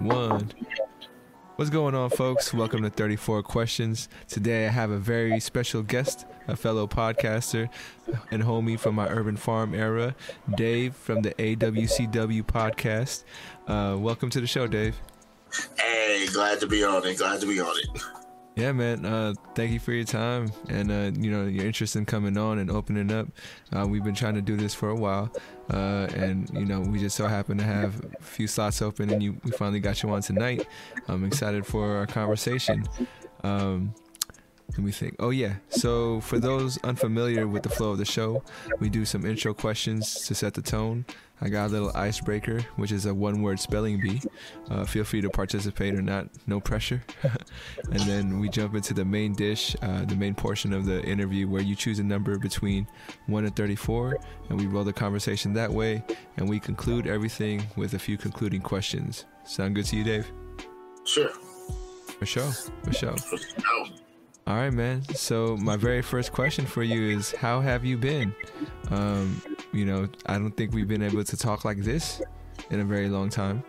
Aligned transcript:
one. 0.00 0.50
What's 1.56 1.70
going 1.70 1.94
on, 1.94 2.08
folks? 2.10 2.54
Welcome 2.54 2.82
to 2.82 2.90
34 2.90 3.42
Questions. 3.42 4.08
Today 4.28 4.66
I 4.66 4.70
have 4.70 4.90
a 4.90 4.98
very 4.98 5.38
special 5.40 5.82
guest, 5.82 6.24
a 6.48 6.56
fellow 6.56 6.86
podcaster 6.86 7.68
and 8.30 8.42
homie 8.42 8.78
from 8.78 8.94
my 8.94 9.06
urban 9.08 9.36
farm 9.36 9.74
era, 9.74 10.14
Dave 10.56 10.94
from 10.94 11.20
the 11.20 11.34
AWCW 11.34 12.42
podcast. 12.44 13.24
Uh, 13.66 13.96
welcome 13.98 14.30
to 14.30 14.40
the 14.40 14.46
show, 14.46 14.66
Dave. 14.66 14.98
Hey, 15.78 16.26
glad 16.32 16.60
to 16.60 16.66
be 16.66 16.82
on 16.82 17.06
it. 17.06 17.18
Glad 17.18 17.40
to 17.42 17.46
be 17.46 17.60
on 17.60 17.74
it. 17.76 18.19
Yeah, 18.60 18.72
man. 18.72 19.06
Uh, 19.06 19.32
thank 19.54 19.70
you 19.70 19.80
for 19.80 19.92
your 19.94 20.04
time 20.04 20.52
and 20.68 20.90
uh, 20.92 21.18
you 21.18 21.30
know 21.30 21.46
your 21.46 21.64
interest 21.64 21.96
in 21.96 22.04
coming 22.04 22.36
on 22.36 22.58
and 22.58 22.70
opening 22.70 23.10
up. 23.10 23.26
Uh, 23.72 23.86
we've 23.88 24.04
been 24.04 24.14
trying 24.14 24.34
to 24.34 24.42
do 24.42 24.54
this 24.54 24.74
for 24.74 24.90
a 24.90 24.94
while, 24.94 25.32
uh, 25.72 26.06
and 26.14 26.50
you 26.52 26.66
know 26.66 26.78
we 26.80 26.98
just 26.98 27.16
so 27.16 27.26
happen 27.26 27.56
to 27.56 27.64
have 27.64 28.04
a 28.04 28.22
few 28.22 28.46
slots 28.46 28.82
open, 28.82 29.08
and 29.08 29.22
you 29.22 29.40
we 29.44 29.50
finally 29.50 29.80
got 29.80 30.02
you 30.02 30.10
on 30.10 30.20
tonight. 30.20 30.66
I'm 31.08 31.24
excited 31.24 31.64
for 31.64 31.96
our 31.96 32.06
conversation. 32.06 32.84
Um, 33.44 33.94
let 34.70 34.78
me 34.78 34.92
think. 34.92 35.16
Oh 35.18 35.30
yeah. 35.30 35.54
So 35.68 36.20
for 36.20 36.38
those 36.38 36.78
unfamiliar 36.84 37.46
with 37.46 37.62
the 37.62 37.68
flow 37.68 37.90
of 37.90 37.98
the 37.98 38.04
show, 38.04 38.42
we 38.78 38.88
do 38.88 39.04
some 39.04 39.24
intro 39.24 39.52
questions 39.52 40.26
to 40.26 40.34
set 40.34 40.54
the 40.54 40.62
tone. 40.62 41.04
I 41.42 41.48
got 41.48 41.70
a 41.70 41.72
little 41.72 41.90
icebreaker, 41.94 42.60
which 42.76 42.92
is 42.92 43.06
a 43.06 43.14
one-word 43.14 43.58
spelling 43.58 43.98
bee. 43.98 44.20
Uh, 44.68 44.84
feel 44.84 45.04
free 45.04 45.22
to 45.22 45.30
participate 45.30 45.94
or 45.94 46.02
not, 46.02 46.28
no 46.46 46.60
pressure. 46.60 47.02
and 47.90 48.00
then 48.00 48.38
we 48.38 48.50
jump 48.50 48.74
into 48.74 48.92
the 48.92 49.06
main 49.06 49.32
dish, 49.32 49.74
uh, 49.80 50.04
the 50.04 50.16
main 50.16 50.34
portion 50.34 50.74
of 50.74 50.84
the 50.84 51.02
interview, 51.02 51.48
where 51.48 51.62
you 51.62 51.74
choose 51.74 51.98
a 51.98 52.04
number 52.04 52.38
between 52.38 52.86
one 53.26 53.46
and 53.46 53.56
thirty-four, 53.56 54.18
and 54.50 54.60
we 54.60 54.66
roll 54.66 54.84
the 54.84 54.92
conversation 54.92 55.54
that 55.54 55.72
way. 55.72 56.04
And 56.36 56.48
we 56.48 56.60
conclude 56.60 57.06
everything 57.06 57.66
with 57.74 57.94
a 57.94 57.98
few 57.98 58.18
concluding 58.18 58.60
questions. 58.60 59.24
Sound 59.44 59.74
good 59.74 59.86
to 59.86 59.96
you, 59.96 60.04
Dave? 60.04 60.30
Sure. 61.04 61.30
For 62.18 62.26
sure. 62.26 62.52
For 62.84 62.92
sure. 62.92 63.16
No. 63.58 63.99
All 64.46 64.56
right, 64.56 64.72
man. 64.72 65.02
So 65.14 65.56
my 65.58 65.76
very 65.76 66.02
first 66.02 66.32
question 66.32 66.66
for 66.66 66.82
you 66.82 67.16
is, 67.16 67.32
how 67.32 67.60
have 67.60 67.84
you 67.84 67.96
been? 67.96 68.34
Um, 68.90 69.40
you 69.72 69.84
know, 69.84 70.08
I 70.26 70.38
don't 70.38 70.56
think 70.56 70.72
we've 70.72 70.88
been 70.88 71.02
able 71.02 71.22
to 71.22 71.36
talk 71.36 71.64
like 71.64 71.78
this 71.78 72.20
in 72.70 72.80
a 72.80 72.84
very 72.84 73.08
long 73.08 73.28
time. 73.28 73.62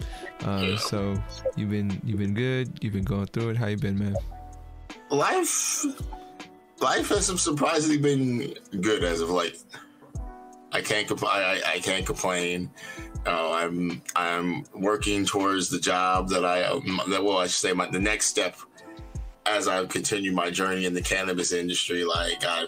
Uh, 0.44 0.78
so 0.78 1.16
you've 1.55 1.69
been 1.69 2.02
you've 2.03 2.19
been 2.19 2.33
good. 2.33 2.83
You've 2.83 2.94
been 2.94 3.03
going 3.03 3.28
through 3.28 3.50
it. 3.50 3.58
How 3.58 3.67
you 3.67 3.78
been, 3.78 3.97
man? 3.97 4.16
Life, 5.09 5.86
life 6.80 7.09
has 7.09 7.28
surprisingly 7.41 7.97
been 7.97 8.56
good 8.81 9.03
as 9.03 9.22
of 9.22 9.30
late. 9.30 9.63
I 10.72 10.81
can't 10.81 11.08
compl- 11.08 11.28
I, 11.28 11.61
I 11.66 11.80
can't 11.80 12.06
complain. 12.06 12.72
Uh, 13.25 13.52
I'm 13.52 14.02
I'm 14.16 14.63
working 14.73 15.25
towards 15.25 15.69
the 15.69 15.80
job 15.80 16.30
that 16.30 16.45
I 16.45 16.61
that 17.09 17.23
well 17.23 17.38
I 17.38 17.44
should 17.47 17.56
say 17.56 17.73
my 17.73 17.88
the 17.89 18.00
next 18.00 18.28
step 18.28 18.56
as 19.45 19.67
I 19.67 19.86
continue 19.86 20.31
my 20.31 20.50
journey 20.50 20.86
in 20.86 20.94
the 20.94 21.02
cannabis 21.02 21.52
industry. 21.52 22.03
Like 22.03 22.44
I 22.45 22.67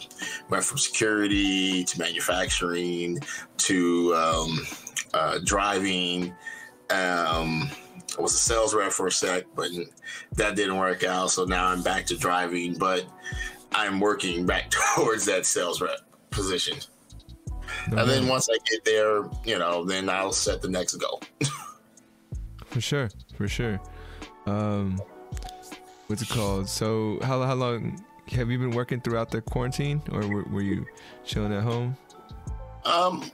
went 0.49 0.63
from 0.63 0.77
security 0.77 1.83
to 1.83 1.99
manufacturing 1.99 3.19
to 3.57 4.15
um, 4.15 4.67
uh, 5.13 5.39
driving. 5.43 6.33
Um, 6.89 7.69
I 8.17 8.21
was 8.21 8.33
a 8.33 8.37
sales 8.37 8.73
rep 8.73 8.91
for 8.91 9.07
a 9.07 9.11
sec, 9.11 9.45
but 9.55 9.69
that 10.33 10.55
didn't 10.55 10.77
work 10.77 11.03
out. 11.03 11.31
So 11.31 11.45
now 11.45 11.67
I'm 11.67 11.81
back 11.81 12.05
to 12.07 12.17
driving, 12.17 12.75
but 12.75 13.05
I'm 13.71 13.99
working 13.99 14.45
back 14.45 14.69
towards 14.95 15.25
that 15.25 15.45
sales 15.45 15.81
rep 15.81 15.99
position. 16.29 16.77
No, 17.89 17.97
and 17.97 18.09
then 18.09 18.27
once 18.27 18.47
I 18.49 18.57
get 18.69 18.85
there, 18.85 19.23
you 19.45 19.57
know, 19.57 19.83
then 19.83 20.09
I'll 20.09 20.31
set 20.31 20.61
the 20.61 20.69
next 20.69 20.95
goal. 20.95 21.21
for 22.65 22.81
sure, 22.81 23.09
for 23.35 23.47
sure. 23.47 23.79
Um, 24.45 25.01
what's 26.13 26.21
it 26.21 26.29
called? 26.29 26.69
So 26.69 27.17
how 27.23 27.41
how 27.41 27.55
long 27.55 27.99
have 28.33 28.51
you 28.51 28.59
been 28.59 28.69
working 28.69 29.01
throughout 29.01 29.31
the 29.31 29.41
quarantine, 29.41 29.99
or 30.11 30.27
were, 30.27 30.43
were 30.43 30.61
you 30.61 30.85
chilling 31.25 31.51
at 31.51 31.63
home? 31.63 31.97
Um, 32.85 33.31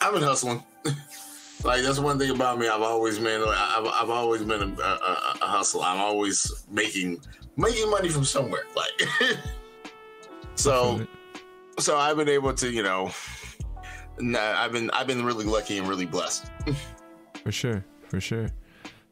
I've 0.00 0.12
been 0.12 0.24
hustling. 0.24 0.60
like 1.64 1.84
that's 1.84 2.00
one 2.00 2.18
thing 2.18 2.30
about 2.30 2.58
me. 2.58 2.66
I've 2.66 2.82
always 2.82 3.20
been. 3.20 3.44
Like, 3.44 3.56
I've, 3.56 3.86
I've 3.86 4.10
always 4.10 4.42
been 4.42 4.60
a, 4.60 4.82
a, 4.82 5.36
a 5.40 5.46
hustler. 5.46 5.84
I'm 5.84 6.00
always 6.00 6.64
making 6.68 7.20
making 7.56 7.88
money 7.90 8.08
from 8.08 8.24
somewhere. 8.24 8.64
Like 8.74 9.08
so, 10.56 11.06
so 11.78 11.96
I've 11.96 12.16
been 12.16 12.28
able 12.28 12.54
to, 12.54 12.68
you 12.68 12.82
know, 12.82 13.12
nah, 14.18 14.60
I've 14.60 14.72
been 14.72 14.90
I've 14.90 15.06
been 15.06 15.24
really 15.24 15.44
lucky 15.44 15.78
and 15.78 15.86
really 15.86 16.06
blessed. 16.06 16.50
For 17.44 17.52
sure, 17.52 17.84
for 18.08 18.20
sure. 18.20 18.48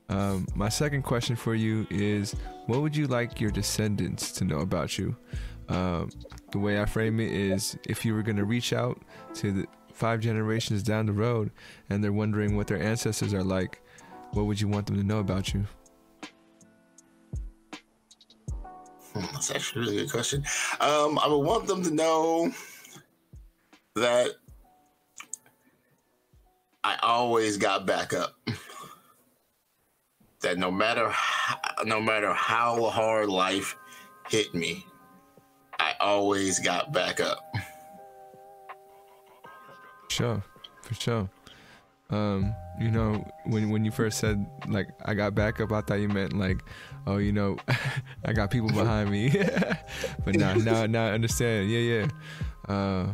Um, 0.08 0.46
my 0.54 0.68
second 0.68 1.02
question 1.02 1.34
for 1.34 1.54
you 1.54 1.86
is 1.90 2.34
what 2.66 2.82
would 2.82 2.96
you 2.96 3.06
like 3.06 3.40
your 3.40 3.50
descendants 3.50 4.32
to 4.32 4.44
know 4.44 4.58
about 4.58 4.98
you? 4.98 5.16
Um, 5.68 6.10
the 6.52 6.58
way 6.58 6.80
I 6.80 6.84
frame 6.84 7.20
it 7.20 7.32
is 7.32 7.78
if 7.88 8.04
you 8.04 8.14
were 8.14 8.22
going 8.22 8.36
to 8.36 8.44
reach 8.44 8.72
out 8.72 9.00
to 9.34 9.52
the 9.52 9.66
five 9.92 10.20
generations 10.20 10.82
down 10.82 11.06
the 11.06 11.12
road 11.12 11.50
and 11.88 12.02
they're 12.02 12.12
wondering 12.12 12.56
what 12.56 12.66
their 12.66 12.82
ancestors 12.82 13.32
are 13.32 13.44
like, 13.44 13.80
what 14.32 14.46
would 14.46 14.60
you 14.60 14.68
want 14.68 14.86
them 14.86 14.96
to 14.96 15.04
know 15.04 15.20
about 15.20 15.54
you? 15.54 15.64
That's 19.14 19.50
actually 19.50 19.82
a 19.82 19.84
really 19.84 19.96
good 20.02 20.10
question. 20.10 20.44
Um, 20.80 21.18
I 21.18 21.28
would 21.28 21.38
want 21.38 21.66
them 21.66 21.82
to 21.84 21.90
know 21.90 22.50
that 23.94 24.30
I 26.82 26.98
always 27.02 27.56
got 27.56 27.86
back 27.86 28.12
up. 28.12 28.34
That 30.44 30.58
no 30.58 30.70
matter 30.70 31.10
no 31.86 32.02
matter 32.02 32.32
how 32.34 32.90
hard 32.90 33.30
life 33.30 33.76
hit 34.28 34.54
me, 34.54 34.84
I 35.80 35.94
always 36.00 36.58
got 36.58 36.92
back 36.92 37.18
up. 37.18 37.42
Sure, 40.10 40.42
for 40.82 40.94
sure. 40.94 41.30
Um, 42.10 42.54
you 42.78 42.90
know, 42.90 43.26
when 43.46 43.70
when 43.70 43.86
you 43.86 43.90
first 43.90 44.18
said 44.18 44.44
like 44.68 44.88
I 45.06 45.14
got 45.14 45.34
backup, 45.34 45.72
I 45.72 45.80
thought 45.80 46.00
you 46.00 46.08
meant 46.08 46.34
like, 46.34 46.58
oh, 47.06 47.16
you 47.16 47.32
know, 47.32 47.56
I 48.26 48.34
got 48.34 48.50
people 48.50 48.68
behind 48.68 49.10
me. 49.10 49.30
but 50.26 50.34
now, 50.34 50.52
now, 50.54 50.84
now 50.84 51.06
I 51.06 51.12
understand. 51.12 51.70
Yeah, 51.70 51.78
yeah. 51.78 52.06
Uh, 52.68 53.06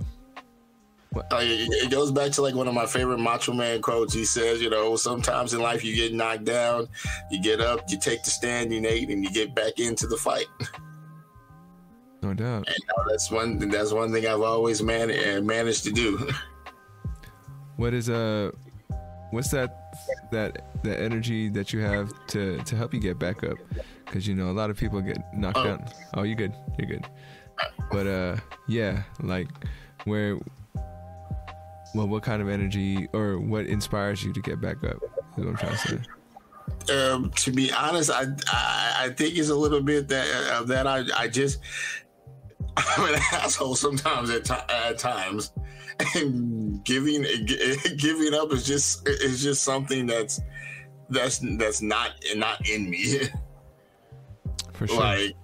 it 1.16 1.84
it 1.84 1.90
goes 1.90 2.12
back 2.12 2.30
to 2.32 2.42
like 2.42 2.54
one 2.54 2.68
of 2.68 2.74
my 2.74 2.86
favorite 2.86 3.18
Macho 3.18 3.52
Man 3.52 3.80
quotes. 3.82 4.14
He 4.14 4.24
says, 4.24 4.60
you 4.62 4.70
know, 4.70 4.96
sometimes 4.96 5.52
in 5.54 5.60
life 5.60 5.84
you 5.84 5.94
get 5.94 6.14
knocked 6.14 6.44
down, 6.44 6.88
you 7.30 7.40
get 7.42 7.60
up, 7.60 7.80
you 7.88 7.98
take 7.98 8.22
the 8.22 8.30
stand 8.30 8.72
you 8.72 8.80
need, 8.80 9.10
and 9.10 9.24
you 9.24 9.30
get 9.30 9.54
back 9.54 9.78
into 9.78 10.06
the 10.06 10.16
fight. 10.16 10.46
no 12.22 12.34
doubt. 12.34 12.68
And 12.68 12.76
uh, 12.98 13.04
that's 13.08 13.30
one 13.30 13.58
that's 13.58 13.92
one 13.92 14.12
thing 14.12 14.26
I've 14.26 14.40
always 14.42 14.82
man- 14.82 15.10
uh, 15.10 15.40
managed 15.42 15.84
to 15.84 15.90
do. 15.90 16.30
What 17.76 17.94
is 17.94 18.08
uh, 18.10 18.50
what's 19.30 19.50
that 19.50 19.94
that 20.30 20.66
that 20.84 21.00
energy 21.00 21.48
that 21.48 21.72
you 21.72 21.80
have 21.80 22.12
to 22.28 22.58
to 22.62 22.76
help 22.76 22.94
you 22.94 23.00
get 23.00 23.18
back 23.18 23.42
up? 23.42 23.58
Because 24.04 24.28
you 24.28 24.34
know 24.34 24.50
a 24.50 24.52
lot 24.52 24.70
of 24.70 24.76
people 24.76 25.00
get 25.00 25.18
knocked 25.34 25.56
Oh. 25.58 25.64
down. 25.64 25.84
Oh, 26.14 26.22
you're 26.22 26.36
good? 26.36 26.52
You're 26.78 26.88
good. 26.88 27.06
But 27.90 28.06
uh, 28.06 28.36
yeah, 28.68 29.02
like 29.22 29.48
where. 30.04 30.38
Well, 31.94 32.06
what 32.06 32.22
kind 32.22 32.40
of 32.40 32.48
energy 32.48 33.08
or 33.12 33.38
what 33.38 33.66
inspires 33.66 34.22
you 34.22 34.32
to 34.32 34.40
get 34.40 34.60
back 34.60 34.82
up? 34.84 34.96
Is 35.36 35.44
what 35.44 35.48
I'm 35.48 35.56
trying 35.56 35.72
to 35.72 35.78
say. 35.78 36.94
um, 36.94 37.30
to 37.30 37.50
be 37.50 37.72
honest, 37.72 38.10
I, 38.10 38.26
I 38.48 38.96
I 39.06 39.08
think 39.10 39.36
it's 39.36 39.48
a 39.48 39.54
little 39.54 39.80
bit 39.82 40.08
that 40.08 40.52
uh, 40.52 40.62
that 40.64 40.86
I 40.86 41.04
I 41.16 41.28
just 41.28 41.60
I'm 42.76 43.14
an 43.14 43.20
asshole 43.32 43.74
sometimes 43.74 44.30
at, 44.30 44.44
ti 44.44 44.54
at 44.68 44.98
times, 44.98 45.52
and 46.14 46.84
giving 46.84 47.24
gi- 47.24 47.76
giving 47.96 48.34
up 48.34 48.52
is 48.52 48.64
just 48.64 49.08
is 49.08 49.42
just 49.42 49.64
something 49.64 50.06
that's 50.06 50.40
that's 51.08 51.40
that's 51.58 51.82
not 51.82 52.12
not 52.36 52.68
in 52.68 52.88
me. 52.90 53.20
For 54.74 54.86
sure. 54.86 54.96
like 54.96 55.34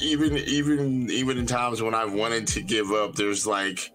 even 0.00 0.36
even 0.36 1.10
even 1.10 1.38
in 1.38 1.46
times 1.46 1.80
when 1.80 1.94
I've 1.94 2.12
wanted 2.12 2.46
to 2.48 2.60
give 2.62 2.90
up, 2.90 3.14
there's 3.14 3.46
like. 3.46 3.92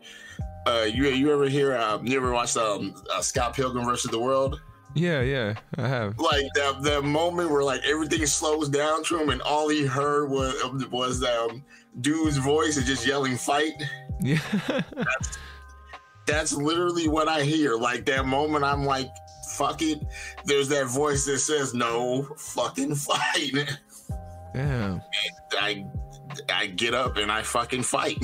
Uh, 0.66 0.88
you 0.92 1.06
you 1.08 1.32
ever 1.34 1.46
hear 1.50 1.76
um, 1.76 2.06
you 2.06 2.16
ever 2.18 2.32
watched 2.32 2.58
um, 2.58 2.94
uh, 3.14 3.22
Scott 3.22 3.56
Pilgrim 3.56 3.86
versus 3.86 4.12
the 4.12 4.20
World? 4.20 4.62
Yeah, 4.94 5.22
yeah, 5.22 5.54
I 5.78 5.88
have. 5.88 6.20
like 6.20 6.46
that 6.56 6.84
that 6.84 7.04
moment 7.04 7.50
where 7.50 7.64
like 7.64 7.82
everything 7.86 8.26
slows 8.26 8.68
down 8.70 9.04
to 9.06 9.18
him 9.20 9.30
and 9.30 9.42
all 9.42 9.70
he 9.70 9.86
heard 9.86 10.30
was 10.30 10.54
was 10.92 11.20
that 11.22 11.38
um, 11.50 11.64
dude's 12.02 12.38
voice 12.38 12.78
and 12.78 12.86
just 12.86 13.08
yelling 13.08 13.38
fight 13.38 13.72
Yeah, 14.22 14.40
that's 16.26 16.54
literally 16.54 17.08
what 17.10 17.28
i 17.28 17.42
hear 17.42 17.76
like 17.76 18.06
that 18.06 18.26
moment 18.26 18.64
i'm 18.64 18.86
like 18.86 19.10
fuck 19.56 19.82
it 19.82 20.00
there's 20.46 20.70
that 20.70 20.86
voice 20.88 21.26
that 21.26 21.40
says 21.40 21.74
no 21.74 22.24
fucking 22.38 22.96
fight 22.96 23.52
damn. 24.54 25.02
i 25.60 25.86
i 26.50 26.68
get 26.68 26.94
up 26.94 27.18
and 27.18 27.32
i 27.32 27.42
fucking 27.42 27.84
fight 27.84 28.18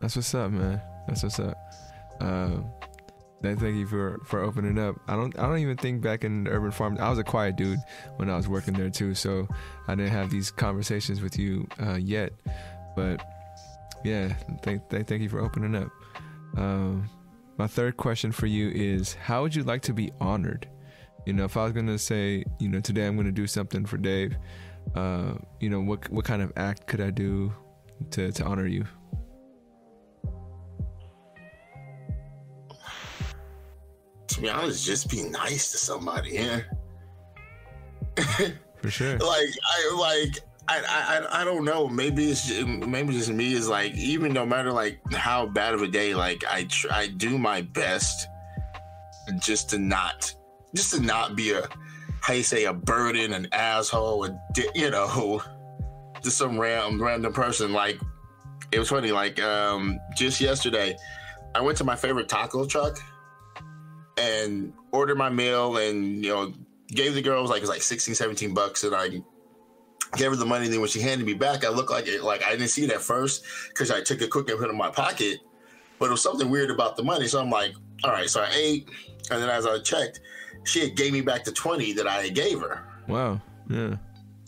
That's 0.00 0.16
what's 0.16 0.34
up, 0.34 0.50
man. 0.50 0.80
That's 1.06 1.22
what's 1.22 1.38
up. 1.38 1.56
Um, 2.20 2.70
Thank 3.42 3.62
you 3.62 3.86
for 3.86 4.20
for 4.26 4.42
opening 4.42 4.78
up. 4.78 4.96
I 5.08 5.16
don't 5.16 5.36
I 5.38 5.42
don't 5.42 5.58
even 5.58 5.76
think 5.76 6.02
back 6.02 6.24
in 6.24 6.46
urban 6.46 6.70
farm. 6.70 6.98
I 7.00 7.08
was 7.08 7.18
a 7.18 7.24
quiet 7.24 7.56
dude 7.56 7.78
when 8.16 8.28
I 8.28 8.36
was 8.36 8.48
working 8.48 8.74
there 8.74 8.90
too, 8.90 9.14
so 9.14 9.48
I 9.88 9.94
didn't 9.94 10.12
have 10.12 10.30
these 10.30 10.50
conversations 10.50 11.22
with 11.22 11.38
you 11.38 11.66
uh, 11.82 11.94
yet. 11.94 12.32
But 12.94 13.24
yeah, 14.04 14.34
thank 14.62 14.88
thank, 14.90 15.08
thank 15.08 15.22
you 15.22 15.30
for 15.30 15.40
opening 15.40 15.74
up. 15.74 15.90
Um, 16.58 17.08
my 17.56 17.66
third 17.66 17.96
question 17.96 18.30
for 18.30 18.46
you 18.46 18.68
is: 18.68 19.14
How 19.14 19.40
would 19.40 19.54
you 19.54 19.62
like 19.62 19.80
to 19.82 19.94
be 19.94 20.12
honored? 20.20 20.68
You 21.24 21.32
know, 21.32 21.44
if 21.44 21.56
I 21.56 21.64
was 21.64 21.72
gonna 21.72 21.98
say, 21.98 22.44
you 22.58 22.68
know, 22.68 22.80
today 22.80 23.06
I'm 23.06 23.16
gonna 23.16 23.32
do 23.32 23.46
something 23.46 23.86
for 23.86 23.96
Dave, 23.96 24.36
uh, 24.94 25.32
you 25.60 25.70
know, 25.70 25.80
what 25.80 26.10
what 26.10 26.26
kind 26.26 26.42
of 26.42 26.52
act 26.56 26.86
could 26.86 27.00
I 27.00 27.10
do 27.10 27.54
to 28.10 28.32
to 28.32 28.44
honor 28.44 28.66
you? 28.66 28.84
To 34.30 34.40
be 34.40 34.48
honest, 34.48 34.84
just 34.84 35.10
be 35.10 35.22
nice 35.22 35.70
to 35.72 35.78
somebody. 35.78 36.30
Yeah. 36.30 36.60
For 38.82 38.90
sure. 38.90 39.18
like 39.18 39.48
I 39.64 39.96
like 39.98 40.38
I, 40.68 40.82
I 41.30 41.40
I 41.40 41.44
don't 41.44 41.64
know. 41.64 41.88
Maybe 41.88 42.30
it's 42.30 42.46
just, 42.46 42.66
maybe 42.66 43.12
just 43.12 43.30
me 43.30 43.52
is 43.52 43.68
like 43.68 43.92
even 43.94 44.32
no 44.32 44.46
matter 44.46 44.72
like 44.72 45.00
how 45.12 45.46
bad 45.46 45.74
of 45.74 45.82
a 45.82 45.88
day, 45.88 46.14
like 46.14 46.44
I 46.48 46.64
tr- 46.64 46.92
I 46.92 47.08
do 47.08 47.38
my 47.38 47.62
best 47.62 48.28
just 49.38 49.70
to 49.70 49.78
not 49.78 50.32
just 50.74 50.94
to 50.94 51.00
not 51.00 51.36
be 51.36 51.52
a 51.52 51.68
how 52.22 52.34
you 52.34 52.42
say 52.42 52.64
a 52.64 52.72
burden, 52.72 53.32
an 53.32 53.48
asshole, 53.52 54.24
a 54.24 54.40
di- 54.52 54.70
you 54.74 54.90
know, 54.90 55.42
just 56.22 56.38
some 56.38 56.58
random 56.58 57.02
random 57.02 57.32
person. 57.32 57.72
Like 57.72 57.98
it 58.70 58.78
was 58.78 58.90
funny. 58.90 59.10
Like 59.10 59.40
um 59.40 59.98
just 60.16 60.40
yesterday, 60.40 60.96
I 61.54 61.60
went 61.60 61.78
to 61.78 61.84
my 61.84 61.96
favorite 61.96 62.28
taco 62.28 62.64
truck 62.64 62.98
and 64.20 64.72
ordered 64.92 65.16
my 65.16 65.30
meal 65.30 65.78
and 65.78 66.24
you 66.24 66.30
know 66.30 66.52
gave 66.88 67.14
the 67.14 67.22
girls 67.22 67.50
like 67.50 67.58
it 67.58 67.62
was 67.62 67.70
like 67.70 67.82
16 67.82 68.14
17 68.14 68.54
bucks 68.54 68.84
and 68.84 68.94
i 68.94 69.08
gave 70.16 70.30
her 70.30 70.36
the 70.36 70.44
money 70.44 70.64
and 70.64 70.74
then 70.74 70.80
when 70.80 70.90
she 70.90 71.00
handed 71.00 71.26
me 71.26 71.34
back 71.34 71.64
i 71.64 71.68
looked 71.68 71.90
like 71.90 72.06
it 72.06 72.22
like 72.22 72.42
i 72.44 72.50
didn't 72.50 72.68
see 72.68 72.84
it 72.84 72.90
at 72.90 73.00
first 73.00 73.44
because 73.68 73.90
i 73.90 74.00
took 74.00 74.20
it 74.20 74.30
quick 74.30 74.48
and 74.48 74.58
put 74.58 74.68
it 74.68 74.72
in 74.72 74.76
my 74.76 74.90
pocket 74.90 75.38
but 75.98 76.06
it 76.06 76.10
was 76.10 76.22
something 76.22 76.50
weird 76.50 76.70
about 76.70 76.96
the 76.96 77.02
money 77.02 77.26
so 77.26 77.40
i'm 77.40 77.50
like 77.50 77.72
all 78.04 78.10
right 78.10 78.28
so 78.28 78.40
i 78.40 78.50
ate 78.52 78.88
and 79.30 79.42
then 79.42 79.48
as 79.48 79.66
i 79.66 79.78
checked 79.78 80.20
she 80.64 80.80
had 80.80 80.96
gave 80.96 81.12
me 81.12 81.20
back 81.20 81.44
the 81.44 81.52
20 81.52 81.92
that 81.92 82.06
i 82.06 82.28
gave 82.28 82.60
her 82.60 82.84
wow 83.08 83.40
yeah 83.68 83.96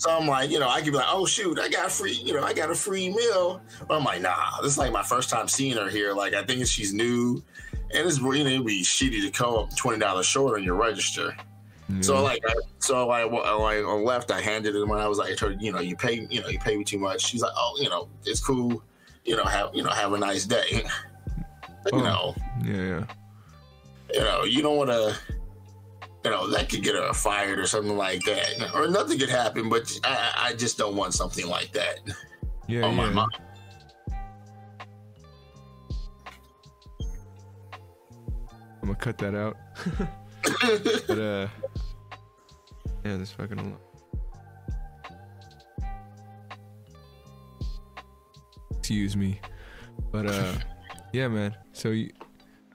so 0.03 0.11
I'm 0.11 0.27
like, 0.27 0.51
you 0.51 0.59
know, 0.59 0.69
I 0.69 0.81
could 0.81 0.91
be 0.91 0.97
like, 0.97 1.07
oh 1.09 1.27
shoot, 1.27 1.61
I 1.61 1.69
got 1.69 1.93
free, 1.93 2.11
you 2.11 2.33
know, 2.33 2.43
I 2.43 2.53
got 2.53 2.69
a 2.69 2.75
free 2.75 3.09
meal. 3.09 3.63
But 3.87 3.99
I'm 3.99 4.03
like, 4.03 4.21
nah, 4.21 4.61
this 4.61 4.73
is 4.73 4.79
like 4.79 4.91
my 4.91 5.05
first 5.05 5.31
time 5.31 5.47
seeing 5.47 5.77
her 5.77 5.89
here. 5.89 6.13
Like, 6.13 6.35
I 6.35 6.43
think 6.43 6.67
she's 6.67 6.93
new 6.93 7.41
and 7.95 8.09
it's 8.09 8.19
you 8.19 8.45
know 8.45 8.51
it'd 8.51 8.67
be 8.67 8.83
shitty 8.83 9.23
to 9.23 9.31
come 9.31 9.55
up 9.55 9.77
twenty 9.77 9.99
dollars 9.99 10.27
short 10.27 10.59
on 10.59 10.65
your 10.65 10.77
register. 10.77 11.35
So 12.01 12.23
like, 12.23 12.43
I, 12.49 12.55
so 12.79 13.11
I, 13.11 13.23
I, 13.23 13.81
I 13.81 13.93
left. 13.95 14.31
I 14.31 14.41
handed 14.41 14.75
it 14.75 14.87
when 14.87 14.99
I 14.99 15.07
was 15.07 15.19
like, 15.19 15.39
you 15.61 15.73
know, 15.73 15.81
you 15.81 15.95
pay, 15.95 16.27
you 16.31 16.41
know, 16.41 16.49
you 16.49 16.59
pay 16.59 16.77
me 16.77 16.85
too 16.85 16.99
much. 16.99 17.27
She's 17.27 17.43
like, 17.43 17.53
oh, 17.55 17.77
you 17.81 17.89
know, 17.89 18.09
it's 18.25 18.41
cool. 18.41 18.83
You 19.25 19.37
know, 19.37 19.45
have 19.45 19.71
you 19.75 19.83
know, 19.83 19.91
have 19.91 20.13
a 20.13 20.19
nice 20.19 20.47
day. 20.47 20.85
But, 21.85 21.95
oh, 21.95 21.97
you 21.97 22.05
know, 22.05 22.35
yeah, 22.65 22.87
yeah. 22.87 23.05
You 24.15 24.21
know, 24.21 24.45
you 24.45 24.63
don't 24.63 24.77
want 24.77 24.91
to. 24.91 25.17
You 26.25 26.31
know, 26.31 26.49
that 26.51 26.69
could 26.69 26.85
get 26.85 26.95
her 26.95 27.13
fired 27.13 27.59
or 27.59 27.67
something 27.67 27.97
like 27.97 28.23
that, 28.23 28.71
or 28.73 28.87
nothing 28.87 29.19
could 29.19 29.29
happen. 29.29 29.69
But 29.69 29.93
I, 30.05 30.33
I 30.37 30.53
just 30.53 30.79
don't 30.79 30.95
want 30.95 31.13
something 31.13 31.49
like 31.49 31.73
that. 31.73 31.99
Yeah, 32.69 32.83
on 32.83 32.97
yeah. 32.97 32.97
my 32.97 33.11
mind. 33.11 33.33
Gonna 38.93 39.05
cut 39.05 39.19
that 39.19 39.35
out. 39.35 39.57
but 41.07 41.19
uh, 41.19 41.49
yeah, 43.05 43.17
this 43.17 43.33
fucking. 43.33 43.59
Alarm. 43.59 43.79
Excuse 48.79 49.17
me, 49.17 49.41
but 50.11 50.27
uh, 50.27 50.55
yeah, 51.13 51.29
man. 51.29 51.57
So 51.73 51.91
you, 51.91 52.11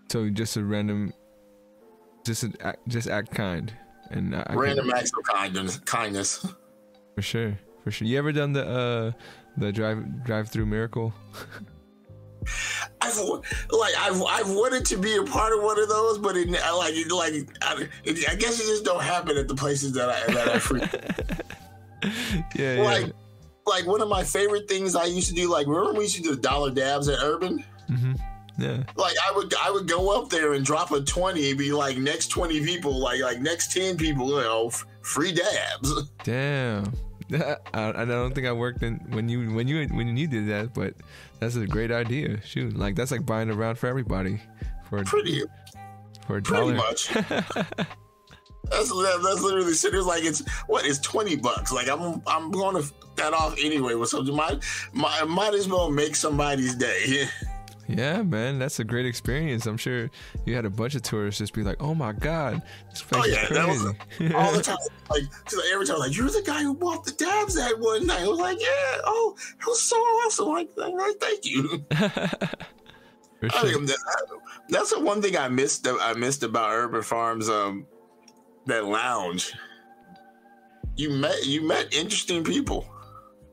so 0.09 0.29
just 0.29 0.55
a 0.55 0.63
random, 0.63 1.13
just 2.25 2.43
a, 2.43 2.53
act- 2.61 2.87
just 2.87 3.09
act 3.09 3.31
kind, 3.31 3.73
and 4.09 4.35
I 4.35 4.53
Random 4.53 4.89
acts 4.91 5.11
of 5.17 5.23
kindness. 5.23 5.79
Kindness. 5.79 6.45
for 7.15 7.21
sure, 7.21 7.59
for 7.83 7.91
sure. 7.91 8.07
You 8.07 8.17
ever 8.17 8.31
done 8.31 8.53
the 8.53 8.65
uh, 8.65 9.11
the 9.57 9.71
drive 9.71 10.23
drive 10.23 10.49
through 10.49 10.65
miracle? 10.65 11.13
I've 13.07 13.71
like 13.71 13.93
I've 13.97 14.21
I've 14.23 14.49
wanted 14.49 14.85
to 14.85 14.97
be 14.97 15.15
a 15.15 15.23
part 15.23 15.53
of 15.53 15.63
one 15.63 15.79
of 15.79 15.89
those, 15.89 16.17
but 16.17 16.35
it 16.35 16.49
I 16.63 16.71
like 16.73 16.93
it, 16.95 17.11
like 17.11 17.33
I, 17.61 17.87
it, 18.03 18.29
I 18.29 18.35
guess 18.35 18.59
it 18.59 18.65
just 18.65 18.83
don't 18.85 19.01
happen 19.01 19.37
at 19.37 19.47
the 19.47 19.55
places 19.55 19.93
that 19.93 20.09
I 20.09 20.33
that 20.33 20.49
I 20.49 20.59
frequent. 20.59 20.93
yeah, 22.55 22.75
yeah. 22.75 22.81
like 22.81 23.11
like 23.65 23.85
one 23.85 24.01
of 24.01 24.09
my 24.09 24.23
favorite 24.23 24.67
things 24.67 24.95
I 24.95 25.05
used 25.05 25.29
to 25.29 25.35
do. 25.35 25.49
Like 25.51 25.67
remember 25.67 25.93
we 25.93 26.03
used 26.03 26.15
to 26.17 26.21
do 26.21 26.35
the 26.35 26.41
dollar 26.41 26.71
dabs 26.71 27.07
at 27.07 27.19
Urban. 27.21 27.63
hmm 27.87 28.13
Yeah. 28.57 28.83
Like 28.95 29.15
I 29.27 29.31
would 29.35 29.53
I 29.55 29.71
would 29.71 29.87
go 29.87 30.19
up 30.19 30.29
there 30.29 30.53
and 30.53 30.65
drop 30.65 30.91
a 30.91 31.01
twenty 31.01 31.49
and 31.49 31.57
be 31.57 31.71
like 31.71 31.97
next 31.97 32.27
twenty 32.27 32.63
people, 32.63 32.97
like 32.97 33.21
like 33.21 33.39
next 33.41 33.71
ten 33.71 33.97
people, 33.97 34.29
you 34.29 34.41
know, 34.41 34.71
free 35.01 35.31
dabs. 35.31 36.03
Damn. 36.23 36.93
I, 37.33 37.57
I 37.73 38.05
don't 38.05 38.33
think 38.33 38.47
I 38.47 38.51
worked 38.51 38.83
in 38.83 38.95
when 39.09 39.27
you 39.29 39.53
when 39.53 39.67
you 39.67 39.85
when 39.87 40.15
you 40.15 40.27
did 40.27 40.47
that, 40.49 40.73
but 40.73 40.93
that's 41.39 41.55
a 41.55 41.67
great 41.67 41.91
idea. 41.91 42.41
Shoot, 42.41 42.77
like 42.77 42.95
that's 42.95 43.11
like 43.11 43.25
buying 43.25 43.49
around 43.49 43.77
for 43.77 43.87
everybody 43.87 44.39
for 44.89 45.03
Pretty 45.03 45.43
for 46.25 46.37
a 46.37 46.41
pretty 46.41 46.61
dollar. 46.61 46.75
much. 46.75 47.09
That's 48.69 48.89
that's 48.89 49.41
literally 49.41 49.73
shit. 49.73 49.93
It's 49.93 50.05
like 50.05 50.25
it's 50.25 50.43
what 50.67 50.85
is 50.85 50.99
twenty 50.99 51.37
bucks. 51.37 51.71
Like 51.71 51.87
I'm 51.87 52.21
I'm 52.27 52.51
going 52.51 52.75
to 52.75 52.91
that 53.15 53.31
off 53.33 53.55
anyway 53.63 53.93
with 53.93 54.09
something. 54.09 54.35
Might 54.35 54.61
might 54.91 55.23
might 55.25 55.53
as 55.53 55.69
well 55.69 55.89
make 55.89 56.17
somebody's 56.17 56.75
day. 56.75 57.27
Yeah, 57.87 58.21
man, 58.21 58.59
that's 58.59 58.79
a 58.79 58.83
great 58.83 59.05
experience. 59.05 59.65
I'm 59.65 59.77
sure 59.77 60.09
you 60.45 60.55
had 60.55 60.65
a 60.65 60.69
bunch 60.69 60.95
of 60.95 61.03
tourists 61.03 61.39
just 61.39 61.53
be 61.53 61.63
like, 61.63 61.77
"Oh 61.81 61.95
my 61.95 62.11
god, 62.11 62.61
this 62.89 63.01
place 63.01 63.23
Oh, 63.23 63.27
yeah, 63.27 63.43
is 63.43 63.49
that 63.49 63.67
was 63.67 63.95
crazy." 64.17 64.33
all 64.33 64.51
the 64.53 64.61
time. 64.63 64.77
Like, 65.09 65.23
like, 65.23 65.65
every 65.71 65.85
time, 65.85 65.99
like 65.99 66.15
you're 66.15 66.29
the 66.29 66.43
guy 66.45 66.63
who 66.63 66.73
bought 66.75 67.05
the 67.05 67.11
dabs 67.13 67.55
that 67.55 67.79
one 67.79 68.05
night. 68.07 68.21
I 68.23 68.27
was 68.27 68.39
like, 68.39 68.59
yeah, 68.59 69.01
oh, 69.05 69.35
it 69.59 69.65
was 69.65 69.81
so 69.81 69.95
awesome. 69.95 70.47
Like, 70.49 70.69
like, 70.75 71.15
thank 71.21 71.45
you. 71.45 71.85
sure. 73.49 73.79
that, 73.85 73.97
that's 74.69 74.91
the 74.93 74.99
one 74.99 75.21
thing 75.21 75.37
I 75.37 75.47
missed. 75.47 75.87
I 75.87 76.13
missed 76.13 76.43
about 76.43 76.71
Urban 76.73 77.03
Farms. 77.03 77.47
Um, 77.49 77.85
that 78.65 78.83
lounge. 78.85 79.53
You 80.97 81.11
met 81.11 81.45
you 81.45 81.65
met 81.65 81.93
interesting 81.93 82.43
people. 82.43 82.85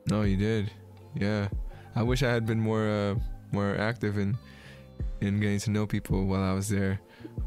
No, 0.09 0.23
you 0.23 0.35
did. 0.35 0.71
Yeah, 1.15 1.47
I 1.95 2.03
wish 2.03 2.21
I 2.21 2.29
had 2.33 2.45
been 2.45 2.59
more 2.59 2.85
uh, 2.87 3.15
more 3.55 3.75
active 3.77 4.17
in 4.17 4.37
in 5.21 5.39
getting 5.39 5.59
to 5.59 5.71
know 5.71 5.87
people 5.87 6.25
while 6.25 6.43
I 6.43 6.53
was 6.53 6.69
there, 6.69 6.99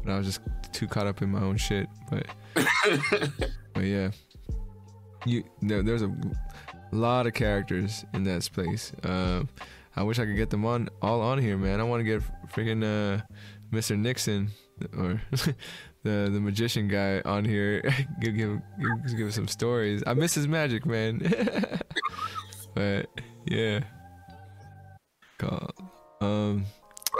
but 0.03 0.11
I 0.11 0.17
was 0.17 0.25
just 0.27 0.41
too 0.73 0.87
caught 0.87 1.07
up 1.07 1.21
in 1.21 1.29
my 1.29 1.41
own 1.41 1.57
shit. 1.57 1.87
But 2.09 2.27
but 3.73 3.83
yeah, 3.83 4.11
you 5.25 5.43
there, 5.61 5.83
there's 5.83 6.01
a 6.01 6.11
lot 6.91 7.27
of 7.27 7.33
characters 7.33 8.05
in 8.13 8.23
that 8.23 8.43
space. 8.43 8.91
Uh, 9.03 9.43
I 9.95 10.03
wish 10.03 10.19
I 10.19 10.25
could 10.25 10.35
get 10.35 10.49
them 10.49 10.65
on 10.65 10.89
all 11.01 11.21
on 11.21 11.39
here, 11.39 11.57
man. 11.57 11.79
I 11.79 11.83
want 11.83 12.01
to 12.01 12.03
get 12.03 12.21
freaking 12.51 12.83
uh, 12.83 13.21
Mr. 13.71 13.97
Nixon 13.97 14.49
or 14.97 15.21
the 15.31 16.29
the 16.31 16.39
magician 16.39 16.87
guy 16.87 17.21
on 17.25 17.45
here. 17.45 17.81
give, 18.21 18.35
give 18.35 18.61
give 18.79 19.17
give 19.17 19.33
some 19.33 19.47
stories. 19.47 20.03
I 20.07 20.13
miss 20.13 20.33
his 20.33 20.47
magic, 20.47 20.85
man. 20.85 21.19
but 22.73 23.07
yeah, 23.45 23.81
Call, 25.37 25.69
um. 26.21 26.65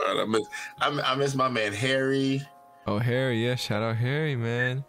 I 0.07 0.25
miss 0.25 0.47
I, 0.79 0.87
I 0.87 1.15
miss 1.15 1.35
my 1.35 1.49
man 1.49 1.73
Harry. 1.73 2.41
Oh, 2.87 2.99
Harry, 2.99 3.45
yeah, 3.45 3.55
shout 3.55 3.83
out 3.83 3.97
Harry, 3.97 4.35
man. 4.35 4.83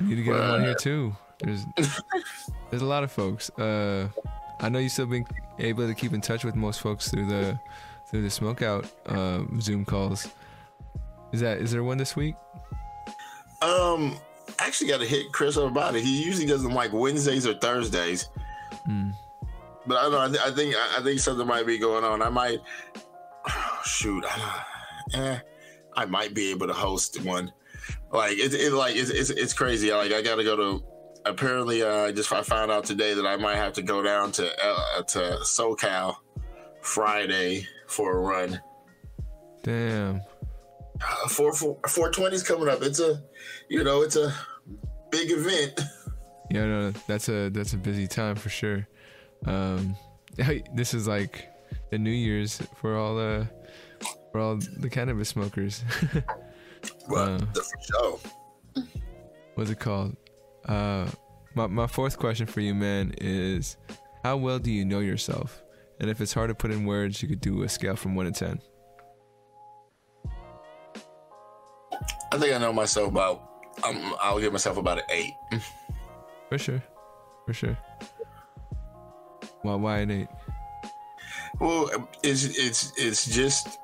We 0.00 0.06
need 0.06 0.16
to 0.16 0.22
get 0.22 0.34
him 0.34 0.40
on 0.40 0.62
here 0.62 0.74
too. 0.74 1.16
There's 1.40 1.66
there's 2.70 2.82
a 2.82 2.86
lot 2.86 3.04
of 3.04 3.12
folks. 3.12 3.50
Uh, 3.50 4.08
I 4.60 4.68
know 4.68 4.78
you 4.78 4.88
still 4.88 5.06
been 5.06 5.26
able 5.58 5.86
to 5.86 5.94
keep 5.94 6.12
in 6.12 6.20
touch 6.20 6.44
with 6.44 6.54
most 6.54 6.80
folks 6.80 7.10
through 7.10 7.26
the 7.26 7.58
through 8.06 8.22
the 8.22 8.28
smokeout 8.28 8.88
uh, 9.06 9.60
Zoom 9.60 9.84
calls. 9.84 10.28
Is 11.32 11.40
that 11.40 11.58
is 11.58 11.72
there 11.72 11.84
one 11.84 11.98
this 11.98 12.16
week? 12.16 12.36
Um, 13.60 14.18
I 14.58 14.66
actually 14.66 14.88
got 14.88 15.00
to 15.00 15.06
hit 15.06 15.32
Chris 15.32 15.56
up 15.56 15.70
about 15.70 15.94
it. 15.94 16.02
He 16.02 16.22
usually 16.24 16.46
doesn't 16.46 16.72
like 16.72 16.92
Wednesdays 16.92 17.46
or 17.46 17.54
Thursdays. 17.54 18.28
Hmm. 18.86 19.10
But 19.86 19.98
I 19.98 20.02
don't 20.02 20.12
know. 20.12 20.20
I, 20.20 20.28
th- 20.28 20.40
I 20.40 20.50
think 20.50 20.74
I 20.98 21.02
think 21.02 21.20
something 21.20 21.46
might 21.46 21.66
be 21.66 21.78
going 21.78 22.04
on. 22.04 22.22
I 22.22 22.28
might 22.28 22.60
shoot. 23.84 24.24
I, 24.26 24.64
eh, 25.14 25.38
I 25.94 26.04
might 26.06 26.34
be 26.34 26.50
able 26.50 26.66
to 26.68 26.72
host 26.72 27.20
one. 27.22 27.52
Like 28.12 28.36
it's 28.38 28.54
it, 28.54 28.72
like 28.72 28.96
it's, 28.96 29.10
it's 29.10 29.30
it's 29.30 29.52
crazy. 29.52 29.92
Like 29.92 30.12
I 30.12 30.22
got 30.22 30.36
to 30.36 30.44
go 30.44 30.56
to. 30.56 30.84
Apparently, 31.24 31.82
uh, 31.82 32.06
I 32.06 32.12
just 32.12 32.32
I 32.32 32.42
found 32.42 32.72
out 32.72 32.84
today 32.84 33.14
that 33.14 33.24
I 33.24 33.36
might 33.36 33.56
have 33.56 33.72
to 33.74 33.82
go 33.82 34.02
down 34.02 34.32
to 34.32 34.50
uh, 34.64 35.02
to 35.02 35.18
SoCal 35.42 36.16
Friday 36.80 37.66
for 37.86 38.16
a 38.16 38.20
run. 38.20 38.60
Damn. 39.62 40.20
Uh, 41.00 41.28
four 41.28 41.52
four 41.52 41.78
four 41.86 42.10
twenties 42.10 42.42
coming 42.42 42.68
up. 42.68 42.82
It's 42.82 42.98
a, 42.98 43.22
you 43.68 43.84
know, 43.84 44.02
it's 44.02 44.16
a 44.16 44.34
big 45.10 45.30
event. 45.30 45.80
Yeah, 46.50 46.66
no, 46.66 46.90
that's 47.06 47.30
a 47.30 47.48
that's 47.48 47.72
a 47.72 47.78
busy 47.78 48.06
time 48.06 48.36
for 48.36 48.50
sure. 48.50 48.86
Um, 49.46 49.96
this 50.74 50.94
is 50.94 51.06
like 51.06 51.48
the 51.90 51.98
New 51.98 52.10
Year's 52.10 52.60
for 52.76 52.96
all 52.96 53.16
the 53.16 53.48
for 54.30 54.40
all 54.40 54.56
the 54.56 54.88
cannabis 54.88 55.28
smokers. 55.28 55.84
well, 57.08 57.34
uh, 57.34 57.38
for 57.38 57.82
sure. 57.82 58.18
What's 59.54 59.70
it 59.70 59.78
called? 59.78 60.16
Uh, 60.66 61.06
my 61.54 61.66
my 61.66 61.86
fourth 61.86 62.18
question 62.18 62.46
for 62.46 62.60
you, 62.60 62.74
man, 62.74 63.14
is 63.18 63.76
how 64.24 64.36
well 64.36 64.58
do 64.58 64.70
you 64.70 64.84
know 64.84 65.00
yourself? 65.00 65.62
And 66.00 66.10
if 66.10 66.20
it's 66.20 66.32
hard 66.32 66.48
to 66.48 66.54
put 66.54 66.70
in 66.70 66.84
words, 66.84 67.22
you 67.22 67.28
could 67.28 67.40
do 67.40 67.62
a 67.62 67.68
scale 67.68 67.96
from 67.96 68.14
one 68.14 68.26
to 68.26 68.32
ten. 68.32 68.60
I 72.32 72.38
think 72.38 72.54
I 72.54 72.58
know 72.58 72.72
myself 72.72 73.08
about. 73.08 73.48
Um, 73.84 74.14
I'll 74.20 74.40
give 74.40 74.52
myself 74.52 74.78
about 74.78 74.98
an 74.98 75.04
eight. 75.10 75.32
For 76.48 76.58
sure, 76.58 76.82
for 77.46 77.52
sure. 77.52 77.78
Why? 79.62 79.74
Why 79.74 79.98
an 79.98 80.10
eight? 80.10 80.28
Well, 81.60 82.08
it's 82.22 82.44
it's 82.44 82.92
it's 82.96 83.26
just 83.26 83.78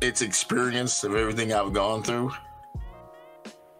it's 0.00 0.22
experience 0.22 1.04
of 1.04 1.14
everything 1.14 1.52
I've 1.52 1.72
gone 1.72 2.02
through. 2.02 2.32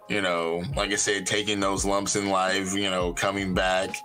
You 0.09 0.23
know, 0.23 0.63
like 0.75 0.91
I 0.91 0.97
said, 0.97 1.27
taking 1.27 1.61
those 1.61 1.85
lumps 1.85 2.17
in 2.17 2.29
life. 2.29 2.75
You 2.75 2.91
know, 2.91 3.13
coming 3.13 3.55
back. 3.55 3.97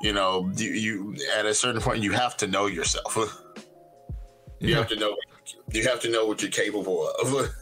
You 0.00 0.12
know, 0.12 0.50
you, 0.56 0.70
you 0.70 1.16
at 1.36 1.46
a 1.46 1.54
certain 1.54 1.80
point 1.80 2.02
you 2.02 2.10
have 2.12 2.36
to 2.38 2.46
know 2.48 2.66
yourself. 2.66 3.16
you 4.58 4.70
yeah. 4.70 4.76
have 4.78 4.88
to 4.88 4.96
know. 4.96 5.16
You 5.70 5.84
have 5.84 6.00
to 6.00 6.10
know 6.10 6.26
what 6.26 6.42
you're 6.42 6.50
capable 6.50 7.08
of. 7.08 7.50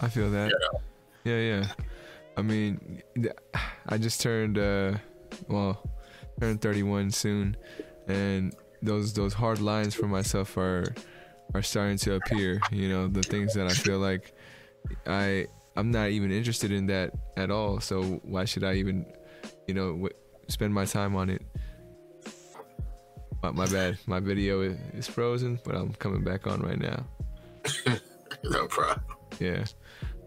I 0.00 0.08
feel 0.08 0.30
that. 0.30 0.52
Yeah, 1.24 1.34
yeah. 1.34 1.60
yeah. 1.60 1.66
I 2.36 2.42
mean, 2.42 3.02
I 3.88 3.98
just 3.98 4.20
turned 4.20 4.58
uh, 4.58 4.94
well, 5.48 5.82
turned 6.40 6.60
31 6.60 7.10
soon, 7.10 7.56
and 8.06 8.54
those 8.82 9.12
those 9.12 9.34
hard 9.34 9.60
lines 9.60 9.94
for 9.94 10.06
myself 10.06 10.56
are 10.56 10.84
are 11.54 11.62
starting 11.62 11.98
to 11.98 12.14
appear. 12.14 12.60
You 12.70 12.88
know, 12.88 13.08
the 13.08 13.22
things 13.22 13.54
that 13.54 13.66
I 13.66 13.74
feel 13.74 13.98
like 13.98 14.32
I 15.06 15.46
I'm 15.76 15.92
not 15.92 16.10
even 16.10 16.32
interested 16.32 16.72
in 16.72 16.86
that 16.86 17.12
at 17.36 17.50
all. 17.50 17.80
So 17.80 18.02
why 18.24 18.44
should 18.44 18.64
I 18.64 18.74
even, 18.74 19.06
you 19.68 19.74
know, 19.74 19.92
w- 19.92 20.14
spend 20.48 20.74
my 20.74 20.84
time 20.84 21.14
on 21.14 21.30
it? 21.30 21.42
My, 23.44 23.52
my 23.52 23.66
bad. 23.66 23.98
My 24.06 24.18
video 24.18 24.60
is 24.62 25.06
frozen, 25.06 25.60
but 25.64 25.76
I'm 25.76 25.92
coming 25.94 26.24
back 26.24 26.48
on 26.48 26.60
right 26.62 26.80
now. 26.80 27.06
no 28.44 28.66
problem. 28.66 29.04
Yeah. 29.38 29.64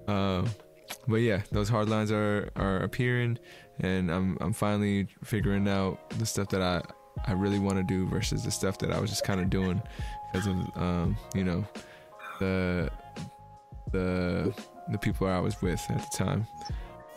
Um, 0.08 0.50
but 1.08 1.18
yeah, 1.18 1.42
those 1.52 1.68
hard 1.68 1.90
lines 1.90 2.12
are 2.14 2.50
are 2.56 2.78
appearing, 2.78 3.38
and 3.82 4.12
I'm 4.12 4.38
I'm 4.42 4.54
finally 4.54 5.08
figuring 5.24 5.68
out 5.68 6.10
the 6.12 6.26
stuff 6.26 6.50
that 6.50 6.62
I 6.62 6.82
I 7.26 7.34
really 7.34 7.60
want 7.60 7.78
to 7.78 7.84
do 7.84 8.08
versus 8.08 8.44
the 8.44 8.52
stuff 8.52 8.78
that 8.80 8.92
I 8.92 9.00
was 9.00 9.10
just 9.10 9.24
kind 9.24 9.42
of 9.42 9.50
doing 9.50 9.82
because 10.32 10.48
of 10.48 10.56
um, 10.76 11.18
you 11.36 11.44
know 11.44 11.66
the 12.40 12.90
the 13.92 14.54
the 14.92 14.98
people 14.98 15.28
I 15.28 15.40
was 15.40 15.62
with 15.62 15.84
at 15.90 16.00
the 16.10 16.18
time. 16.18 16.48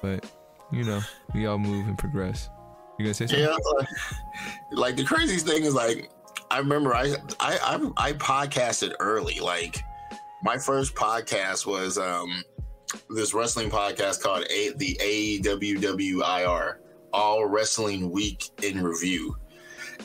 But 0.03 0.31
you 0.73 0.85
know, 0.85 1.01
we 1.35 1.47
all 1.47 1.59
move 1.59 1.87
and 1.87 1.99
progress. 1.99 2.49
You 2.99 3.05
gonna 3.05 3.15
say 3.15 3.27
something? 3.27 3.45
Yeah, 3.45 3.57
like, 3.77 3.89
like 4.71 4.97
the 4.97 5.05
craziest 5.05 5.47
thing 5.47 5.65
is 5.65 5.75
like 5.75 6.11
I 6.51 6.59
remember 6.59 6.95
I 6.95 7.15
I 7.41 7.59
I, 7.99 8.09
I 8.09 8.13
podcasted 8.15 8.93
early. 9.01 9.41
Like 9.41 9.83
my 10.43 10.59
first 10.59 10.95
podcast 10.95 11.67
was 11.67 11.99
um 11.99 12.43
this 13.11 13.35
wrestling 13.35 13.71
podcast 13.71 14.23
called 14.23 14.45
A- 14.51 14.73
the 14.77 14.97
AWWIR, 15.01 16.77
All 17.13 17.47
Wrestling 17.47 18.11
Week 18.11 18.51
in 18.63 18.83
Review. 18.83 19.37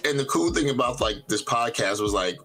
And 0.06 0.20
the 0.20 0.26
cool 0.26 0.54
thing 0.54 0.70
about 0.70 1.02
like 1.02 1.28
this 1.28 1.44
podcast 1.44 2.00
was 2.00 2.14
like 2.14 2.38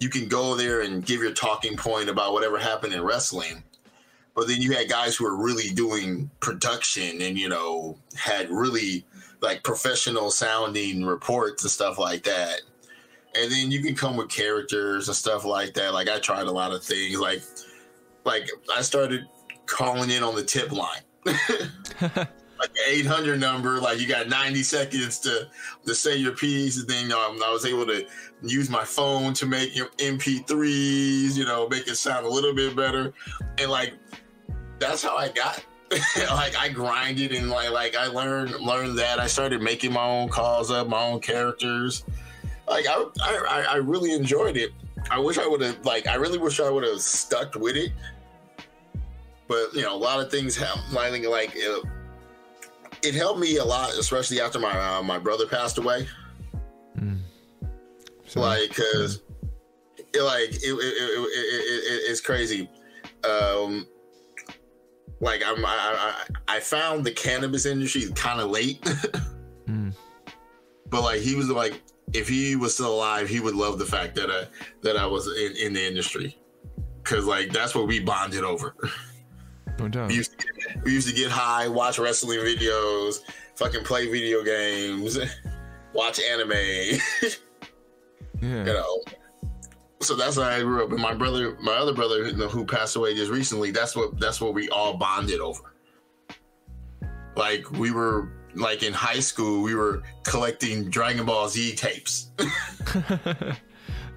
you 0.00 0.08
can 0.08 0.28
go 0.28 0.54
there 0.54 0.82
and 0.82 1.04
give 1.04 1.22
your 1.22 1.32
talking 1.32 1.76
point 1.76 2.08
about 2.08 2.32
whatever 2.32 2.58
happened 2.58 2.92
in 2.92 3.02
wrestling. 3.02 3.62
But 4.34 4.48
then 4.48 4.60
you 4.60 4.72
had 4.72 4.88
guys 4.88 5.16
who 5.16 5.24
were 5.24 5.36
really 5.36 5.70
doing 5.70 6.30
production 6.40 7.22
and 7.22 7.38
you 7.38 7.48
know 7.48 7.96
had 8.16 8.50
really 8.50 9.06
like 9.40 9.62
professional 9.62 10.30
sounding 10.30 11.04
reports 11.04 11.62
and 11.62 11.70
stuff 11.70 11.98
like 11.98 12.24
that. 12.24 12.60
And 13.36 13.50
then 13.50 13.70
you 13.70 13.82
can 13.82 13.94
come 13.94 14.16
with 14.16 14.28
characters 14.28 15.08
and 15.08 15.16
stuff 15.16 15.44
like 15.44 15.74
that. 15.74 15.92
Like 15.92 16.08
I 16.08 16.18
tried 16.18 16.46
a 16.46 16.52
lot 16.52 16.72
of 16.72 16.82
things. 16.82 17.18
Like 17.18 17.42
like 18.24 18.48
I 18.76 18.82
started 18.82 19.26
calling 19.66 20.10
in 20.10 20.22
on 20.22 20.34
the 20.34 20.42
tip 20.42 20.72
line. 20.72 21.02
like 22.58 22.72
the 22.74 22.80
800 22.88 23.40
number, 23.40 23.78
like 23.78 24.00
you 24.00 24.06
got 24.06 24.28
90 24.28 24.62
seconds 24.62 25.18
to 25.20 25.48
to 25.86 25.94
say 25.94 26.16
your 26.16 26.32
piece. 26.32 26.78
And 26.78 26.88
then 26.88 27.12
um, 27.12 27.40
I 27.44 27.50
was 27.52 27.66
able 27.66 27.86
to 27.86 28.06
use 28.42 28.70
my 28.70 28.84
phone 28.84 29.34
to 29.34 29.46
make 29.46 29.76
your 29.76 29.88
MP3s, 29.98 31.36
you 31.36 31.44
know, 31.44 31.68
make 31.68 31.88
it 31.88 31.96
sound 31.96 32.26
a 32.26 32.28
little 32.28 32.54
bit 32.54 32.74
better. 32.76 33.12
And 33.58 33.70
like 33.70 33.94
that's 34.78 35.02
how 35.02 35.16
I 35.16 35.28
got. 35.28 35.64
like 36.30 36.56
I 36.56 36.70
grinded 36.70 37.32
and 37.32 37.50
like 37.50 37.70
like 37.70 37.96
I 37.96 38.06
learned 38.06 38.58
learned 38.60 38.98
that. 38.98 39.18
I 39.18 39.26
started 39.26 39.62
making 39.62 39.92
my 39.92 40.04
own 40.04 40.28
calls 40.28 40.70
up, 40.70 40.88
my 40.88 41.02
own 41.02 41.20
characters. 41.20 42.04
Like 42.68 42.86
I 42.88 43.04
I, 43.22 43.66
I 43.70 43.76
really 43.76 44.12
enjoyed 44.12 44.56
it. 44.56 44.70
I 45.10 45.18
wish 45.18 45.38
I 45.38 45.46
would 45.46 45.60
have 45.60 45.84
like 45.84 46.06
I 46.06 46.14
really 46.14 46.38
wish 46.38 46.60
I 46.60 46.70
would 46.70 46.84
have 46.84 47.00
stuck 47.00 47.54
with 47.56 47.76
it 47.76 47.92
but 49.48 49.74
you 49.74 49.82
know, 49.82 49.94
a 49.94 49.96
lot 49.96 50.20
of 50.20 50.30
things 50.30 50.56
have 50.56 50.78
I 50.96 51.10
think 51.10 51.26
like 51.26 51.52
it, 51.54 51.84
it 53.02 53.14
helped 53.14 53.40
me 53.40 53.58
a 53.58 53.64
lot, 53.64 53.90
especially 53.90 54.40
after 54.40 54.58
my 54.58 54.72
uh, 54.72 55.02
my 55.02 55.18
brother 55.18 55.46
passed 55.46 55.78
away. 55.78 56.08
Mm. 56.98 57.20
So, 58.26 58.40
like, 58.40 58.74
cause 58.74 59.22
it, 59.98 60.22
like 60.22 60.50
it, 60.50 60.62
it, 60.62 62.10
it's 62.10 62.20
crazy. 62.20 62.68
Um, 63.24 63.86
like 65.20 65.42
I'm, 65.44 65.64
I, 65.64 66.14
I, 66.48 66.56
I 66.56 66.60
found 66.60 67.04
the 67.04 67.10
cannabis 67.10 67.66
industry 67.66 68.10
kind 68.14 68.40
of 68.40 68.50
late, 68.50 68.80
mm. 69.66 69.94
but 70.88 71.02
like 71.02 71.20
he 71.20 71.34
was 71.34 71.48
like, 71.50 71.82
if 72.12 72.28
he 72.28 72.56
was 72.56 72.74
still 72.74 72.94
alive, 72.94 73.28
he 73.28 73.40
would 73.40 73.54
love 73.54 73.78
the 73.78 73.86
fact 73.86 74.14
that 74.16 74.30
I 74.30 74.46
that 74.82 74.96
I 74.96 75.06
was 75.06 75.26
in, 75.26 75.56
in 75.56 75.72
the 75.74 75.86
industry, 75.86 76.36
cause 77.02 77.24
like 77.24 77.52
that's 77.52 77.74
what 77.74 77.86
we 77.86 78.00
bonded 78.00 78.44
over. 78.44 78.74
No 79.78 79.88
doubt. 79.88 80.08
We 80.08 80.14
used, 80.14 80.36
get, 80.38 80.84
we 80.84 80.92
used 80.92 81.08
to 81.08 81.14
get 81.14 81.30
high, 81.30 81.68
watch 81.68 81.98
wrestling 81.98 82.38
videos, 82.38 83.20
fucking 83.56 83.84
play 83.84 84.10
video 84.10 84.42
games, 84.42 85.18
watch 85.92 86.20
anime. 86.20 86.52
yeah. 86.52 86.98
You 88.40 88.64
know. 88.64 89.02
So 90.00 90.14
that's 90.14 90.36
how 90.36 90.42
I 90.42 90.60
grew 90.60 90.84
up. 90.84 90.92
And 90.92 91.00
my 91.00 91.14
brother, 91.14 91.56
my 91.60 91.72
other 91.72 91.94
brother 91.94 92.24
who 92.24 92.66
passed 92.66 92.96
away 92.96 93.14
just 93.14 93.30
recently, 93.30 93.70
that's 93.70 93.96
what 93.96 94.20
that's 94.20 94.40
what 94.40 94.54
we 94.54 94.68
all 94.68 94.96
bonded 94.96 95.40
over. 95.40 95.74
Like 97.36 97.70
we 97.72 97.90
were 97.90 98.30
like 98.54 98.82
in 98.82 98.92
high 98.92 99.20
school, 99.20 99.62
we 99.62 99.74
were 99.74 100.02
collecting 100.24 100.90
Dragon 100.90 101.24
Ball 101.24 101.48
Z 101.48 101.74
tapes. 101.74 102.30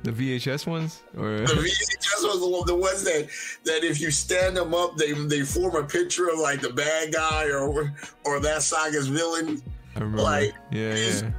The 0.07 0.13
VHS 0.13 0.65
ones, 0.65 1.03
or 1.17 1.39
the 1.39 1.47
VHS 1.47 2.23
ones, 2.23 2.65
the 2.65 2.75
ones 2.75 3.03
that 3.03 3.27
that 3.65 3.83
if 3.83 3.99
you 3.99 4.09
stand 4.09 4.55
them 4.55 4.73
up, 4.73 4.95
they 4.95 5.11
they 5.11 5.41
form 5.41 5.75
a 5.75 5.83
picture 5.83 6.29
of 6.29 6.39
like 6.39 6.61
the 6.61 6.69
bad 6.69 7.11
guy 7.11 7.51
or 7.51 7.93
or 8.23 8.39
that 8.39 8.61
saga's 8.61 9.07
villain. 9.07 9.61
I 9.97 9.99
remember. 9.99 10.21
Like, 10.21 10.53
yeah, 10.71 10.93
we 10.93 10.99
used, 11.01 11.25
yeah. 11.25 11.31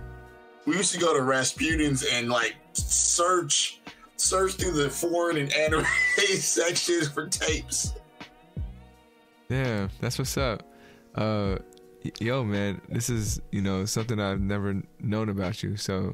We 0.66 0.76
used 0.76 0.92
to 0.92 1.00
go 1.00 1.16
to 1.16 1.22
Rasputin's 1.22 2.04
and 2.12 2.28
like 2.28 2.56
search 2.74 3.80
search 4.16 4.52
through 4.56 4.72
the 4.72 4.90
foreign 4.90 5.38
and 5.38 5.50
anime 5.54 5.86
sections 6.16 7.08
for 7.08 7.26
tapes. 7.26 7.94
Yeah, 9.48 9.88
that's 9.98 10.18
what's 10.18 10.36
up. 10.36 10.62
Uh, 11.14 11.56
yo, 12.20 12.44
man, 12.44 12.82
this 12.90 13.08
is 13.08 13.40
you 13.50 13.62
know 13.62 13.86
something 13.86 14.20
I've 14.20 14.42
never 14.42 14.82
known 15.00 15.30
about 15.30 15.62
you. 15.62 15.78
So 15.78 16.12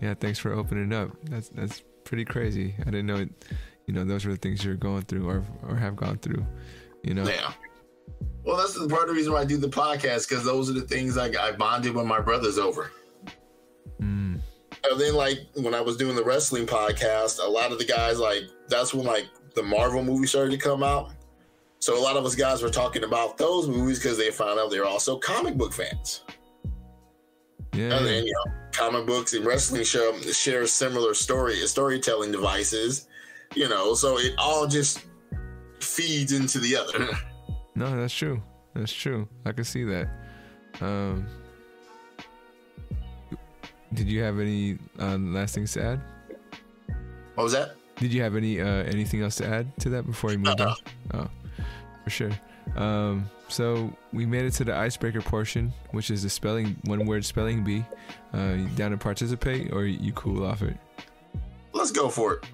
yeah, 0.00 0.14
thanks 0.14 0.38
for 0.38 0.52
opening 0.52 0.92
up. 0.92 1.10
That's 1.24 1.48
that's 1.48 1.82
pretty 2.06 2.24
crazy. 2.24 2.74
I 2.80 2.84
didn't 2.84 3.06
know, 3.06 3.16
it, 3.16 3.28
you 3.86 3.94
know, 3.94 4.04
those 4.04 4.24
were 4.24 4.32
the 4.32 4.38
things 4.38 4.64
you're 4.64 4.74
going 4.74 5.02
through 5.02 5.28
or 5.28 5.44
or 5.62 5.76
have 5.76 5.96
gone 5.96 6.18
through. 6.18 6.44
You 7.02 7.14
know. 7.14 7.24
Yeah. 7.24 7.52
Well, 8.44 8.56
that's 8.56 8.74
the 8.74 8.88
part 8.88 9.02
of 9.02 9.08
the 9.08 9.14
reason 9.14 9.32
why 9.32 9.40
I 9.40 9.44
do 9.44 9.56
the 9.56 9.68
podcast 9.68 10.28
because 10.28 10.44
those 10.44 10.70
are 10.70 10.72
the 10.72 10.82
things 10.82 11.18
I, 11.18 11.30
I 11.40 11.52
bonded 11.52 11.94
with 11.94 12.06
my 12.06 12.20
brothers 12.20 12.58
over. 12.58 12.90
Mm. 14.00 14.40
And 14.88 15.00
then, 15.00 15.14
like 15.14 15.40
when 15.54 15.74
I 15.74 15.80
was 15.80 15.96
doing 15.96 16.16
the 16.16 16.24
wrestling 16.24 16.66
podcast, 16.66 17.44
a 17.44 17.48
lot 17.48 17.72
of 17.72 17.78
the 17.78 17.84
guys 17.84 18.18
like 18.18 18.44
that's 18.68 18.94
when 18.94 19.04
like 19.04 19.26
the 19.54 19.62
Marvel 19.62 20.02
movie 20.02 20.26
started 20.26 20.52
to 20.52 20.58
come 20.58 20.82
out. 20.82 21.12
So 21.80 21.98
a 21.98 22.02
lot 22.02 22.16
of 22.16 22.24
us 22.24 22.34
guys 22.34 22.62
were 22.62 22.70
talking 22.70 23.04
about 23.04 23.36
those 23.36 23.68
movies 23.68 23.98
because 23.98 24.16
they 24.16 24.30
found 24.30 24.58
out 24.58 24.70
they're 24.70 24.84
also 24.84 25.18
comic 25.18 25.56
book 25.56 25.72
fans. 25.72 26.22
Yeah. 27.74 27.96
And 27.96 28.06
then, 28.06 28.24
you 28.24 28.32
know, 28.32 28.52
comic 28.76 29.06
books 29.06 29.32
and 29.34 29.44
wrestling 29.44 29.84
show 29.84 30.18
share 30.20 30.66
similar 30.66 31.14
story 31.14 31.56
storytelling 31.66 32.30
devices, 32.30 33.08
you 33.54 33.68
know, 33.68 33.94
so 33.94 34.18
it 34.18 34.34
all 34.38 34.66
just 34.66 35.04
feeds 35.80 36.32
into 36.32 36.58
the 36.58 36.76
other. 36.76 37.08
No, 37.78 37.94
that's 37.94 38.14
true. 38.14 38.42
That's 38.74 38.90
true. 38.90 39.28
I 39.44 39.52
can 39.52 39.64
see 39.64 39.84
that. 39.84 40.08
Um, 40.80 41.26
did 43.92 44.08
you 44.08 44.22
have 44.22 44.40
any 44.40 44.78
uh, 44.98 45.18
last 45.18 45.54
things 45.54 45.74
to 45.74 45.82
add? 45.84 46.00
What 47.34 47.44
was 47.44 47.52
that? 47.52 47.76
Did 47.96 48.14
you 48.14 48.22
have 48.22 48.34
any 48.34 48.62
uh, 48.62 48.84
anything 48.84 49.20
else 49.22 49.36
to 49.36 49.46
add 49.46 49.78
to 49.80 49.90
that 49.90 50.06
before 50.06 50.32
you 50.32 50.38
moved 50.38 50.62
on? 50.62 50.74
Oh, 51.12 51.28
for 52.02 52.08
sure. 52.08 52.30
Um, 52.76 53.28
so 53.48 53.92
we 54.12 54.26
made 54.26 54.44
it 54.44 54.52
to 54.52 54.64
the 54.64 54.74
icebreaker 54.74 55.20
portion, 55.20 55.72
which 55.90 56.10
is 56.10 56.22
the 56.22 56.30
spelling 56.30 56.76
one 56.84 57.06
word 57.06 57.24
spelling 57.24 57.64
bee. 57.64 57.84
Uh, 58.34 58.54
you 58.56 58.68
down 58.76 58.90
to 58.90 58.96
participate 58.96 59.72
or 59.72 59.84
you 59.84 60.12
cool 60.12 60.44
off 60.44 60.62
it? 60.62 60.76
Let's 61.72 61.90
go 61.92 62.08
for 62.08 62.34
it. 62.34 62.44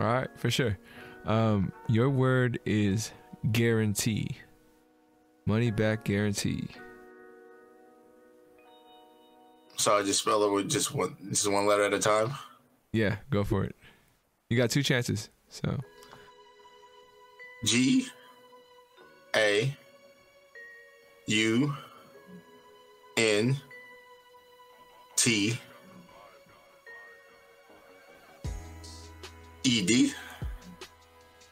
All 0.00 0.06
right, 0.06 0.28
for 0.36 0.50
sure. 0.50 0.78
Um, 1.26 1.72
your 1.88 2.08
word 2.08 2.58
is 2.64 3.12
guarantee. 3.52 4.36
Money 5.46 5.70
back 5.70 6.04
guarantee. 6.04 6.68
So 9.76 9.96
I 9.96 10.02
just 10.02 10.20
spell 10.20 10.42
it 10.42 10.50
with 10.50 10.68
just 10.70 10.94
one, 10.94 11.16
just 11.30 11.50
one 11.50 11.66
letter 11.66 11.84
at 11.84 11.94
a 11.94 11.98
time. 11.98 12.32
Yeah, 12.92 13.16
go 13.30 13.44
for 13.44 13.64
it. 13.64 13.76
You 14.50 14.56
got 14.56 14.70
two 14.70 14.82
chances. 14.82 15.30
So 15.50 15.78
G 17.64 18.06
A 19.36 19.76
U 21.28 21.76
N 23.18 23.56
T 25.16 25.58
E 29.64 29.82
D. 29.82 30.12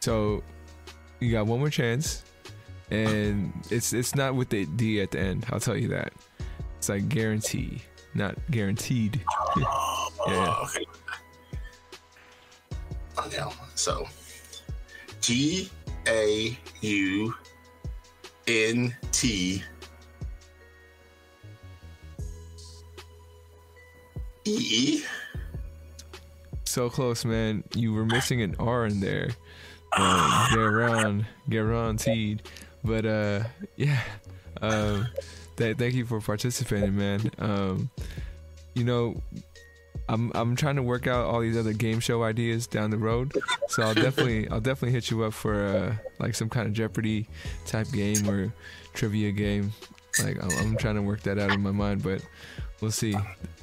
so 0.01 0.43
you 1.21 1.33
got 1.33 1.47
one 1.47 1.59
more 1.59 1.69
chance, 1.69 2.25
and 2.91 3.53
it's 3.71 3.93
it's 3.93 4.15
not 4.15 4.35
with 4.35 4.49
the 4.49 4.65
D 4.65 5.03
at 5.03 5.11
the 5.11 5.21
end. 5.21 5.45
I'll 5.51 5.61
tell 5.61 5.77
you 5.77 5.89
that. 5.89 6.15
It's 6.79 6.89
like 6.89 7.07
guarantee, 7.11 7.83
not 8.15 8.35
guaranteed. 8.51 9.21
yeah. 9.59 9.65
Oh, 9.67 10.65
okay. 10.65 10.87
Okay. 13.19 13.51
So 13.75 14.09
G 15.21 15.71
A 16.09 16.59
U 16.81 17.35
N 18.47 18.95
T 19.13 19.63
E. 24.45 25.03
So 26.65 26.89
close, 26.91 27.25
man. 27.25 27.65
You 27.75 27.93
were 27.93 28.05
missing 28.05 28.43
an 28.43 28.55
R 28.59 28.87
in 28.87 29.01
there. 29.01 29.31
Guaran, 29.93 31.25
guaranteed. 31.49 32.43
But 32.85 33.07
uh, 33.07 33.45
yeah. 33.77 34.01
Um, 34.63 35.09
th- 35.57 35.77
thank 35.77 35.95
you 35.95 36.07
for 36.07 36.21
participating, 36.21 36.97
man. 36.97 37.31
Um, 37.39 37.91
you 38.75 38.85
know, 38.85 39.21
I'm 40.09 40.31
I'm 40.35 40.55
trying 40.57 40.77
to 40.77 40.83
work 40.83 41.07
out 41.07 41.27
all 41.27 41.41
these 41.41 41.57
other 41.57 41.73
game 41.73 41.99
show 42.01 42.23
ideas 42.23 42.67
down 42.67 42.91
the 42.91 42.99
road. 42.99 43.33
So 43.69 43.83
I'll 43.83 43.95
definitely 43.95 44.49
I'll 44.51 44.61
definitely 44.61 44.93
hit 44.93 45.11
you 45.11 45.25
up 45.25 45.33
for 45.33 45.67
uh, 45.67 45.97
like 46.19 46.35
some 46.35 46.49
kind 46.49 46.67
of 46.69 46.73
Jeopardy 46.73 47.29
type 47.67 47.91
game 47.93 48.29
or 48.29 48.53
trivia 48.95 49.33
game. 49.33 49.73
Like 50.23 50.43
I'm, 50.43 50.51
I'm 50.59 50.77
trying 50.77 50.95
to 50.95 51.03
work 51.03 51.23
that 51.23 51.39
out 51.39 51.51
in 51.51 51.61
my 51.61 51.73
mind, 51.73 52.03
but 52.03 52.23
we'll 52.81 52.91
see. 52.93 53.17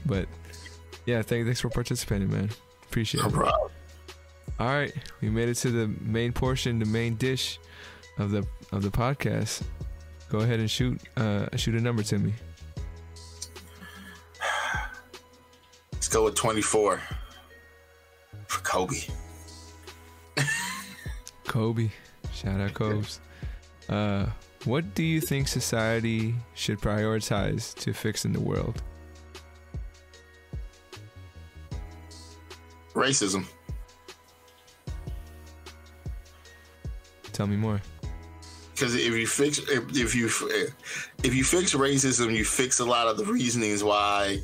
But 0.06 0.28
yeah, 1.06 1.22
thank, 1.22 1.46
thanks 1.46 1.62
for 1.62 1.70
participating, 1.70 2.30
man. 2.30 2.50
Appreciate 2.84 3.22
No 3.22 3.28
it. 3.28 3.34
problem. 3.34 3.72
All 4.60 4.68
right, 4.68 4.94
we 5.22 5.30
made 5.30 5.50
it 5.50 5.56
to 5.56 5.72
the 5.72 5.88
main 6.02 6.32
portion, 6.32 6.78
the 6.78 6.86
main 6.86 7.16
dish 7.16 7.60
of 8.20 8.32
the 8.32 8.46
of 8.72 8.84
the 8.84 8.90
podcast. 8.92 9.64
Go 10.30 10.40
ahead 10.40 10.60
and 10.60 10.70
shoot 10.70 11.02
uh, 11.18 11.48
shoot 11.56 11.74
a 11.76 11.82
number 11.82 12.04
to 12.04 12.20
me. 12.20 12.34
Go 16.14 16.26
with 16.26 16.36
24 16.36 17.02
for 18.46 18.62
Kobe. 18.62 19.02
Kobe, 21.46 21.90
shout 22.32 22.62
out 22.62 22.74
Cobes. 22.76 23.20
Uh, 23.90 24.28
what 24.66 24.94
do 24.94 25.04
you 25.04 25.20
think 25.20 25.48
society 25.48 26.36
should 26.54 26.80
prioritize 26.80 27.74
to 27.80 27.94
fix 27.94 28.26
in 28.26 28.32
the 28.32 28.40
world? 28.40 28.84
Racism. 32.94 33.48
Tell 37.32 37.48
me 37.48 37.56
more. 37.56 37.82
because 38.76 38.94
if 38.94 39.14
you 39.14 39.26
fix 39.26 39.58
if, 39.58 39.98
if 39.98 40.14
you 40.14 40.26
if 41.24 41.34
you 41.34 41.44
fix 41.44 41.74
racism 41.74 42.36
you 42.36 42.46
fix 42.46 42.80
a 42.80 42.86
lot 42.86 43.08
of 43.08 43.18
the 43.18 43.26
reasonings 43.26 43.84
why 43.84 44.40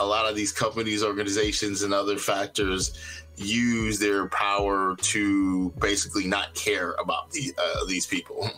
a 0.00 0.06
lot 0.06 0.28
of 0.28 0.36
these 0.36 0.52
companies 0.52 1.02
organizations 1.02 1.82
and 1.82 1.94
other 1.94 2.18
factors 2.18 2.98
use 3.36 3.98
their 3.98 4.28
power 4.28 4.96
to 4.96 5.70
basically 5.80 6.26
not 6.26 6.54
care 6.54 6.92
about 6.92 7.30
the, 7.32 7.52
uh, 7.58 7.84
these 7.86 8.06
people. 8.06 8.50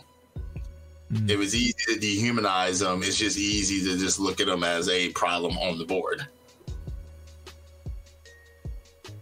Mm. 1.11 1.29
if 1.29 1.39
it's 1.39 1.55
easy 1.55 1.73
to 1.87 1.97
dehumanize 1.97 2.81
them 2.81 3.01
it's 3.01 3.15
just 3.15 3.37
easy 3.37 3.81
to 3.81 3.97
just 3.97 4.19
look 4.19 4.41
at 4.41 4.47
them 4.47 4.65
as 4.65 4.89
a 4.89 5.09
problem 5.11 5.57
on 5.57 5.77
the 5.77 5.85
board. 5.85 6.27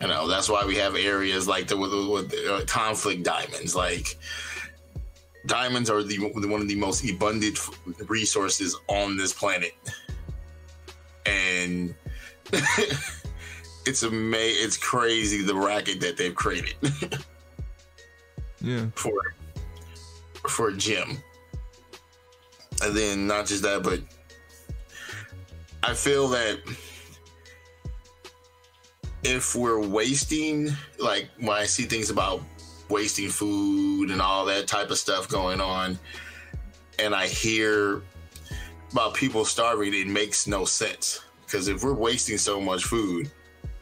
You 0.01 0.07
know 0.07 0.27
that's 0.27 0.49
why 0.49 0.65
we 0.65 0.75
have 0.77 0.95
areas 0.95 1.47
like 1.47 1.67
the 1.67 1.77
with, 1.77 1.93
with 1.93 2.33
uh, 2.47 2.65
conflict 2.65 3.23
diamonds. 3.23 3.75
Like 3.75 4.17
diamonds 5.45 5.89
are 5.89 6.03
the 6.03 6.19
one 6.19 6.61
of 6.61 6.67
the 6.67 6.75
most 6.75 7.07
abundant 7.09 7.59
resources 8.09 8.75
on 8.87 9.15
this 9.15 9.31
planet. 9.31 9.73
And 11.25 11.95
it's 13.85 14.03
amazing. 14.03 14.65
it's 14.65 14.77
crazy 14.77 15.41
the 15.43 15.55
racket 15.55 15.99
that 16.01 16.17
they've 16.17 16.35
created 16.35 16.75
Yeah. 18.61 18.85
for 18.95 19.13
for 20.49 20.69
a 20.69 20.73
gym 20.73 21.17
and 22.83 22.95
then 22.95 23.27
not 23.27 23.45
just 23.45 23.63
that 23.63 23.83
but 23.83 23.99
i 25.83 25.93
feel 25.93 26.27
that 26.29 26.59
if 29.23 29.55
we're 29.55 29.79
wasting 29.79 30.69
like 30.99 31.29
when 31.39 31.49
i 31.57 31.65
see 31.65 31.83
things 31.83 32.09
about 32.09 32.41
wasting 32.89 33.29
food 33.29 34.11
and 34.11 34.21
all 34.21 34.45
that 34.45 34.67
type 34.67 34.91
of 34.91 34.97
stuff 34.97 35.27
going 35.27 35.59
on 35.59 35.97
and 36.99 37.13
i 37.15 37.27
hear 37.27 38.01
about 38.91 39.13
people 39.15 39.43
starving 39.45 39.93
it 39.93 40.07
makes 40.07 40.45
no 40.47 40.63
sense 40.65 41.21
because 41.45 41.67
if 41.67 41.83
we're 41.83 41.93
wasting 41.93 42.37
so 42.37 42.59
much 42.59 42.83
food 42.83 43.29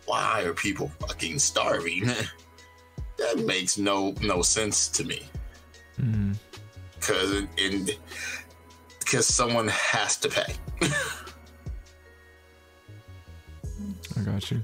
why 0.06 0.42
are 0.42 0.54
people 0.54 0.92
fucking 1.00 1.40
starving 1.40 2.06
that 3.18 3.40
makes 3.46 3.78
no 3.78 4.14
no 4.22 4.42
sense 4.42 4.88
to 4.88 5.04
me 5.04 5.24
because 7.00 7.44
in 7.58 7.88
because 9.00 9.26
someone 9.28 9.68
has 9.68 10.18
to 10.18 10.30
pay 10.30 10.54
I 14.18 14.22
got 14.22 14.52
you. 14.52 14.64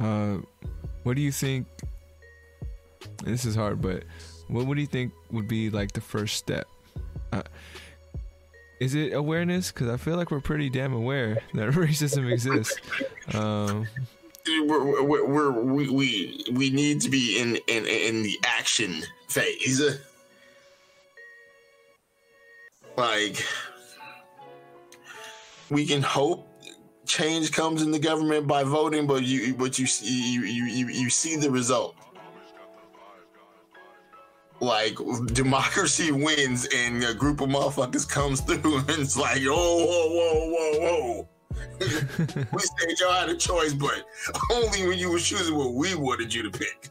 Uh, 0.00 0.38
what 1.02 1.16
do 1.16 1.22
you 1.22 1.32
think? 1.32 1.66
This 3.24 3.44
is 3.44 3.54
hard, 3.54 3.80
but 3.80 4.04
what 4.48 4.66
would 4.66 4.78
you 4.78 4.86
think 4.86 5.12
would 5.30 5.48
be 5.48 5.70
like 5.70 5.92
the 5.92 6.00
first 6.00 6.36
step? 6.36 6.68
Uh, 7.32 7.42
is 8.80 8.94
it 8.94 9.12
awareness? 9.12 9.72
Because 9.72 9.88
I 9.88 9.96
feel 9.96 10.16
like 10.16 10.30
we're 10.30 10.40
pretty 10.40 10.70
damn 10.70 10.92
aware 10.92 11.38
that 11.54 11.68
racism 11.72 12.30
exists. 12.30 12.78
Um, 13.34 13.86
we're, 14.46 15.02
we're, 15.02 15.26
we're, 15.26 15.50
we 15.50 15.88
we 15.90 16.44
we 16.52 16.70
need 16.70 17.00
to 17.02 17.10
be 17.10 17.38
in 17.38 17.56
in 17.66 17.86
in 17.86 18.22
the 18.22 18.38
action 18.44 19.02
phase. 19.28 19.82
Like 22.96 23.46
we 25.70 25.86
can 25.86 26.02
hope 26.02 26.48
change 27.06 27.52
comes 27.52 27.82
in 27.82 27.90
the 27.90 27.98
government 27.98 28.46
by 28.46 28.64
voting, 28.64 29.06
but 29.06 29.22
you 29.22 29.54
but 29.54 29.78
you 29.78 29.86
you 30.02 30.42
you, 30.42 30.88
you 30.88 31.10
see 31.10 31.36
the 31.36 31.50
result. 31.50 31.94
Like 34.60 34.96
democracy 35.32 36.10
wins 36.10 36.66
and 36.74 37.02
a 37.04 37.14
group 37.14 37.40
of 37.40 37.48
motherfuckers 37.48 38.08
comes 38.08 38.40
through 38.40 38.78
and 38.78 38.90
it's 38.90 39.16
like, 39.16 39.42
oh, 39.46 39.86
whoa, 39.86 40.08
whoa, 40.10 40.50
whoa, 40.50 40.80
whoa. 40.80 41.28
we 41.80 42.60
said 42.60 42.98
y'all 43.00 43.12
had 43.12 43.28
a 43.28 43.36
choice, 43.36 43.72
but 43.72 44.04
only 44.52 44.86
when 44.86 44.98
you 44.98 45.10
were 45.10 45.18
choosing 45.18 45.56
what 45.56 45.74
we 45.74 45.94
wanted 45.94 46.32
you 46.34 46.50
to 46.50 46.58
pick. 46.58 46.90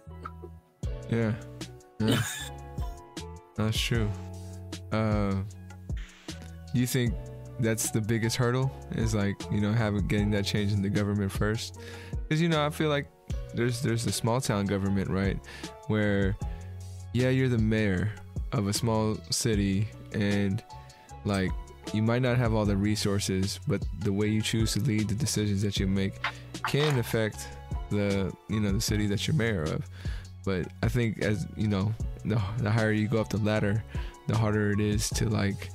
yeah, 1.10 1.34
yeah, 1.99 2.21
that's 3.56 3.77
true. 3.77 4.10
Uh, 4.91 5.36
you 6.73 6.88
think 6.88 7.13
that's 7.60 7.91
the 7.91 8.01
biggest 8.01 8.36
hurdle? 8.36 8.71
Is 8.91 9.13
like 9.13 9.41
you 9.51 9.60
know 9.62 9.73
having 9.73 10.08
getting 10.08 10.32
that 10.32 10.45
change 10.45 10.71
in 10.71 10.82
the 10.82 10.89
government 10.89 11.32
first? 11.32 11.80
Because 12.12 12.41
you 12.41 12.49
know 12.49 12.65
I 12.65 12.69
feel 12.69 12.89
like 12.89 13.08
there's 13.53 13.82
there's 13.82 14.06
the 14.06 14.12
small 14.12 14.39
town 14.39 14.65
government 14.65 15.10
right 15.10 15.39
where 15.88 16.38
yeah, 17.17 17.30
you're 17.30 17.49
the 17.49 17.58
mayor 17.58 18.12
of 18.51 18.67
a 18.67 18.73
small 18.73 19.17
city, 19.32 19.88
and 20.13 20.63
like 21.25 21.49
you 21.91 22.03
might 22.03 22.21
not 22.21 22.38
have 22.38 22.53
all 22.53 22.63
the 22.63 22.77
resources, 22.77 23.60
but 23.67 23.84
the 24.01 24.13
way 24.13 24.27
you 24.27 24.41
choose 24.41 24.73
to 24.73 24.82
lead, 24.82 25.08
the 25.08 25.15
decisions 25.15 25.63
that 25.63 25.80
you 25.80 25.88
make, 25.88 26.13
can 26.67 26.99
affect 26.99 27.47
the 27.89 28.32
you 28.49 28.60
know 28.60 28.71
the 28.71 28.82
city 28.82 29.08
that 29.08 29.27
you're 29.27 29.36
mayor 29.36 29.63
of. 29.63 29.84
But 30.45 30.67
I 30.84 30.89
think 30.89 31.23
as 31.23 31.47
you 31.56 31.67
know, 31.67 31.91
the, 32.23 32.39
the 32.60 32.69
higher 32.69 32.91
you 32.91 33.08
go 33.08 33.19
up 33.19 33.30
the 33.30 33.38
ladder, 33.38 33.84
the 34.27 34.38
harder 34.38 34.71
it 34.71 34.80
is 34.80 35.10
to 35.12 35.27
like 35.27 35.69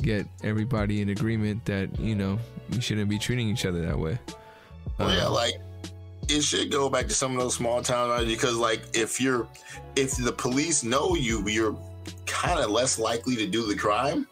get 0.00 0.26
everybody 0.42 1.02
in 1.02 1.10
agreement 1.10 1.66
that 1.66 2.00
you 2.00 2.14
know 2.14 2.38
we 2.70 2.80
shouldn't 2.80 3.10
be 3.10 3.18
treating 3.18 3.48
each 3.50 3.66
other 3.66 3.84
that 3.84 3.98
way. 3.98 4.18
Well, 4.98 5.14
yeah, 5.14 5.26
um, 5.26 5.34
like 5.34 5.54
it 6.28 6.42
should 6.42 6.70
go 6.70 6.88
back 6.88 7.06
to 7.08 7.14
some 7.14 7.32
of 7.32 7.40
those 7.40 7.54
small 7.54 7.82
towns 7.82 8.26
because, 8.26 8.56
like, 8.56 8.82
if 8.92 9.20
you're 9.20 9.48
if 9.96 10.16
the 10.16 10.32
police 10.32 10.84
know 10.84 11.14
you, 11.14 11.46
you're 11.48 11.76
kind 12.26 12.60
of 12.60 12.70
less 12.70 12.98
likely 12.98 13.36
to 13.36 13.46
do 13.46 13.66
the 13.66 13.76
crime, 13.76 14.26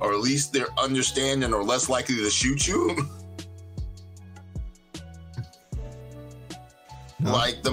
or 0.00 0.12
at 0.12 0.20
least 0.20 0.52
they're 0.52 0.72
understanding 0.78 1.52
or 1.52 1.62
less 1.62 1.88
likely 1.88 2.16
to 2.16 2.30
shoot 2.30 2.66
you. 2.66 2.96
No. 7.18 7.32
Like 7.32 7.62
the 7.62 7.70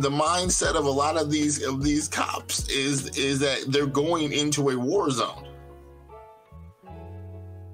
the 0.00 0.08
mindset 0.08 0.74
of 0.74 0.86
a 0.86 0.90
lot 0.90 1.18
of 1.18 1.30
these 1.30 1.62
of 1.62 1.84
these 1.84 2.08
cops 2.08 2.66
is 2.70 3.14
is 3.16 3.38
that 3.40 3.64
they're 3.68 3.86
going 3.86 4.32
into 4.32 4.70
a 4.70 4.78
war 4.78 5.10
zone. 5.10 5.45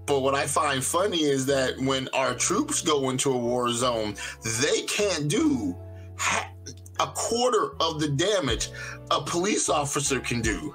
But 0.06 0.20
what 0.20 0.34
I 0.34 0.46
find 0.46 0.82
funny 0.82 1.22
is 1.22 1.46
that 1.46 1.78
when 1.78 2.08
our 2.12 2.34
troops 2.34 2.82
go 2.82 3.10
into 3.10 3.32
a 3.32 3.36
war 3.36 3.70
zone, 3.70 4.16
they 4.60 4.82
can't 4.82 5.28
do 5.28 5.76
a 7.00 7.06
quarter 7.06 7.72
of 7.80 8.00
the 8.00 8.08
damage 8.08 8.70
a 9.10 9.20
police 9.22 9.68
officer 9.68 10.20
can 10.20 10.40
do. 10.40 10.74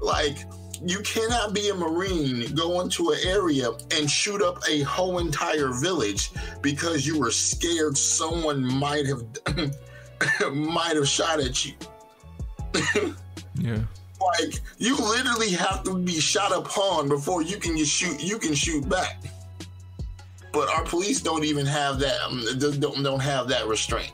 Like, 0.00 0.38
you 0.84 1.00
cannot 1.00 1.54
be 1.54 1.70
a 1.70 1.74
Marine, 1.74 2.54
go 2.54 2.80
into 2.80 3.10
an 3.10 3.18
area 3.24 3.70
and 3.96 4.10
shoot 4.10 4.42
up 4.42 4.58
a 4.68 4.82
whole 4.82 5.18
entire 5.18 5.68
village 5.68 6.30
because 6.60 7.06
you 7.06 7.18
were 7.18 7.30
scared 7.30 7.96
someone 7.96 8.64
might 8.64 9.06
have 9.06 9.24
might 10.52 10.96
have 10.96 11.08
shot 11.08 11.40
at 11.40 11.64
you. 11.64 11.74
yeah 13.54 13.78
like 14.38 14.60
you 14.78 14.96
literally 14.96 15.50
have 15.50 15.82
to 15.84 15.96
be 15.98 16.20
shot 16.20 16.52
upon 16.52 17.08
before 17.08 17.42
you 17.42 17.58
can 17.58 17.76
shoot. 17.84 18.22
You 18.22 18.38
can 18.38 18.54
shoot 18.54 18.88
back. 18.88 19.22
But 20.52 20.68
our 20.68 20.84
police 20.84 21.20
don't 21.20 21.44
even 21.44 21.66
have 21.66 21.98
that. 21.98 22.20
Um, 22.22 22.44
don't 22.58 23.02
don't 23.02 23.20
have 23.20 23.48
that 23.48 23.66
restraint. 23.66 24.12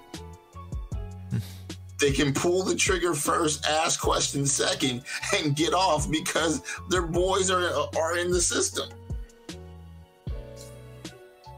they 2.00 2.10
can 2.12 2.32
pull 2.32 2.62
the 2.62 2.74
trigger 2.74 3.14
first, 3.14 3.66
ask 3.66 4.00
questions 4.00 4.50
second, 4.52 5.02
and 5.36 5.54
get 5.54 5.74
off 5.74 6.10
because 6.10 6.62
their 6.88 7.02
boys 7.06 7.50
are 7.50 7.70
are 7.96 8.16
in 8.18 8.30
the 8.30 8.40
system. 8.40 8.88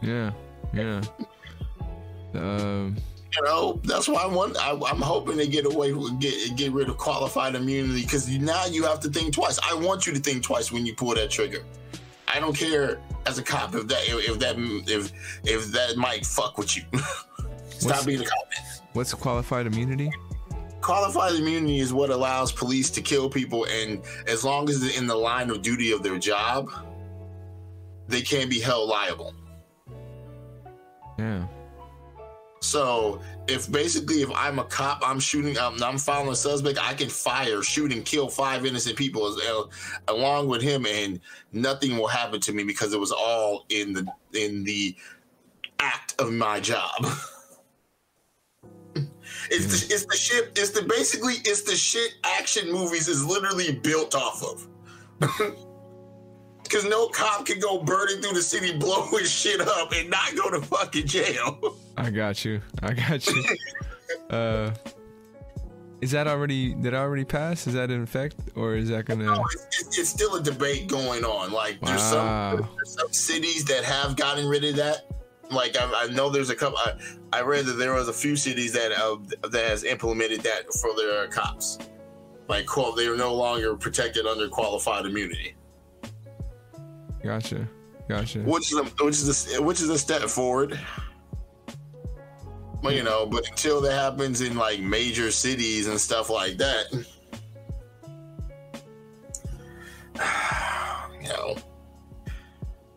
Yeah, 0.03 0.33
yeah. 0.75 1.01
Um 2.35 2.97
you 3.35 3.43
know, 3.43 3.81
that's 3.85 4.09
why 4.09 4.23
I 4.23 4.27
want. 4.27 4.57
I, 4.59 4.73
am 4.73 5.01
hoping 5.01 5.39
to 5.39 5.47
get 5.47 5.67
away 5.67 5.93
get 6.19 6.57
get 6.57 6.73
rid 6.73 6.89
of 6.89 6.99
qualified 6.99 7.55
immunity 7.55 8.03
because 8.03 8.29
now 8.29 8.67
you 8.67 8.85
have 8.85 9.01
to 9.01 9.09
think 9.09 9.35
twice. 9.35 9.59
I 9.63 9.75
want 9.75 10.07
you 10.07 10.13
to 10.13 10.21
think 10.21 10.43
twice 10.43 10.71
when 10.71 10.85
you 10.85 10.95
pull 10.95 11.15
that 11.15 11.31
trigger. 11.31 11.65
I 12.33 12.41
don't 12.41 12.57
care 12.57 12.99
as 13.27 13.39
a 13.39 13.43
cop 13.43 13.75
if 13.75 13.87
that 13.89 14.03
if 14.07 14.39
that 14.39 14.57
if 14.87 15.13
if 15.45 15.73
that 15.73 15.97
might 15.97 16.27
fuck 16.27 16.59
with 16.59 16.77
you. 16.77 16.83
Stop 17.69 17.91
what's, 17.91 18.05
being 18.05 18.21
a 18.21 18.25
cop. 18.25 18.49
What's 18.93 19.15
qualified 19.15 19.67
immunity? 19.67 20.11
Qualified 20.81 21.35
immunity 21.35 21.79
is 21.79 21.93
what 21.93 22.11
allows 22.11 22.53
police 22.53 22.91
to 22.91 23.01
kill 23.01 23.31
people, 23.31 23.67
and 23.67 24.03
as 24.27 24.45
long 24.45 24.69
as 24.69 24.81
they're 24.81 24.99
in 24.99 25.07
the 25.07 25.15
line 25.15 25.49
of 25.49 25.63
duty 25.63 25.93
of 25.93 26.03
their 26.03 26.19
job, 26.19 26.71
they 28.09 28.21
can't 28.21 28.51
be 28.51 28.61
held 28.61 28.89
liable. 28.89 29.35
Yeah. 31.19 31.47
So 32.63 33.21
if 33.49 33.71
basically 33.71 34.23
if 34.23 34.31
I'm 34.35 34.61
a 34.61 34.65
cop, 34.65 35.03
I'm 35.05 35.19
shooting, 35.19 35.59
um, 35.59 35.83
I'm 35.83 35.99
following 35.99 36.31
a 36.31 36.37
suspect, 36.37 36.79
I 36.81 36.95
can 36.95 37.09
fire, 37.09 37.61
shoot, 37.63 37.93
and 37.93 38.05
kill 38.05 38.29
five 38.29 38.65
innocent 38.65 38.97
people 38.97 39.27
as, 39.27 39.37
uh, 39.45 39.65
along 40.07 40.47
with 40.47 40.63
him, 40.63 40.87
and 40.87 41.19
nothing 41.53 41.97
will 41.97 42.07
happen 42.07 42.41
to 42.41 42.53
me 42.53 42.63
because 42.63 42.95
it 42.95 43.01
was 43.01 43.11
all 43.11 43.67
in 43.69 43.93
the 43.93 44.07
in 44.33 44.63
the 44.63 44.95
act 45.81 46.15
of 46.21 46.33
my 46.33 46.61
job. 46.61 46.93
it's 49.51 49.89
the 49.89 49.95
it's 49.95 50.07
the 50.07 50.17
shit. 50.17 50.53
It's 50.57 50.71
the 50.71 50.83
basically 50.83 51.35
it's 51.45 51.63
the 51.63 51.75
shit 51.75 52.15
action 52.23 52.71
movies 52.71 53.09
is 53.09 53.25
literally 53.25 53.73
built 53.73 54.15
off 54.15 54.45
of. 54.45 54.69
Because 56.73 56.89
no 56.89 57.09
cop 57.09 57.45
can 57.45 57.61
go 57.61 57.83
burning 57.83 58.23
through 58.23 58.33
the 58.33 58.41
city, 58.41 58.75
blowing 58.75 59.25
shit 59.25 59.61
up, 59.61 59.93
and 59.93 60.09
not 60.09 60.35
go 60.35 60.51
to 60.51 60.63
fucking 60.63 61.07
jail. 61.07 61.77
I 61.99 62.09
got 62.09 62.47
you. 62.47 62.63
I 62.83 62.95
got 62.95 63.27
you. 63.27 63.45
uh, 64.31 64.71
is 66.01 66.13
that 66.13 66.27
already 66.27 66.73
did 66.73 66.95
I 66.95 67.01
already 67.01 67.27
pass? 67.27 67.67
Is 67.67 67.75
that 67.75 67.91
in 67.91 68.03
effect, 68.03 68.37
or 68.55 68.75
is 68.75 68.89
that 68.89 69.05
gonna? 69.05 69.25
No, 69.25 69.45
it's, 69.53 69.99
it's 69.99 70.09
still 70.09 70.37
a 70.37 70.43
debate 70.43 70.89
going 70.89 71.25
on. 71.25 71.53
Like 71.53 71.79
there's 71.83 72.03
some 72.03 72.61
there's 72.77 72.95
some 72.99 73.13
cities 73.13 73.67
that 73.67 73.85
have 73.85 74.17
gotten 74.17 74.49
rid 74.49 74.65
of 74.65 74.77
that. 74.77 75.11
Like 75.51 75.77
I, 75.77 76.05
I 76.05 76.07
know 76.07 76.31
there's 76.31 76.49
a 76.49 76.57
couple. 76.57 76.79
I, 76.79 76.95
I, 77.35 77.43
read 77.43 77.67
that 77.67 77.75
there 77.75 77.93
was 77.93 78.09
a 78.09 78.15
few 78.15 78.35
cities 78.35 78.73
that 78.73 78.93
uh, 78.93 79.19
that 79.49 79.69
has 79.69 79.85
implemented 79.85 80.41
that 80.41 80.73
for 80.81 80.97
their 80.97 81.29
cops. 81.29 81.79
Like, 82.49 82.65
quote, 82.65 82.97
they 82.97 83.07
are 83.07 83.17
no 83.17 83.35
longer 83.35 83.77
protected 83.77 84.27
under 84.27 84.49
qualified 84.49 85.05
immunity. 85.05 85.55
Gotcha. 87.23 87.69
Gotcha. 88.09 88.41
Which 88.41 88.73
is 88.73 88.79
a, 88.79 88.85
which 89.05 89.15
is 89.15 89.55
a, 89.55 89.63
which 89.63 89.81
is 89.81 89.89
a 89.89 89.99
step 89.99 90.23
forward. 90.23 90.79
Well, 92.83 92.93
you 92.93 93.05
know, 93.05 93.27
but 93.27 93.49
until 93.49 93.81
that 93.83 93.93
happens 93.93 94.41
in 94.41 94.57
like 94.57 94.81
major 94.81 95.31
cities 95.31 95.87
and 95.87 96.01
stuff 96.01 96.31
like 96.31 96.57
that, 96.57 96.93
you 101.23 101.29
know. 101.29 101.55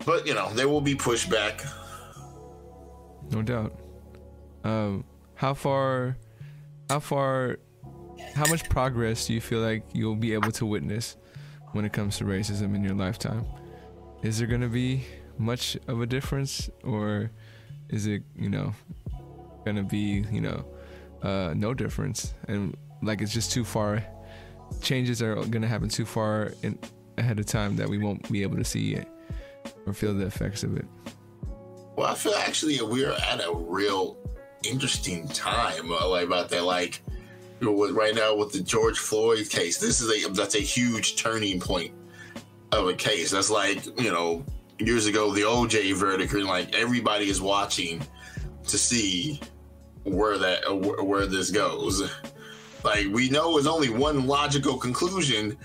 But 0.06 0.26
you 0.26 0.34
know, 0.34 0.52
there 0.54 0.68
will 0.68 0.82
be 0.82 0.96
pushback. 0.96 1.64
No 3.32 3.44
doubt. 3.44 3.80
Um, 4.64 5.04
how 5.36 5.54
far, 5.54 6.18
how 6.90 7.00
far, 7.00 7.60
how 8.34 8.50
much 8.50 8.68
progress 8.70 9.28
do 9.28 9.34
you 9.34 9.42
feel 9.42 9.60
like 9.60 9.84
you'll 9.94 10.16
be 10.16 10.34
able 10.34 10.52
to 10.54 10.66
witness 10.66 11.16
when 11.74 11.86
it 11.86 11.94
comes 11.94 12.18
to 12.18 12.24
racism 12.24 12.76
in 12.76 12.84
your 12.84 12.96
lifetime? 12.96 13.46
Is 14.26 14.40
there 14.40 14.48
to 14.62 14.70
be 14.70 15.04
much 15.38 15.78
of 15.88 16.02
a 16.02 16.06
difference? 16.08 16.70
Or 16.84 17.30
is 17.90 18.08
it 18.08 18.24
you 18.36 18.50
know 18.50 18.74
to 19.78 19.84
be 19.84 20.26
you 20.32 20.42
know 20.42 20.66
uh, 21.22 21.54
no 21.56 21.74
difference? 21.74 22.34
And 22.48 22.76
like 23.04 23.22
it's 23.22 23.34
just 23.34 23.52
too 23.52 23.64
far. 23.64 24.04
Changes 24.82 25.22
are 25.22 25.36
to 25.62 25.68
happen 25.68 25.90
too 25.90 26.06
far 26.06 26.52
in, 26.64 26.80
ahead 27.20 27.40
of 27.40 27.46
time 27.46 27.76
that 27.76 27.88
we 27.88 28.00
won't 28.00 28.30
be 28.32 28.42
able 28.42 28.58
to 28.58 28.64
see 28.64 28.96
it 28.96 29.08
or 29.86 29.94
feel 29.94 30.14
the 30.14 30.26
effects 30.26 30.64
of 30.64 30.76
it. 30.76 30.86
Well 31.96 32.08
i 32.08 32.16
feel 32.16 32.34
actually 32.34 32.82
we're 32.82 33.14
at 33.14 33.40
a 33.40 33.54
real 33.56 34.18
interesting 34.64 35.30
time 35.30 35.90
uh, 35.90 36.10
like 36.10 36.26
about 36.26 36.50
that 36.50 36.64
like 36.66 37.02
right 37.62 38.14
now 38.14 38.36
with 38.36 38.52
the 38.52 38.60
george 38.60 39.00
floyd 39.00 39.50
case 39.50 39.78
this 39.78 40.02
is 40.02 40.26
a 40.26 40.30
that's 40.34 40.56
a 40.56 40.60
huge 40.60 41.16
turning 41.16 41.58
point 41.58 41.94
of 42.72 42.88
a 42.88 42.94
case. 42.94 43.32
That's 43.32 43.50
like, 43.50 43.86
you 44.00 44.12
know, 44.12 44.44
years 44.80 45.06
ago, 45.06 45.32
the 45.32 45.42
OJ 45.42 45.94
verdict, 45.96 46.34
and 46.34 46.46
like 46.46 46.74
everybody 46.76 47.30
is 47.30 47.42
watching 47.42 48.02
to 48.68 48.78
see 48.78 49.40
where 50.04 50.38
that 50.38 50.62
where 51.06 51.26
this 51.26 51.52
goes. 51.52 52.10
Like 52.84 53.08
we 53.12 53.30
know 53.30 53.58
it's 53.58 53.68
only 53.68 53.90
one 53.90 54.28
logical 54.28 54.78
conclusion, 54.78 55.58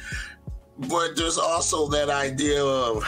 but 0.88 1.16
there's 1.16 1.38
also 1.38 1.86
that 1.88 2.08
idea 2.08 2.64
of 2.64 3.04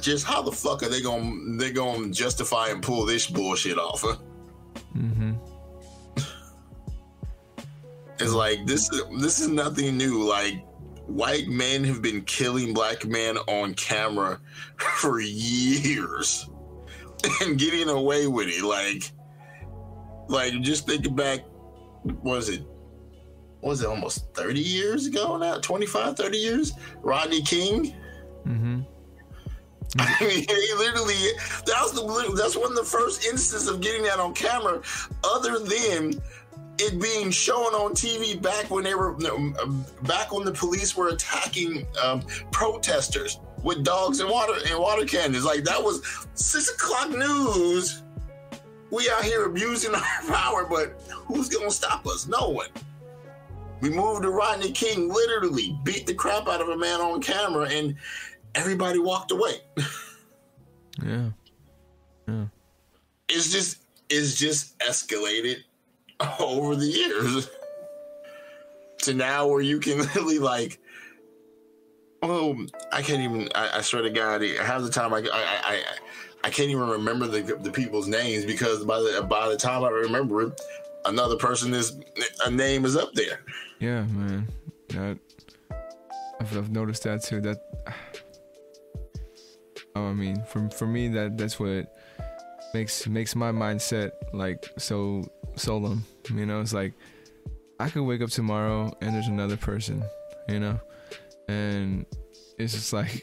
just 0.00 0.26
how 0.26 0.42
the 0.42 0.52
fuck 0.52 0.82
are 0.82 0.88
they 0.88 1.00
gonna 1.00 1.56
they 1.56 1.70
gonna 1.70 2.10
justify 2.10 2.68
and 2.68 2.82
pull 2.82 3.06
this 3.06 3.28
bullshit 3.28 3.78
off? 3.78 4.02
Mm-hmm. 4.96 5.34
It's 8.18 8.32
like 8.32 8.66
this 8.66 8.88
this 9.20 9.40
is 9.40 9.48
nothing 9.48 9.96
new. 9.96 10.28
Like 10.28 10.64
white 11.06 11.48
men 11.48 11.84
have 11.84 12.02
been 12.02 12.22
killing 12.22 12.74
black 12.74 13.04
men 13.06 13.36
on 13.38 13.74
camera 13.74 14.40
for 14.76 15.20
years 15.20 16.48
and 17.42 17.58
getting 17.58 17.88
away 17.88 18.26
with 18.26 18.48
it. 18.48 18.64
Like, 18.64 19.10
like 20.28 20.60
just 20.62 20.86
thinking 20.86 21.14
back, 21.14 21.40
was 22.22 22.48
it 22.48 22.62
was 23.62 23.82
it 23.82 23.88
almost 23.88 24.32
30 24.34 24.60
years 24.60 25.06
ago 25.06 25.36
now 25.36 25.58
25 25.58 26.16
30 26.16 26.38
years 26.38 26.72
rodney 27.02 27.42
king 27.42 27.96
mm-hmm. 28.46 28.80
I 29.98 30.16
mean, 30.20 30.46
he 30.48 30.74
literally 30.76 31.14
that 31.64 31.80
was 31.80 31.92
the 31.92 32.34
that's 32.36 32.56
one 32.56 32.70
of 32.70 32.76
the 32.76 32.84
first 32.84 33.24
instances 33.24 33.68
of 33.68 33.80
getting 33.80 34.02
that 34.02 34.18
on 34.18 34.34
camera, 34.34 34.82
other 35.24 35.58
than 35.60 36.20
it 36.78 37.00
being 37.00 37.30
shown 37.30 37.74
on 37.74 37.92
TV 37.92 38.40
back 38.40 38.70
when 38.70 38.84
they 38.84 38.94
were 38.94 39.12
back 40.02 40.32
when 40.32 40.44
the 40.44 40.52
police 40.52 40.96
were 40.96 41.08
attacking 41.08 41.86
um, 42.02 42.22
protesters 42.50 43.40
with 43.62 43.84
dogs 43.84 44.20
and 44.20 44.30
water 44.30 44.54
and 44.68 44.78
water 44.78 45.04
cannons. 45.04 45.44
Like 45.44 45.64
that 45.64 45.82
was 45.82 46.26
six 46.34 46.68
o'clock 46.70 47.10
news. 47.10 48.02
We 48.90 49.10
out 49.10 49.24
here 49.24 49.46
abusing 49.46 49.94
our 49.94 50.22
power, 50.28 50.66
but 50.66 51.00
who's 51.26 51.48
gonna 51.48 51.70
stop 51.70 52.06
us? 52.06 52.26
No 52.26 52.48
one. 52.48 52.68
We 53.80 53.90
moved 53.90 54.22
to 54.22 54.30
Rodney 54.30 54.72
King, 54.72 55.12
literally 55.12 55.78
beat 55.84 56.06
the 56.06 56.14
crap 56.14 56.48
out 56.48 56.62
of 56.62 56.68
a 56.68 56.76
man 56.76 57.00
on 57.00 57.20
camera, 57.20 57.68
and 57.68 57.94
everybody 58.54 58.98
walked 58.98 59.32
away. 59.32 59.60
yeah. 61.04 61.30
Yeah. 62.26 62.44
It's 63.28 63.52
just 63.52 63.82
it's 64.08 64.36
just 64.36 64.78
escalated 64.78 65.64
over 66.40 66.76
the 66.76 66.86
years. 66.86 67.50
To 68.98 69.14
now 69.14 69.46
where 69.46 69.60
you 69.60 69.78
can 69.78 69.98
literally 69.98 70.38
like 70.38 70.80
oh 72.22 72.66
i 72.92 73.02
can't 73.02 73.20
even 73.20 73.48
i, 73.54 73.78
I 73.78 73.80
swear 73.80 74.02
to 74.02 74.10
god 74.10 74.42
half 74.42 74.82
the 74.82 74.90
time 74.90 75.12
i 75.12 75.18
i 75.18 75.24
i, 75.32 75.82
I 76.44 76.50
can't 76.50 76.70
even 76.70 76.88
remember 76.88 77.26
the, 77.26 77.42
the 77.56 77.70
people's 77.70 78.08
names 78.08 78.44
because 78.44 78.84
by 78.84 78.98
the 79.00 79.26
by 79.28 79.48
the 79.48 79.56
time 79.56 79.84
i 79.84 79.90
remember 79.90 80.42
it 80.42 80.60
another 81.04 81.36
person 81.36 81.72
is 81.74 81.98
a 82.44 82.50
name 82.50 82.84
is 82.84 82.96
up 82.96 83.12
there. 83.14 83.40
Yeah 83.78 84.02
man. 84.04 84.48
That 84.88 85.18
i've, 86.40 86.56
I've 86.56 86.70
noticed 86.70 87.02
that 87.04 87.22
too. 87.22 87.40
That 87.40 87.58
oh, 89.94 90.06
i 90.08 90.12
mean 90.12 90.42
for, 90.44 90.68
for 90.70 90.86
me 90.86 91.08
that 91.08 91.36
that's 91.36 91.60
what 91.60 91.94
makes 92.74 93.06
makes 93.06 93.36
my 93.36 93.52
mindset 93.52 94.10
like 94.32 94.68
so 94.78 95.24
solemn. 95.56 96.04
You 96.32 96.46
know, 96.46 96.60
it's 96.60 96.72
like 96.72 96.92
I 97.78 97.88
could 97.90 98.02
wake 98.02 98.22
up 98.22 98.30
tomorrow 98.30 98.92
and 99.00 99.14
there's 99.14 99.28
another 99.28 99.56
person. 99.56 100.02
You 100.48 100.60
know, 100.60 100.80
and 101.48 102.06
it's 102.58 102.72
just 102.72 102.92
like 102.92 103.22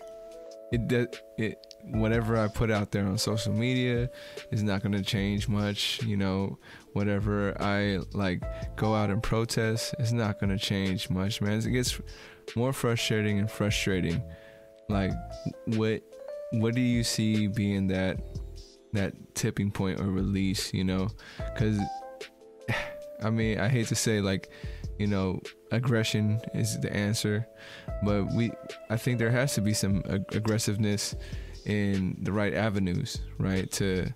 it 0.72 1.18
it 1.38 1.58
whatever 1.86 2.38
I 2.38 2.48
put 2.48 2.72
out 2.72 2.92
there 2.92 3.06
on 3.06 3.18
social 3.18 3.54
media 3.54 4.10
is 4.52 4.64
not 4.64 4.82
going 4.82 4.94
to 4.94 5.04
change 5.04 5.48
much. 5.48 6.02
You 6.04 6.18
know, 6.18 6.58
whatever 6.94 7.60
I 7.62 8.00
like 8.14 8.42
go 8.76 8.96
out 8.96 9.10
and 9.10 9.22
protest 9.22 9.94
is 10.00 10.14
not 10.14 10.40
going 10.40 10.50
to 10.50 10.58
change 10.58 11.10
much, 11.10 11.42
man. 11.42 11.60
It 11.60 11.72
gets 11.72 12.00
more 12.56 12.74
frustrating 12.74 13.40
and 13.40 13.50
frustrating. 13.50 14.22
Like, 14.90 15.12
what 15.66 16.02
what 16.52 16.76
do 16.76 16.82
you 16.82 17.04
see 17.04 17.48
being 17.48 17.88
that 17.88 18.20
that 18.94 19.14
tipping 19.36 19.72
point 19.72 20.00
or 20.00 20.06
release? 20.06 20.74
You 20.74 20.86
know, 20.86 21.10
because 21.54 21.80
I 23.24 23.30
mean, 23.30 23.60
I 23.60 23.68
hate 23.68 23.88
to 23.88 23.96
say 23.96 24.22
like, 24.22 24.50
you 24.98 25.08
know, 25.08 25.42
aggression 25.72 26.40
is 26.54 26.80
the 26.80 26.94
answer, 26.96 27.48
but 28.04 28.26
we 28.34 28.52
I 28.90 28.98
think 28.98 29.20
there 29.20 29.32
has 29.32 29.56
to 29.56 29.62
be 29.62 29.74
some 29.74 30.04
ag- 30.10 30.36
aggressiveness 30.36 31.16
in 31.66 32.18
the 32.22 32.32
right 32.32 32.54
avenues, 32.54 33.20
right, 33.38 33.72
to 33.74 34.08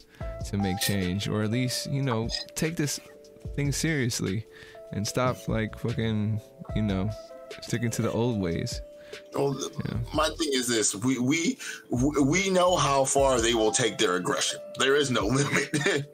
to 0.48 0.58
make 0.58 0.80
change 0.80 1.28
or 1.28 1.44
at 1.44 1.52
least, 1.52 1.90
you 1.92 2.02
know, 2.02 2.30
take 2.56 2.76
this 2.76 3.00
thing 3.56 3.72
seriously 3.72 4.46
and 4.92 5.08
stop 5.08 5.48
like 5.48 5.78
fucking, 5.80 6.42
you 6.76 6.82
know, 6.82 7.10
sticking 7.62 7.90
to 7.92 8.02
the 8.02 8.12
old 8.12 8.40
ways. 8.40 8.82
Well, 9.34 9.58
yeah. 9.86 9.98
my 10.14 10.28
thing 10.38 10.50
is 10.52 10.68
this: 10.68 10.94
we 10.94 11.18
we 11.18 11.58
we 12.22 12.50
know 12.50 12.76
how 12.76 13.06
far 13.06 13.40
they 13.40 13.54
will 13.54 13.72
take 13.72 13.98
their 13.98 14.16
aggression. 14.16 14.60
There 14.80 14.96
is 14.96 15.10
no 15.10 15.26
limit 15.28 16.08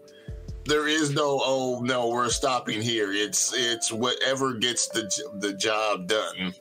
there 0.65 0.87
is 0.87 1.11
no 1.11 1.41
oh 1.43 1.81
no 1.83 2.09
we're 2.09 2.29
stopping 2.29 2.81
here. 2.81 3.11
It's 3.11 3.53
it's 3.55 3.91
whatever 3.91 4.53
gets 4.53 4.87
the 4.87 5.09
the 5.39 5.53
job 5.53 6.07
done. 6.07 6.53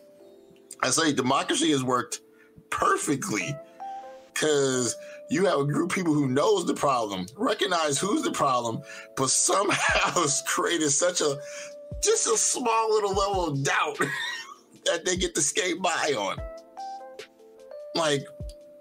I 0.82 0.90
say 0.90 1.12
democracy 1.12 1.70
has 1.70 1.84
worked 1.84 2.20
perfectly 2.70 3.56
because 4.32 4.96
you 5.30 5.46
have 5.46 5.60
a 5.60 5.64
group 5.64 5.90
of 5.90 5.94
people 5.94 6.12
who 6.12 6.26
knows 6.26 6.66
the 6.66 6.74
problem 6.74 7.26
recognize 7.36 7.98
who's 7.98 8.22
the 8.22 8.32
problem 8.32 8.82
but 9.16 9.30
somehow 9.30 10.10
has 10.20 10.42
created 10.46 10.90
such 10.90 11.20
a 11.20 11.36
just 12.02 12.26
a 12.26 12.36
small 12.36 12.90
little 12.90 13.14
level 13.14 13.48
of 13.48 13.62
doubt 13.62 13.98
that 14.84 15.04
they 15.04 15.16
get 15.16 15.34
to 15.34 15.42
skate 15.42 15.80
by 15.80 16.14
on. 16.18 16.36
Like 17.94 18.24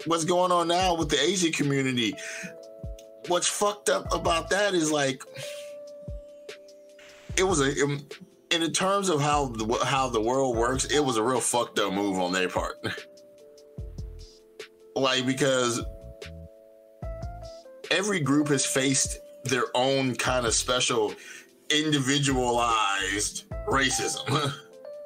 what's 0.06 0.26
going 0.26 0.52
on 0.52 0.68
now 0.68 0.96
with 0.96 1.10
the 1.10 1.22
asian 1.22 1.52
community 1.52 2.16
what's 3.28 3.48
fucked 3.48 3.90
up 3.90 4.14
about 4.14 4.50
that 4.50 4.74
is 4.74 4.92
like 4.92 5.24
it 7.38 7.44
was 7.44 7.62
a 7.62 7.82
in, 7.82 8.06
in 8.52 8.74
terms 8.74 9.10
of 9.10 9.22
how 9.22 9.48
the 9.48 9.80
how 9.86 10.10
the 10.10 10.22
world 10.22 10.56
works, 10.56 10.86
it 10.86 11.00
was 11.00 11.18
a 11.18 11.24
real 11.24 11.40
fucked 11.40 11.80
up 11.80 11.94
move 11.94 12.20
on 12.20 12.32
their 12.32 12.50
part. 12.50 12.78
like 14.96 15.26
because 15.26 15.82
every 17.90 18.20
group 18.20 18.50
has 18.50 18.66
faced 18.66 19.20
their 19.46 19.66
own 19.76 20.16
kind 20.16 20.46
of 20.46 20.54
special 20.54 21.14
individualized 21.70 23.50
racism. 23.68 24.54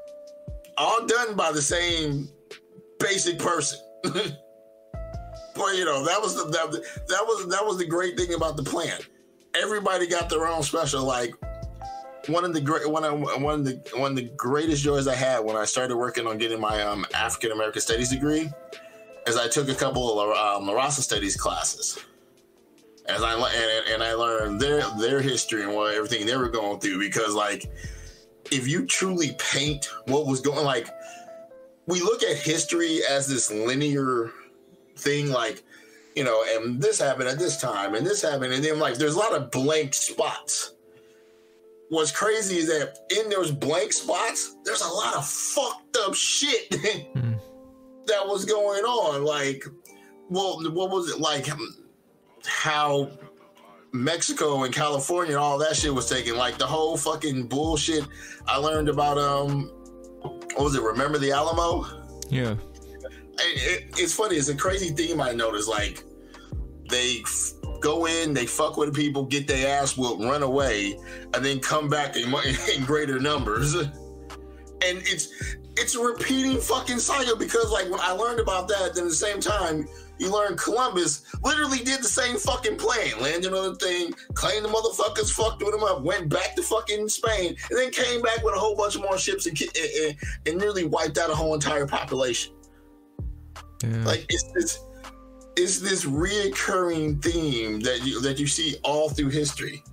All 0.78 1.06
done 1.06 1.36
by 1.36 1.52
the 1.52 1.62
same 1.62 2.30
basic 3.00 3.40
person. 3.40 3.80
But 5.56 5.76
you 5.76 5.86
know 5.86 6.04
that 6.06 6.22
was 6.22 6.36
the 6.36 6.44
that, 6.44 6.72
that 7.08 7.26
was 7.26 7.48
that 7.48 7.66
was 7.66 7.78
the 7.78 7.86
great 7.86 8.18
thing 8.18 8.34
about 8.34 8.58
the 8.58 8.64
plan. 8.64 9.00
Everybody 9.56 10.06
got 10.06 10.30
their 10.30 10.48
own 10.48 10.64
special. 10.64 11.06
Like 11.06 11.34
one 12.28 12.44
of 12.44 12.54
the 12.54 12.62
great 12.62 12.90
one 12.90 13.04
of 13.04 13.42
one 13.42 13.60
of 13.60 13.66
the 13.66 13.82
one 13.96 14.12
of 14.12 14.18
the 14.18 14.30
greatest 14.36 14.84
joys 14.84 15.08
I 15.08 15.16
had 15.16 15.40
when 15.40 15.56
I 15.56 15.66
started 15.66 15.96
working 15.96 16.28
on 16.28 16.38
getting 16.38 16.60
my 16.60 16.82
um, 16.82 17.06
African 17.14 17.52
American 17.52 17.82
Studies 17.82 18.10
degree 18.10 18.50
is 19.28 19.38
I 19.38 19.48
took 19.48 19.70
a 19.70 19.76
couple 19.76 20.20
of 20.20 20.30
um, 20.38 20.68
La 20.68 20.74
Raza 20.74 21.02
Studies 21.02 21.36
classes. 21.36 21.98
As 23.08 23.22
I 23.22 23.34
and, 23.34 23.94
and 23.94 24.04
I 24.04 24.14
learned 24.14 24.60
their 24.60 24.82
their 25.00 25.22
history 25.22 25.64
and 25.64 25.74
what 25.74 25.94
everything 25.94 26.26
they 26.26 26.36
were 26.36 26.50
going 26.50 26.80
through 26.80 27.00
because 27.00 27.34
like 27.34 27.72
if 28.52 28.68
you 28.68 28.86
truly 28.86 29.36
paint 29.38 29.90
what 30.08 30.26
was 30.26 30.42
going 30.42 30.66
like 30.66 30.90
we 31.88 32.02
look 32.02 32.24
at 32.24 32.36
history 32.38 33.00
as 33.10 33.28
this 33.28 33.52
linear 33.52 34.32
thing 34.98 35.30
like 35.30 35.64
you 36.16 36.24
know 36.24 36.44
and 36.50 36.82
this 36.82 37.00
happened 37.00 37.28
at 37.28 37.38
this 37.38 37.60
time 37.60 37.96
and 37.96 38.06
this 38.06 38.22
happened 38.22 38.54
and 38.54 38.64
then 38.64 38.80
like 38.80 38.96
there's 38.96 39.16
a 39.16 39.20
lot 39.20 39.34
of 39.34 39.52
blank 39.52 39.94
spots. 39.94 40.74
What's 41.90 42.12
crazy 42.12 42.58
is 42.58 42.68
that 42.68 42.98
in 43.16 43.30
those 43.30 43.52
blank 43.52 43.94
spots 43.94 44.56
there's 44.64 44.82
a 44.82 44.88
lot 44.88 45.16
of 45.16 45.28
fucked 45.28 45.98
up 45.98 46.16
shit 46.16 46.70
mm. 46.72 47.40
that 48.08 48.26
was 48.26 48.46
going 48.46 48.84
on. 48.84 49.24
Like 49.24 49.66
well 50.30 50.60
what 50.72 50.90
was 50.90 51.12
it 51.12 51.20
like 51.20 51.48
how 52.46 53.12
Mexico 53.92 54.64
and 54.64 54.74
California 54.74 55.34
and 55.34 55.42
all 55.42 55.58
that 55.58 55.76
shit 55.76 55.94
was 55.94 56.10
taken. 56.10 56.36
Like 56.36 56.58
the 56.58 56.66
whole 56.66 56.98
fucking 56.98 57.48
bullshit 57.48 58.06
I 58.48 58.58
learned 58.58 58.90
about 58.90 59.18
um 59.18 59.72
what 60.22 60.64
was 60.64 60.76
it 60.76 60.82
remember 60.82 61.18
the 61.18 61.32
Alamo? 61.32 61.86
Yeah 62.30 62.56
it, 63.40 63.86
it's 63.98 64.14
funny. 64.14 64.36
It's 64.36 64.50
a 64.50 64.56
crazy 64.56 64.90
theme 64.90 65.22
I 65.22 65.32
noticed. 65.32 65.70
Like 65.70 66.04
they 66.90 67.22
f- 67.24 67.54
go 67.80 68.06
in, 68.06 68.34
they 68.34 68.46
fuck 68.46 68.78
with 68.78 68.94
people, 68.96 69.26
get 69.26 69.48
their 69.48 69.80
ass 69.82 69.98
whooped, 69.98 70.24
run 70.24 70.44
away, 70.44 70.98
and 71.34 71.44
then 71.44 71.60
come 71.60 71.90
back 71.90 72.16
in, 72.16 72.34
in 72.76 72.86
greater 72.86 73.20
numbers. 73.20 73.76
And 73.76 73.92
it's 74.82 75.56
it's 75.78 75.96
a 75.96 76.02
repeating 76.02 76.60
fucking 76.60 77.00
cycle 77.00 77.36
because 77.36 77.72
like 77.72 77.90
when 77.90 78.00
I 78.02 78.12
learned 78.12 78.40
about 78.40 78.68
that, 78.70 78.96
then 78.96 79.04
at 79.04 79.10
the 79.10 79.16
same 79.16 79.40
time 79.40 79.88
you 80.18 80.32
learn 80.32 80.56
Columbus 80.56 81.24
literally 81.44 81.80
did 81.80 82.00
the 82.00 82.08
same 82.08 82.38
fucking 82.38 82.78
plan, 82.78 83.20
landed 83.22 83.54
on 83.54 83.74
the 83.74 83.76
thing, 83.76 84.14
claimed 84.34 84.64
the 84.64 84.70
motherfuckers 84.70 85.32
fucked 85.32 85.62
with 85.62 85.74
them 85.74 85.84
up, 85.84 86.04
went 86.04 86.30
back 86.30 86.56
to 86.56 86.64
fucking 86.64 87.10
Spain, 87.10 87.56
and 87.70 87.80
then 87.80 87.92
came 87.92 88.22
back 88.22 88.44
with 88.44 88.56
a 88.56 88.60
whole 88.60 88.76
bunch 88.76 88.98
more 88.98 89.18
ships 89.18 89.46
and, 89.46 89.62
and, 90.02 90.16
and 90.46 90.58
nearly 90.58 90.86
wiped 90.86 91.18
out 91.18 91.30
a 91.30 91.36
whole 91.36 91.54
entire 91.54 91.86
population. 91.86 92.54
Yeah. 93.84 94.04
Like 94.04 94.26
it's 94.30 94.52
this 94.54 94.80
it's 95.58 95.80
this 95.80 96.06
reoccurring 96.06 97.22
theme 97.24 97.80
that 97.82 98.06
you 98.06 98.22
that 98.22 98.40
you 98.40 98.48
see 98.48 98.76
all 98.84 99.10
through 99.10 99.30
history. 99.30 99.84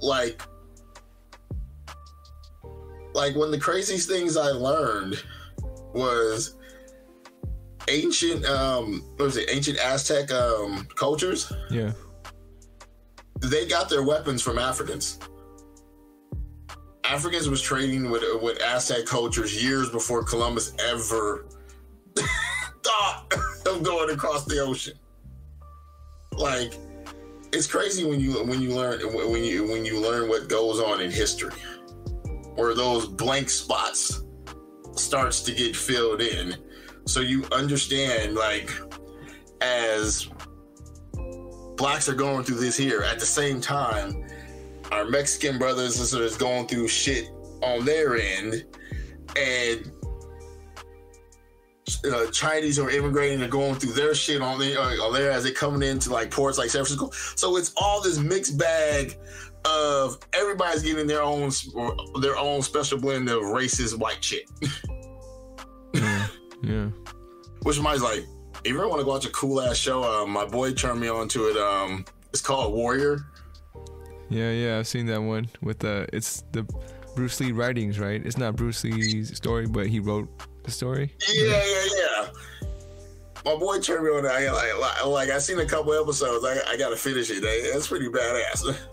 Like 0.00 0.42
like 3.14 3.34
one 3.34 3.46
of 3.46 3.52
the 3.52 3.60
craziest 3.60 4.08
things 4.08 4.36
I 4.36 4.48
learned 4.48 5.22
was 5.94 6.56
ancient 7.88 8.44
um 8.44 9.02
what 9.16 9.26
was 9.26 9.36
it 9.36 9.48
ancient 9.50 9.78
Aztec 9.78 10.32
um 10.32 10.86
cultures. 10.94 11.52
Yeah. 11.70 11.92
They 13.40 13.66
got 13.66 13.88
their 13.88 14.02
weapons 14.02 14.42
from 14.42 14.58
Africans. 14.58 15.18
Africans 17.04 17.48
was 17.48 17.62
trading 17.62 18.10
with 18.10 18.22
with 18.42 18.60
Aztec 18.62 19.06
cultures 19.06 19.62
years 19.62 19.90
before 19.90 20.22
Columbus 20.24 20.72
ever 20.88 21.46
going 23.76 24.10
across 24.10 24.44
the 24.44 24.60
ocean. 24.60 24.94
Like, 26.32 26.74
it's 27.52 27.66
crazy 27.66 28.04
when 28.04 28.20
you 28.20 28.44
when 28.44 28.60
you 28.60 28.74
learn 28.74 29.00
when 29.14 29.44
you 29.44 29.66
when 29.66 29.84
you 29.84 30.00
learn 30.00 30.28
what 30.28 30.48
goes 30.48 30.80
on 30.80 31.00
in 31.00 31.10
history. 31.10 31.52
where 32.58 32.74
those 32.74 33.06
blank 33.06 33.48
spots 33.48 34.24
starts 34.96 35.42
to 35.42 35.54
get 35.54 35.76
filled 35.76 36.20
in. 36.20 36.56
So 37.06 37.20
you 37.20 37.44
understand, 37.52 38.34
like, 38.34 38.68
as 39.60 40.28
blacks 41.76 42.08
are 42.08 42.16
going 42.16 42.42
through 42.42 42.58
this 42.58 42.76
here, 42.76 43.02
at 43.02 43.20
the 43.20 43.26
same 43.26 43.60
time, 43.60 44.26
our 44.90 45.04
Mexican 45.04 45.56
brothers 45.56 45.98
and 45.98 46.08
sisters 46.08 46.36
going 46.36 46.66
through 46.66 46.88
shit 46.88 47.30
on 47.62 47.84
their 47.84 48.16
end, 48.16 48.64
and 49.36 49.92
uh, 52.04 52.30
Chinese 52.30 52.78
are 52.78 52.90
immigrating 52.90 53.42
and 53.42 53.50
going 53.50 53.74
through 53.74 53.92
their 53.92 54.14
shit 54.14 54.42
on 54.42 54.58
there, 54.58 54.78
uh, 54.78 54.94
on 55.02 55.12
there 55.12 55.30
as 55.30 55.44
they 55.44 55.52
coming 55.52 55.82
into 55.88 56.12
like 56.12 56.30
ports 56.30 56.58
like 56.58 56.70
San 56.70 56.84
Francisco. 56.84 57.10
So 57.36 57.56
it's 57.56 57.72
all 57.76 58.00
this 58.02 58.18
mixed 58.18 58.58
bag 58.58 59.18
of 59.64 60.18
everybody's 60.32 60.82
getting 60.82 61.06
their 61.06 61.22
own 61.22 61.50
their 62.20 62.36
own 62.36 62.62
special 62.62 62.98
blend 62.98 63.28
of 63.28 63.42
racist 63.42 63.98
white 63.98 64.22
shit. 64.22 64.48
yeah, 65.94 66.26
yeah. 66.62 66.88
Which 67.62 67.76
reminds 67.76 68.02
like, 68.02 68.24
if 68.64 68.72
you 68.72 68.78
ever 68.78 68.88
want 68.88 69.00
to 69.00 69.04
go 69.04 69.10
watch 69.10 69.26
a 69.26 69.30
cool 69.30 69.60
ass 69.60 69.76
show, 69.76 70.02
uh, 70.02 70.26
my 70.26 70.44
boy 70.44 70.72
turned 70.72 71.00
me 71.00 71.08
on 71.08 71.28
to 71.28 71.48
it. 71.48 71.56
Um, 71.56 72.04
it's 72.30 72.40
called 72.40 72.72
Warrior. 72.72 73.18
Yeah, 74.30 74.50
yeah, 74.50 74.78
I've 74.78 74.86
seen 74.86 75.06
that 75.06 75.20
one 75.20 75.48
with 75.62 75.78
the. 75.80 76.06
It's 76.12 76.44
the 76.52 76.64
Bruce 77.16 77.40
Lee 77.40 77.52
writings, 77.52 77.98
right? 77.98 78.24
It's 78.24 78.36
not 78.36 78.56
Bruce 78.56 78.84
Lee's 78.84 79.36
story, 79.36 79.66
but 79.66 79.86
he 79.86 79.98
wrote 80.00 80.28
the 80.68 80.72
story. 80.72 81.14
Yeah, 81.32 81.64
yeah, 81.64 81.84
yeah. 81.96 82.28
My 83.44 83.56
boy 83.56 83.80
turned 83.80 84.04
me 84.04 84.10
on. 84.10 84.26
I 84.26 84.50
like, 84.50 85.06
like 85.06 85.30
I 85.30 85.38
seen 85.38 85.58
a 85.58 85.66
couple 85.66 85.94
episodes. 85.94 86.44
I, 86.44 86.72
I 86.72 86.76
got 86.76 86.90
to 86.90 86.96
finish 86.96 87.30
it. 87.30 87.42
That's 87.72 87.88
pretty 87.88 88.08
badass. 88.08 88.76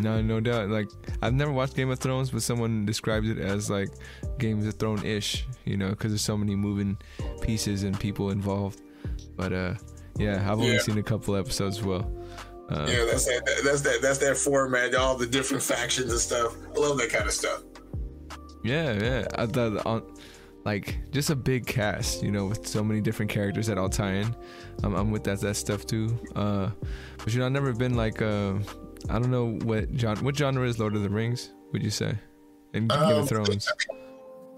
No, 0.00 0.20
no 0.20 0.40
doubt. 0.40 0.70
Like 0.70 0.88
I've 1.22 1.34
never 1.34 1.52
watched 1.52 1.76
Game 1.76 1.88
of 1.88 2.00
Thrones, 2.00 2.28
but 2.28 2.42
someone 2.42 2.84
describes 2.84 3.28
it 3.28 3.38
as 3.38 3.70
like 3.70 3.90
Game 4.38 4.66
of 4.66 4.74
Thrones 4.74 5.04
ish. 5.04 5.46
You 5.64 5.76
know, 5.76 5.90
because 5.90 6.10
there's 6.10 6.20
so 6.20 6.36
many 6.36 6.56
moving 6.56 6.98
pieces 7.40 7.84
and 7.84 7.98
people 7.98 8.30
involved. 8.30 8.82
But 9.36 9.52
uh, 9.52 9.74
yeah, 10.18 10.42
I've 10.50 10.58
only 10.58 10.72
yeah. 10.72 10.80
seen 10.80 10.98
a 10.98 11.02
couple 11.02 11.36
episodes. 11.36 11.80
Well. 11.80 12.12
Uh, 12.68 12.86
yeah, 12.88 13.04
that's 13.04 13.26
that. 13.26 13.60
That's 13.64 13.82
that. 13.82 14.02
That's 14.02 14.18
that 14.18 14.36
format. 14.36 14.96
All 14.96 15.16
the 15.16 15.26
different 15.26 15.62
factions 15.62 16.10
and 16.10 16.20
stuff. 16.20 16.56
I 16.74 16.80
love 16.80 16.98
that 16.98 17.10
kind 17.10 17.26
of 17.26 17.32
stuff. 17.32 17.62
Yeah, 18.64 18.94
yeah. 18.94 19.26
I 19.36 19.46
thought 19.46 19.84
on 19.86 20.02
like 20.64 20.98
just 21.10 21.30
a 21.30 21.36
big 21.36 21.66
cast, 21.66 22.22
you 22.22 22.30
know, 22.30 22.46
with 22.46 22.66
so 22.66 22.82
many 22.82 23.00
different 23.00 23.30
characters 23.30 23.66
that 23.66 23.78
all 23.78 23.88
tie 23.88 24.14
in. 24.14 24.34
Um, 24.82 24.94
I'm 24.94 25.10
with 25.10 25.24
that 25.24 25.40
that 25.40 25.54
stuff 25.56 25.86
too. 25.86 26.18
Uh, 26.34 26.70
but 27.18 27.32
you 27.32 27.40
know, 27.40 27.46
I've 27.46 27.52
never 27.52 27.72
been 27.72 27.94
like 27.94 28.22
uh, 28.22 28.54
I 29.08 29.18
don't 29.18 29.30
know 29.30 29.58
what 29.64 29.88
genre. 29.96 30.24
What 30.24 30.36
genre 30.36 30.66
is 30.66 30.78
Lord 30.78 30.96
of 30.96 31.02
the 31.02 31.10
Rings? 31.10 31.52
Would 31.72 31.82
you 31.82 31.90
say? 31.90 32.14
And 32.72 32.88
Game 32.88 32.98
um, 32.98 33.22
of 33.22 33.28
Thrones. 33.28 33.70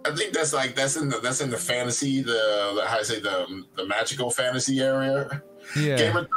I 0.05 0.15
think 0.15 0.33
that's 0.33 0.53
like 0.53 0.77
that's 0.77 0.97
in 0.97 1.09
the 1.09 1.19
that's 1.19 1.41
in 1.41 1.51
the 1.51 1.57
fantasy 1.57 2.23
the, 2.23 2.73
the 2.77 2.87
how 2.87 2.99
I 2.99 3.03
say 3.03 3.21
the 3.21 3.65
the 3.75 3.87
magical 3.87 4.31
fantasy 4.31 4.81
area. 4.81 5.43
Yeah. 5.77 5.97
Game 5.97 6.17
of, 6.17 6.29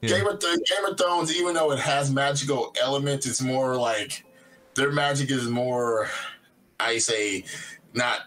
yeah. 0.00 0.08
Game 0.08 0.26
of 0.26 0.40
Game 0.40 0.84
of 0.88 0.96
Thrones, 0.96 1.36
even 1.36 1.54
though 1.54 1.72
it 1.72 1.78
has 1.78 2.10
magical 2.10 2.74
elements, 2.82 3.26
it's 3.26 3.42
more 3.42 3.76
like 3.76 4.24
their 4.74 4.90
magic 4.90 5.30
is 5.30 5.48
more 5.48 6.08
I 6.80 6.96
say 6.98 7.44
not 7.92 8.22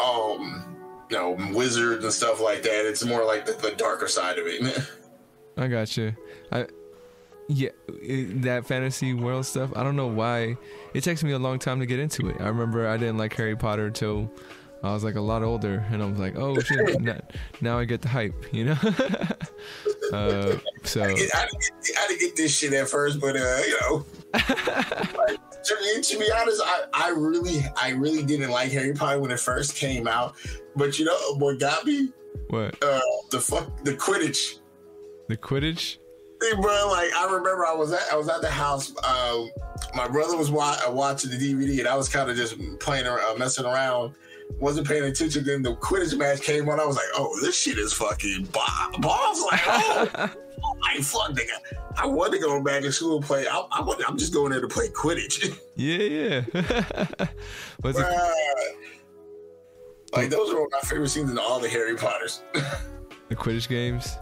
um 0.00 0.76
you 1.10 1.16
know 1.16 1.36
wizards 1.52 2.04
and 2.04 2.12
stuff 2.12 2.40
like 2.40 2.62
that. 2.62 2.86
It's 2.86 3.04
more 3.04 3.24
like 3.24 3.44
the, 3.44 3.52
the 3.52 3.72
darker 3.72 4.08
side 4.08 4.38
of 4.38 4.46
it. 4.46 4.88
I 5.56 5.68
got 5.68 5.96
you. 5.96 6.16
I 6.50 6.66
yeah, 7.48 7.70
it, 7.88 8.42
that 8.42 8.66
fantasy 8.66 9.14
world 9.14 9.44
stuff. 9.46 9.70
I 9.76 9.82
don't 9.82 9.96
know 9.96 10.06
why. 10.06 10.56
It 10.94 11.02
takes 11.02 11.22
me 11.22 11.32
a 11.32 11.38
long 11.38 11.58
time 11.58 11.80
to 11.80 11.86
get 11.86 11.98
into 11.98 12.28
it. 12.28 12.40
I 12.40 12.48
remember 12.48 12.88
I 12.88 12.96
didn't 12.96 13.18
like 13.18 13.34
Harry 13.34 13.56
Potter 13.56 13.86
until 13.86 14.30
I 14.82 14.92
was 14.92 15.04
like 15.04 15.14
a 15.14 15.20
lot 15.20 15.42
older, 15.44 15.84
and 15.90 16.02
I 16.02 16.06
was 16.06 16.18
like, 16.18 16.36
oh 16.36 16.58
shit, 16.58 17.00
now, 17.00 17.20
now 17.60 17.78
I 17.78 17.84
get 17.84 18.02
the 18.02 18.08
hype, 18.08 18.52
you 18.52 18.64
know. 18.64 18.72
uh, 20.12 20.56
so 20.82 21.04
I, 21.04 21.14
didn't, 21.14 21.30
I 21.34 21.46
didn't 22.08 22.20
get 22.20 22.36
this 22.36 22.56
shit 22.56 22.72
at 22.72 22.88
first, 22.88 23.20
but 23.20 23.36
uh, 23.36 23.60
you 23.66 23.80
know. 23.80 24.06
to, 24.32 26.02
to, 26.02 26.18
be 26.18 26.32
honest, 26.32 26.62
I, 26.64 26.84
I 26.92 27.08
really, 27.10 27.64
I 27.80 27.90
really 27.90 28.24
didn't 28.24 28.50
like 28.50 28.72
Harry 28.72 28.92
Potter 28.92 29.20
when 29.20 29.30
it 29.30 29.38
first 29.38 29.76
came 29.76 30.08
out. 30.08 30.34
But 30.74 30.98
you 30.98 31.04
know 31.04 31.34
what 31.36 31.60
got 31.60 31.84
me? 31.84 32.10
What? 32.48 32.82
Uh, 32.82 33.00
the 33.30 33.40
fuck, 33.40 33.84
the 33.84 33.92
Quidditch. 33.92 34.58
The 35.28 35.36
Quidditch. 35.36 35.98
Hey, 36.40 36.54
bro, 36.60 36.88
like 36.90 37.12
I 37.14 37.26
remember, 37.26 37.64
I 37.64 37.72
was 37.72 37.92
at 37.92 38.02
I 38.10 38.16
was 38.16 38.28
at 38.28 38.40
the 38.40 38.50
house. 38.50 38.92
Uh, 39.04 39.44
my 39.94 40.08
brother 40.08 40.36
was 40.36 40.50
wa- 40.50 40.76
uh, 40.84 40.90
watching 40.90 41.30
the 41.30 41.36
DVD, 41.36 41.78
and 41.78 41.88
I 41.88 41.94
was 41.94 42.08
kind 42.08 42.28
of 42.28 42.36
just 42.36 42.56
playing 42.80 43.06
around, 43.06 43.36
uh, 43.36 43.38
messing 43.38 43.64
around. 43.64 44.14
Wasn't 44.58 44.86
paying 44.86 45.04
attention. 45.04 45.44
Then 45.44 45.62
the 45.62 45.74
Quidditch 45.76 46.16
match 46.16 46.40
came 46.42 46.68
on. 46.68 46.78
I 46.78 46.84
was 46.84 46.96
like, 46.96 47.06
"Oh, 47.14 47.38
this 47.40 47.58
shit 47.58 47.78
is 47.78 47.92
fucking 47.92 48.48
bomb!" 48.52 49.00
Was 49.00 49.40
like, 49.50 49.60
"Oh, 49.66 50.30
oh 50.64 50.74
my 50.80 50.96
fuck, 51.02 51.30
nigga!" 51.32 51.80
I 51.96 52.06
want 52.06 52.32
to 52.32 52.38
go 52.38 52.62
back 52.62 52.82
to 52.82 52.92
school 52.92 53.16
and 53.16 53.24
play. 53.24 53.46
I, 53.46 53.58
I 53.70 53.94
am 54.08 54.16
just 54.16 54.32
going 54.32 54.52
there 54.52 54.60
to 54.60 54.68
play 54.68 54.88
Quidditch. 54.88 55.58
Yeah, 55.74 56.42
yeah. 56.52 57.06
What's 57.80 57.98
it? 57.98 58.06
Like 60.12 60.28
those 60.28 60.52
are 60.52 60.68
my 60.70 60.80
favorite 60.84 61.08
scenes 61.08 61.30
in 61.30 61.38
all 61.38 61.58
the 61.58 61.68
Harry 61.68 61.96
Potters. 61.96 62.42
the 62.52 63.34
Quidditch 63.34 63.68
games. 63.68 64.18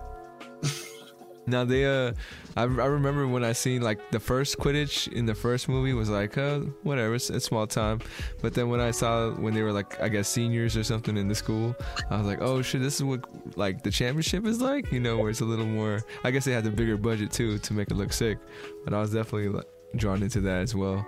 Now 1.46 1.64
they 1.64 1.84
uh, 1.84 2.12
I, 2.56 2.62
I 2.62 2.64
remember 2.64 3.26
when 3.26 3.44
I 3.44 3.52
seen 3.52 3.82
like 3.82 4.10
the 4.10 4.20
first 4.20 4.58
Quidditch 4.58 5.12
in 5.12 5.26
the 5.26 5.34
first 5.34 5.68
movie 5.68 5.92
was 5.92 6.10
like 6.10 6.36
uh 6.38 6.60
whatever 6.82 7.14
it's, 7.14 7.30
it's 7.30 7.44
small 7.44 7.66
time, 7.66 8.00
but 8.42 8.54
then 8.54 8.68
when 8.68 8.80
I 8.80 8.90
saw 8.90 9.30
when 9.30 9.54
they 9.54 9.62
were 9.62 9.72
like 9.72 10.00
I 10.00 10.08
guess 10.08 10.28
seniors 10.28 10.76
or 10.76 10.84
something 10.84 11.16
in 11.16 11.28
the 11.28 11.34
school, 11.34 11.74
I 12.10 12.16
was 12.18 12.26
like 12.26 12.40
oh 12.40 12.62
shit 12.62 12.82
this 12.82 12.96
is 12.96 13.04
what 13.04 13.24
like 13.56 13.82
the 13.82 13.90
championship 13.90 14.46
is 14.46 14.60
like 14.60 14.90
you 14.92 15.00
know 15.00 15.18
where 15.18 15.30
it's 15.30 15.40
a 15.40 15.44
little 15.44 15.66
more 15.66 16.02
I 16.24 16.30
guess 16.30 16.44
they 16.44 16.52
had 16.52 16.64
the 16.64 16.70
bigger 16.70 16.96
budget 16.96 17.32
too 17.32 17.58
to 17.58 17.72
make 17.72 17.90
it 17.90 17.94
look 17.94 18.12
sick, 18.12 18.38
but 18.84 18.94
I 18.94 19.00
was 19.00 19.12
definitely 19.12 19.48
like, 19.48 19.68
drawn 19.96 20.22
into 20.22 20.40
that 20.40 20.62
as 20.62 20.74
well. 20.74 21.06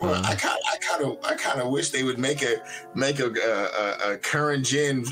Well, 0.00 0.14
um, 0.14 0.24
I 0.26 0.34
kind, 0.34 0.58
I 0.72 0.76
kind 0.76 1.04
of, 1.04 1.18
I 1.24 1.34
kind 1.34 1.60
of 1.60 1.68
wish 1.68 1.90
they 1.90 2.02
would 2.02 2.18
make 2.18 2.42
a, 2.42 2.56
make 2.94 3.18
a, 3.18 3.28
a, 3.28 4.12
a 4.12 4.18
current 4.18 4.66
gen 4.66 5.04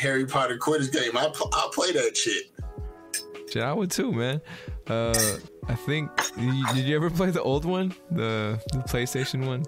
Harry 0.00 0.24
Potter 0.24 0.56
Quidditch 0.56 0.92
game. 0.92 1.16
I, 1.16 1.24
I'll 1.52 1.68
play 1.70 1.92
that 1.92 2.16
shit. 2.16 2.46
Shit, 3.50 3.62
I 3.62 3.72
would 3.72 3.90
too, 3.90 4.12
man. 4.12 4.40
Uh, 4.88 5.38
I 5.68 5.74
think. 5.74 6.10
Did 6.74 6.84
you 6.86 6.96
ever 6.96 7.10
play 7.10 7.30
the 7.30 7.42
old 7.42 7.64
one, 7.64 7.94
the 8.10 8.60
the 8.72 8.78
PlayStation 8.78 9.46
one? 9.46 9.64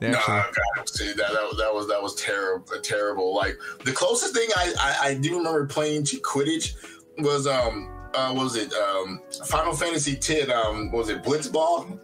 no, 0.00 0.08
actually... 0.08 0.62
God, 0.76 0.88
see, 0.88 1.06
that, 1.08 1.16
that, 1.16 1.54
that 1.58 1.74
was 1.74 1.88
that 1.88 2.02
was 2.02 2.14
terrible, 2.14 2.66
terrible. 2.82 3.34
Like 3.34 3.58
the 3.84 3.92
closest 3.92 4.34
thing 4.34 4.48
I, 4.56 4.74
I, 4.78 5.08
I 5.08 5.14
do 5.14 5.36
remember 5.36 5.66
playing 5.66 6.04
to 6.04 6.16
Quidditch 6.18 6.74
was 7.18 7.46
um 7.46 7.90
uh, 8.14 8.32
was 8.34 8.56
it 8.56 8.72
um 8.74 9.20
Final 9.46 9.74
Fantasy 9.74 10.16
Ten 10.16 10.50
um 10.50 10.90
was 10.92 11.08
it 11.08 11.22
Blitzball 11.22 11.98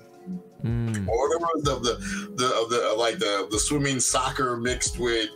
mm. 0.64 1.08
or 1.08 1.28
whatever 1.28 1.46
the 1.56 1.74
the 1.80 1.94
the, 2.34 2.66
the 2.70 2.94
like 2.96 3.18
the 3.18 3.46
the 3.50 3.58
swimming 3.58 4.00
soccer 4.00 4.56
mixed 4.56 4.98
with 4.98 5.28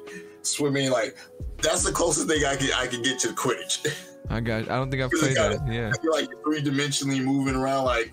swimming 0.42 0.90
like 0.90 1.16
that's 1.58 1.84
the 1.84 1.92
closest 1.92 2.28
thing 2.28 2.44
I 2.44 2.56
could 2.56 2.72
I 2.72 2.86
could 2.86 3.04
get 3.04 3.18
to 3.20 3.28
Quidditch. 3.28 3.86
I 4.30 4.40
got. 4.40 4.70
I 4.70 4.76
don't 4.76 4.90
think 4.90 5.02
I've 5.02 5.10
played 5.10 5.36
that. 5.36 5.60
Yeah. 5.66 5.92
You're 6.02 6.12
like 6.12 6.28
three 6.44 6.62
dimensionally 6.62 7.22
moving 7.22 7.54
around. 7.54 7.84
Like 7.84 8.12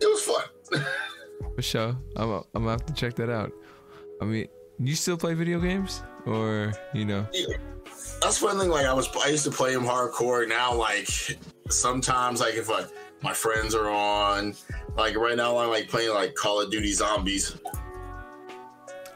it 0.00 0.06
was 0.06 0.22
fun. 0.22 0.82
For 1.54 1.62
sure. 1.62 1.96
I'm. 2.16 2.30
I'm 2.30 2.44
gonna 2.54 2.70
have 2.70 2.86
to 2.86 2.94
check 2.94 3.14
that 3.16 3.30
out. 3.30 3.52
I 4.20 4.24
mean, 4.24 4.48
you 4.78 4.94
still 4.94 5.16
play 5.16 5.34
video 5.34 5.60
games, 5.60 6.02
or 6.24 6.72
you 6.94 7.04
know? 7.04 7.26
Yeah. 7.32 7.56
That's 8.22 8.40
one 8.40 8.58
thing. 8.58 8.70
Like 8.70 8.86
I 8.86 8.92
was. 8.92 9.08
I 9.16 9.28
used 9.28 9.44
to 9.44 9.50
play 9.50 9.74
them 9.74 9.84
hardcore. 9.84 10.48
Now, 10.48 10.74
like 10.74 11.08
sometimes, 11.68 12.40
like 12.40 12.54
if 12.54 12.68
like 12.68 12.86
my 13.22 13.32
friends 13.32 13.74
are 13.74 13.90
on, 13.90 14.54
like 14.96 15.16
right 15.16 15.36
now, 15.36 15.58
I'm 15.58 15.68
like 15.68 15.88
playing 15.88 16.14
like 16.14 16.34
Call 16.34 16.60
of 16.60 16.70
Duty 16.70 16.92
Zombies. 16.92 17.56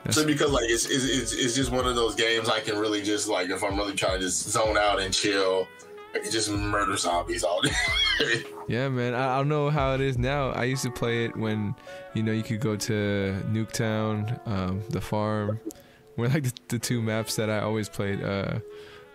That's 0.04 0.16
so 0.16 0.26
because 0.26 0.50
like 0.50 0.64
it's, 0.64 0.86
it's 0.86 1.32
it's 1.32 1.54
just 1.54 1.70
one 1.70 1.86
of 1.86 1.94
those 1.94 2.14
games 2.14 2.48
I 2.48 2.60
can 2.60 2.78
really 2.78 3.02
just 3.02 3.28
like 3.28 3.50
if 3.50 3.62
I'm 3.62 3.76
really 3.76 3.94
trying 3.94 4.18
to 4.18 4.24
just 4.24 4.48
zone 4.48 4.78
out 4.78 5.00
and 5.00 5.12
chill 5.12 5.68
I 6.14 6.18
could 6.18 6.32
just 6.32 6.50
murder 6.50 6.96
zombies 6.96 7.44
all 7.44 7.60
day. 7.62 7.70
yeah, 8.68 8.88
man. 8.88 9.14
I, 9.14 9.34
I, 9.34 9.38
don't 9.38 9.48
know 9.48 9.70
how 9.70 9.94
it 9.94 10.00
is 10.00 10.18
now. 10.18 10.50
I 10.50 10.64
used 10.64 10.82
to 10.82 10.90
play 10.90 11.24
it 11.24 11.36
when, 11.36 11.74
you 12.14 12.22
know, 12.22 12.32
you 12.32 12.42
could 12.42 12.60
go 12.60 12.76
to 12.76 13.42
Nuketown, 13.50 14.46
um, 14.48 14.82
the 14.90 15.00
farm. 15.00 15.60
Were 16.16 16.28
like 16.28 16.42
the, 16.42 16.52
the, 16.68 16.78
two 16.78 17.00
maps 17.00 17.36
that 17.36 17.48
I 17.48 17.60
always 17.60 17.88
played, 17.88 18.22
uh, 18.22 18.58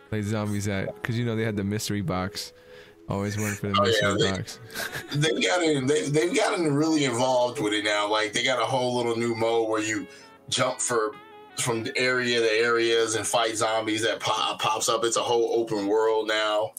played 0.09 0.23
zombies 0.23 0.67
at, 0.67 0.95
because 0.95 1.19
you 1.19 1.25
know 1.25 1.35
they 1.35 1.43
had 1.43 1.57
the 1.57 1.63
mystery 1.63 2.01
box. 2.01 2.53
Always 3.07 3.37
went 3.37 3.57
for 3.57 3.67
the 3.67 3.77
oh, 3.79 3.83
mystery 3.83 4.09
yeah, 4.09 4.17
they, 4.17 4.37
box. 4.37 4.59
they've 5.15 5.43
gotten 5.43 5.85
they, 5.85 6.09
they've 6.09 6.35
gotten 6.35 6.73
really 6.73 7.05
involved 7.05 7.61
with 7.61 7.73
it 7.73 7.83
now. 7.83 8.09
Like 8.09 8.33
they 8.33 8.43
got 8.43 8.59
a 8.59 8.65
whole 8.65 8.95
little 8.95 9.15
new 9.15 9.35
mode 9.35 9.69
where 9.69 9.81
you 9.81 10.07
jump 10.49 10.79
for 10.79 11.11
from 11.57 11.83
the 11.83 11.95
area 11.97 12.39
to 12.39 12.51
areas 12.51 13.15
and 13.15 13.25
fight 13.25 13.55
zombies 13.55 14.01
that 14.01 14.19
pop, 14.19 14.59
pops 14.59 14.89
up. 14.89 15.03
It's 15.03 15.17
a 15.17 15.21
whole 15.21 15.59
open 15.59 15.87
world 15.87 16.27
now. 16.27 16.71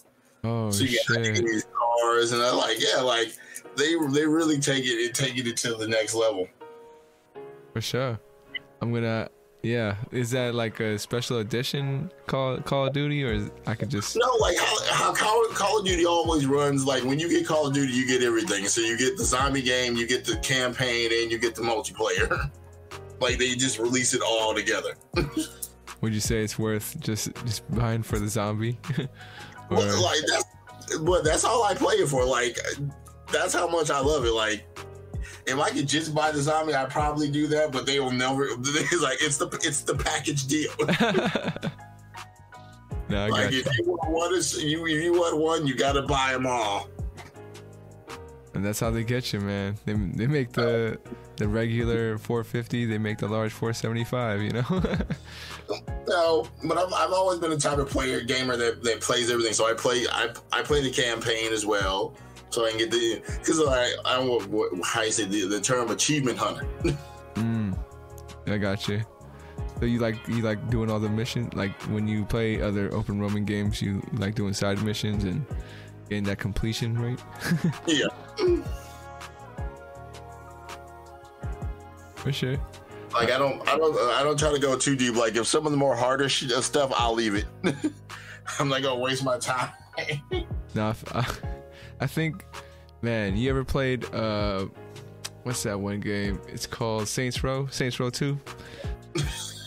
Oh, 0.47 0.71
so 0.71 0.85
you 0.85 0.99
got 1.09 1.23
these 1.23 1.67
cars, 1.75 2.33
and 2.33 2.41
I'm 2.41 2.57
like, 2.57 2.79
yeah, 2.79 3.01
like 3.01 3.33
they 3.77 3.97
they 4.11 4.27
really 4.27 4.61
take 4.61 4.85
it 4.85 5.07
and 5.07 5.15
take 5.15 5.37
it 5.37 5.57
to 5.59 5.75
the 5.75 5.89
next 5.89 6.15
level. 6.15 6.47
For 7.73 7.81
sure. 7.81 8.21
I'm 8.81 8.93
gonna. 8.93 9.29
Yeah, 9.63 9.97
is 10.13 10.31
that 10.31 10.55
like 10.55 10.79
a 10.79 10.97
special 10.97 11.39
edition 11.39 12.13
Call 12.27 12.59
Call 12.59 12.87
of 12.87 12.93
Duty, 12.93 13.25
or 13.25 13.33
is, 13.33 13.51
I 13.67 13.75
could 13.75 13.91
just 13.91 14.17
No, 14.17 14.29
like 14.41 14.57
how, 14.57 14.93
how 14.93 15.13
Call, 15.13 15.45
Call 15.55 15.81
of 15.81 15.85
Duty 15.85 16.07
always 16.07 16.47
runs. 16.47 16.87
Like 16.87 17.03
when 17.03 17.19
you 17.19 17.29
get 17.29 17.47
Call 17.47 17.67
of 17.67 17.75
Duty, 17.75 17.93
you 17.93 18.07
get 18.07 18.23
everything. 18.23 18.69
So 18.69 18.81
you 18.81 18.97
get 18.97 19.17
the 19.17 19.25
zombie 19.25 19.63
game, 19.63 19.97
you 19.97 20.07
get 20.07 20.25
the 20.25 20.37
campaign, 20.37 21.11
and 21.21 21.33
you 21.33 21.39
get 21.39 21.57
the 21.57 21.63
multiplayer. 21.63 22.51
like 23.21 23.39
they 23.39 23.57
just 23.57 23.81
release 23.81 24.15
it 24.15 24.23
all 24.23 24.55
together. 24.55 24.95
would 26.01 26.15
you 26.15 26.21
say 26.21 26.45
it's 26.45 26.59
worth 26.59 27.01
just 27.01 27.35
just 27.45 27.69
buying 27.75 28.05
for 28.05 28.21
the 28.21 28.29
zombie? 28.29 28.79
Well, 29.71 30.03
like 30.03 30.21
that's, 30.29 30.45
but 30.99 31.25
that's 31.25 31.45
all 31.45 31.65
I 31.65 31.75
play 31.75 31.97
it 31.97 32.09
for. 32.09 32.25
Like 32.25 32.59
that's 33.33 33.53
how 33.55 33.69
much 33.69 33.91
I 33.91 34.01
love 34.01 34.25
it. 34.25 34.33
Like 34.33 34.67
if 35.47 35.59
I 35.59 35.71
could 35.71 35.89
just 35.89 36.15
buy 36.15 36.31
the 36.33 36.41
zombie, 36.41 36.75
I'd 36.75 36.91
probably 36.91 37.31
do 37.31 37.47
that. 37.49 37.73
But 37.73 37.87
they 37.87 38.01
will 38.01 38.13
never. 38.13 38.49
It's 38.59 39.03
like 39.03 39.19
it's 39.21 39.37
the 39.39 39.47
it's 39.63 39.83
the 39.83 39.95
package 39.95 40.47
deal. 40.47 40.73
no, 43.09 43.25
I 43.25 43.29
like 43.29 43.53
you. 43.53 43.61
if 43.61 43.79
you 43.79 43.85
want 43.87 44.11
one, 44.11 44.33
you 44.33 44.87
if 44.87 45.03
you 45.03 45.13
want 45.13 45.37
one, 45.39 45.67
you 45.67 45.75
got 45.75 45.93
to 45.93 46.03
buy 46.03 46.33
them 46.33 46.47
all. 46.47 46.89
And 48.57 48.65
that's 48.65 48.81
how 48.81 48.91
they 48.91 49.05
get 49.05 49.35
you, 49.35 49.41
man. 49.41 49.77
They 49.85 49.93
they 49.93 50.27
make 50.27 50.53
the 50.53 50.99
the 51.37 51.47
regular 51.47 52.17
450, 52.17 52.87
they 52.87 52.97
make 52.97 53.19
the 53.19 53.29
large 53.29 53.53
475. 53.53 54.43
You 54.43 54.53
know. 54.53 54.97
No, 56.09 56.47
but 56.63 56.79
I've, 56.79 56.93
I've 56.93 57.13
always 57.13 57.41
been 57.41 57.51
the 57.51 57.57
type 57.57 57.79
of 57.79 57.91
player 57.91 58.21
gamer 58.21 58.57
that, 58.57 58.85
that 58.85 59.01
plays 59.01 59.29
everything. 59.29 59.53
So 59.53 59.69
I 59.69 59.75
play 59.75 60.07
I 60.09 60.33
I 60.53 60.63
play 60.63 60.81
the 60.81 60.93
campaign 60.93 61.53
as 61.53 61.67
well, 61.67 62.15
so 62.51 62.65
I 62.65 62.71
can 62.71 62.79
get 62.79 62.93
the 62.93 63.21
because 63.27 63.61
I 63.61 63.91
I 64.05 64.15
don't 64.15 64.29
know 64.29 64.39
what, 64.47 64.71
how 64.85 65.03
you 65.03 65.11
say 65.11 65.25
the, 65.25 65.49
the 65.49 65.61
term 65.61 65.91
achievement 65.91 66.39
hunter. 66.39 66.65
mm, 67.35 67.77
I 68.47 68.59
got 68.59 68.87
you. 68.87 69.03
So 69.81 69.87
you 69.87 69.99
like 69.99 70.17
you 70.29 70.43
like 70.43 70.71
doing 70.71 70.89
all 70.89 71.01
the 71.01 71.09
missions? 71.09 71.53
Like 71.55 71.73
when 71.91 72.07
you 72.07 72.25
play 72.25 72.63
other 72.63 72.95
open 72.95 73.19
roaming 73.19 73.45
games, 73.45 73.83
you 73.83 74.01
like 74.13 74.37
doing 74.37 74.55
side 74.55 74.81
missions 74.85 75.25
and 75.25 75.45
getting 76.09 76.25
that 76.25 76.39
completion 76.39 76.99
rate. 76.99 77.19
yeah, 77.87 78.07
For 82.15 82.33
sure. 82.33 82.57
like 83.13 83.31
I 83.31 83.39
don't 83.39 83.61
I 83.69 83.77
don't 83.77 83.97
I 84.13 84.23
don't 84.23 84.39
try 84.39 84.53
to 84.53 84.59
go 84.59 84.77
too 84.79 84.97
deep. 84.97 85.15
Like 85.17 85.37
if 85.37 85.47
some 85.47 85.65
of 85.67 85.73
the 85.73 85.79
more 85.79 85.95
harder 85.97 86.29
sh- 86.29 86.51
stuff, 86.61 86.93
I'll 86.97 87.15
leave 87.15 87.35
it. 87.35 87.47
I'm 88.59 88.69
not 88.69 88.83
gonna 88.83 89.01
waste 89.01 89.25
my 89.25 89.39
time. 89.39 89.71
Now, 90.75 90.91
if, 90.91 91.17
uh, 91.17 91.23
I 92.01 92.07
think, 92.07 92.45
man, 93.01 93.35
you 93.35 93.49
ever 93.49 93.65
played 93.65 94.05
uh, 94.15 94.67
what's 95.45 95.63
that 95.63 95.81
one 95.81 96.01
game? 96.01 96.39
It's 96.49 96.67
called 96.67 97.09
Saints 97.09 97.43
Row. 97.43 97.67
Saints 97.71 97.99
Row 97.99 98.11
Two. 98.11 98.39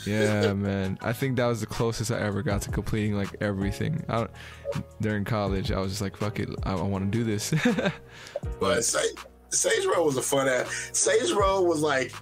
Yeah, 0.09 0.53
man. 0.53 0.97
I 1.01 1.13
think 1.13 1.37
that 1.37 1.45
was 1.45 1.61
the 1.61 1.67
closest 1.67 2.11
I 2.11 2.19
ever 2.19 2.41
got 2.41 2.61
to 2.63 2.71
completing 2.71 3.15
like 3.15 3.35
everything. 3.41 4.03
I 4.09 4.17
don't, 4.17 4.31
during 5.01 5.25
college, 5.25 5.71
I 5.71 5.79
was 5.79 5.91
just 5.91 6.01
like, 6.01 6.17
"Fuck 6.17 6.39
it, 6.39 6.49
I, 6.63 6.73
I 6.73 6.81
want 6.81 7.11
to 7.11 7.17
do 7.17 7.23
this." 7.23 7.53
But 8.59 8.85
Sa- 8.85 8.99
Saints 9.49 9.85
Row 9.85 10.03
was 10.03 10.17
a 10.17 10.21
fun 10.21 10.47
ass. 10.47 10.91
Saints 10.93 11.33
Row 11.33 11.61
was 11.61 11.81
like, 11.81 12.13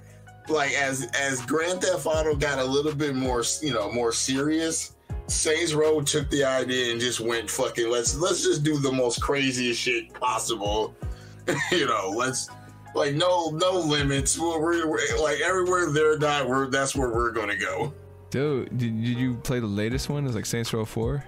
like 0.49 0.71
as 0.73 1.07
as 1.13 1.45
Grand 1.45 1.81
Theft 1.81 2.05
Auto 2.05 2.35
got 2.35 2.59
a 2.59 2.63
little 2.63 2.93
bit 2.93 3.15
more, 3.15 3.43
you 3.61 3.73
know, 3.73 3.91
more 3.91 4.11
serious. 4.11 4.95
Saints 5.27 5.73
Row 5.73 6.01
took 6.01 6.29
the 6.29 6.43
idea 6.43 6.91
and 6.91 7.01
just 7.01 7.19
went 7.19 7.49
fucking. 7.49 7.89
Let's 7.89 8.15
let's 8.15 8.43
just 8.43 8.63
do 8.63 8.77
the 8.77 8.91
most 8.91 9.21
craziest 9.21 9.79
shit 9.79 10.13
possible. 10.13 10.95
you 11.71 11.85
know, 11.85 12.13
let's 12.15 12.49
like 12.95 13.15
no 13.15 13.49
no 13.49 13.79
limits. 13.79 14.37
We're, 14.37 14.59
we're, 14.59 15.21
like 15.21 15.39
everywhere 15.41 15.91
they're 15.91 16.17
not. 16.17 16.47
We're 16.47 16.69
that's 16.69 16.95
where 16.95 17.09
we're 17.09 17.31
gonna 17.31 17.57
go. 17.57 17.93
Dude, 18.29 18.77
did, 18.77 19.01
did 19.01 19.17
you 19.17 19.35
play 19.35 19.59
the 19.59 19.67
latest 19.67 20.09
one? 20.09 20.25
It's 20.25 20.35
like 20.35 20.45
Saints 20.45 20.73
Row 20.73 20.85
Four. 20.85 21.23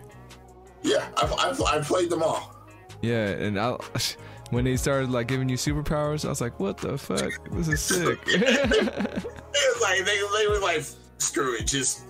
Yeah, 0.81 1.07
I've, 1.17 1.33
I've, 1.33 1.61
I've 1.63 1.85
played 1.85 2.09
them 2.09 2.23
all. 2.23 2.55
Yeah, 3.01 3.27
and 3.27 3.59
I, 3.59 3.77
when 4.49 4.65
they 4.65 4.77
started 4.77 5.09
like 5.09 5.27
giving 5.27 5.49
you 5.49 5.57
superpowers, 5.57 6.25
I 6.25 6.29
was 6.29 6.41
like, 6.41 6.59
"What 6.59 6.77
the 6.77 6.97
fuck? 6.97 7.31
This 7.51 7.67
is 7.67 7.81
sick." 7.81 8.19
It's 9.51 9.81
like 9.81 10.05
they 10.05 10.21
they 10.37 10.47
were 10.47 10.59
like, 10.59 10.85
screw 11.17 11.55
it, 11.55 11.65
just 11.65 12.03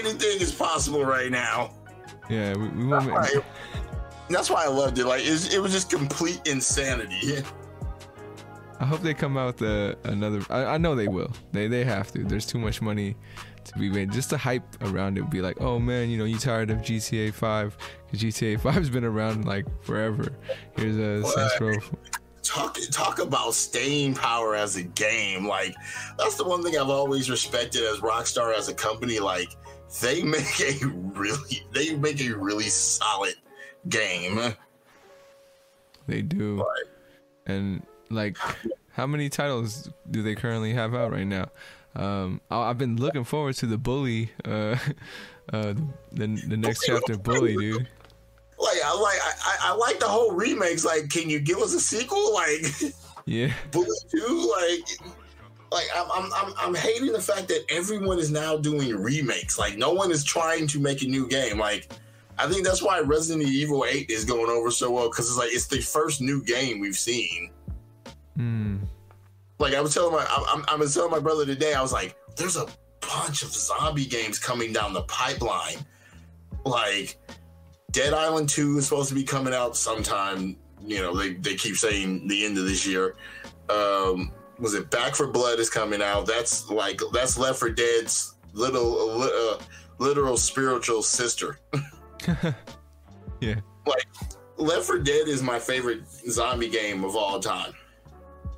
anything 0.00 0.40
is 0.40 0.52
possible 0.52 1.04
right 1.04 1.30
now. 1.30 1.72
yeah, 2.28 2.54
we, 2.54 2.68
we. 2.68 2.84
Right. 2.84 3.36
That's 4.28 4.50
why 4.50 4.64
I 4.64 4.68
loved 4.68 4.98
it. 4.98 5.06
Like 5.06 5.22
it's, 5.24 5.54
it 5.54 5.58
was 5.60 5.72
just 5.72 5.90
complete 5.90 6.40
insanity. 6.46 7.44
I 8.82 8.84
hope 8.84 9.00
they 9.00 9.14
come 9.14 9.36
out 9.36 9.60
with 9.60 9.62
a, 9.62 9.96
another. 10.02 10.42
I, 10.50 10.74
I 10.74 10.78
know 10.78 10.96
they 10.96 11.06
will. 11.06 11.30
They 11.52 11.68
they 11.68 11.84
have 11.84 12.10
to. 12.12 12.24
There's 12.24 12.44
too 12.44 12.58
much 12.58 12.82
money 12.82 13.14
to 13.62 13.78
be 13.78 13.88
made. 13.88 14.10
Just 14.10 14.30
the 14.30 14.36
hype 14.36 14.64
around 14.82 15.16
it 15.16 15.20
would 15.20 15.30
be 15.30 15.40
like, 15.40 15.60
oh 15.60 15.78
man, 15.78 16.10
you 16.10 16.18
know, 16.18 16.24
you 16.24 16.36
tired 16.36 16.68
of 16.68 16.78
GTA 16.78 17.32
5? 17.32 17.76
Because 18.04 18.20
GTA 18.20 18.58
5's 18.58 18.90
been 18.90 19.04
around 19.04 19.44
like 19.44 19.66
forever. 19.84 20.32
Here's 20.76 20.96
a 20.96 21.22
Saints 21.22 21.60
Row. 21.60 21.74
Talk 22.42 22.76
talk 22.90 23.20
about 23.20 23.54
staying 23.54 24.14
power 24.14 24.56
as 24.56 24.74
a 24.74 24.82
game. 24.82 25.46
Like 25.46 25.76
that's 26.18 26.34
the 26.34 26.44
one 26.44 26.64
thing 26.64 26.76
I've 26.76 26.90
always 26.90 27.30
respected 27.30 27.84
as 27.84 28.00
Rockstar 28.00 28.52
as 28.52 28.68
a 28.68 28.74
company. 28.74 29.20
Like 29.20 29.50
they 30.00 30.24
make 30.24 30.60
a 30.60 30.86
really 30.88 31.62
they 31.72 31.94
make 31.94 32.20
a 32.20 32.32
really 32.32 32.68
solid 32.68 33.34
game. 33.88 34.54
They 36.08 36.20
do. 36.20 36.56
Like, 36.56 36.66
And 37.46 37.86
like, 38.12 38.36
how 38.92 39.06
many 39.06 39.28
titles 39.28 39.90
do 40.10 40.22
they 40.22 40.34
currently 40.34 40.72
have 40.74 40.94
out 40.94 41.12
right 41.12 41.26
now? 41.26 41.48
Um, 41.94 42.40
I, 42.50 42.56
I've 42.70 42.78
been 42.78 42.96
looking 42.96 43.24
forward 43.24 43.54
to 43.56 43.66
the 43.66 43.78
Bully, 43.78 44.30
uh, 44.44 44.76
uh, 45.52 45.74
the 46.12 46.26
the 46.48 46.56
next 46.56 46.84
chapter, 46.86 47.16
Bully, 47.18 47.56
dude. 47.56 47.88
like 48.58 48.78
I 48.84 48.94
like 48.98 49.18
I, 49.22 49.32
I- 49.44 49.58
I 49.72 49.74
like 49.74 49.98
the 50.00 50.08
whole 50.08 50.32
remakes. 50.32 50.84
Like, 50.84 51.08
can 51.10 51.28
you 51.30 51.38
give 51.40 51.58
us 51.58 51.74
a 51.74 51.80
sequel? 51.80 52.32
Like 52.34 52.64
Yeah, 53.26 53.52
Bully 53.70 53.88
Two? 54.10 54.52
Like 54.60 55.12
like 55.70 55.88
I'm, 55.94 56.06
I'm 56.12 56.32
I'm 56.34 56.54
I'm 56.58 56.74
hating 56.74 57.12
the 57.12 57.20
fact 57.20 57.48
that 57.48 57.64
everyone 57.70 58.18
is 58.18 58.30
now 58.30 58.56
doing 58.56 58.94
remakes. 58.96 59.58
Like 59.58 59.76
no 59.76 59.92
one 59.92 60.10
is 60.10 60.24
trying 60.24 60.66
to 60.68 60.78
make 60.80 61.02
a 61.02 61.06
new 61.06 61.26
game. 61.28 61.58
Like 61.58 61.90
I 62.38 62.48
think 62.48 62.64
that's 62.64 62.82
why 62.82 63.00
Resident 63.00 63.46
Evil 63.48 63.84
8 63.86 64.08
is 64.10 64.24
going 64.24 64.48
over 64.50 64.70
so 64.70 64.90
well 64.90 65.10
because 65.10 65.28
it's 65.28 65.36
like 65.38 65.52
it's 65.52 65.66
the 65.66 65.80
first 65.80 66.20
new 66.22 66.42
game 66.42 66.80
we've 66.80 66.96
seen. 66.96 67.50
Hmm. 68.36 68.78
Like 69.58 69.74
I 69.74 69.80
was 69.80 69.94
telling 69.94 70.12
my 70.12 70.26
I'm, 70.28 70.64
I 70.68 70.74
was 70.76 70.94
telling 70.94 71.10
my 71.10 71.20
brother 71.20 71.46
today, 71.46 71.74
I 71.74 71.82
was 71.82 71.92
like, 71.92 72.16
there's 72.36 72.56
a 72.56 72.66
bunch 73.00 73.42
of 73.42 73.52
zombie 73.52 74.06
games 74.06 74.38
coming 74.38 74.72
down 74.72 74.92
the 74.92 75.02
pipeline. 75.02 75.78
Like 76.64 77.18
Dead 77.90 78.14
Island 78.14 78.48
2 78.48 78.78
is 78.78 78.84
supposed 78.84 79.08
to 79.10 79.14
be 79.14 79.24
coming 79.24 79.54
out 79.54 79.76
sometime. 79.76 80.56
You 80.84 81.00
know, 81.00 81.16
they, 81.16 81.34
they 81.34 81.54
keep 81.54 81.76
saying 81.76 82.26
the 82.26 82.44
end 82.44 82.58
of 82.58 82.64
this 82.64 82.86
year. 82.86 83.14
Um, 83.68 84.32
was 84.58 84.74
it 84.74 84.90
Back 84.90 85.14
4 85.14 85.28
Blood 85.28 85.58
is 85.58 85.70
coming 85.70 86.02
out? 86.02 86.26
That's 86.26 86.68
like 86.70 87.00
that's 87.12 87.38
Left 87.38 87.58
4 87.58 87.70
Dead's 87.70 88.34
little 88.52 89.22
uh, 89.22 89.62
literal 89.98 90.36
spiritual 90.36 91.02
sister. 91.02 91.58
yeah. 93.40 93.56
Like 93.86 94.06
Left 94.56 94.84
4 94.84 94.98
Dead 95.00 95.28
is 95.28 95.42
my 95.42 95.58
favorite 95.58 96.02
zombie 96.08 96.68
game 96.68 97.04
of 97.04 97.16
all 97.16 97.38
time. 97.40 97.74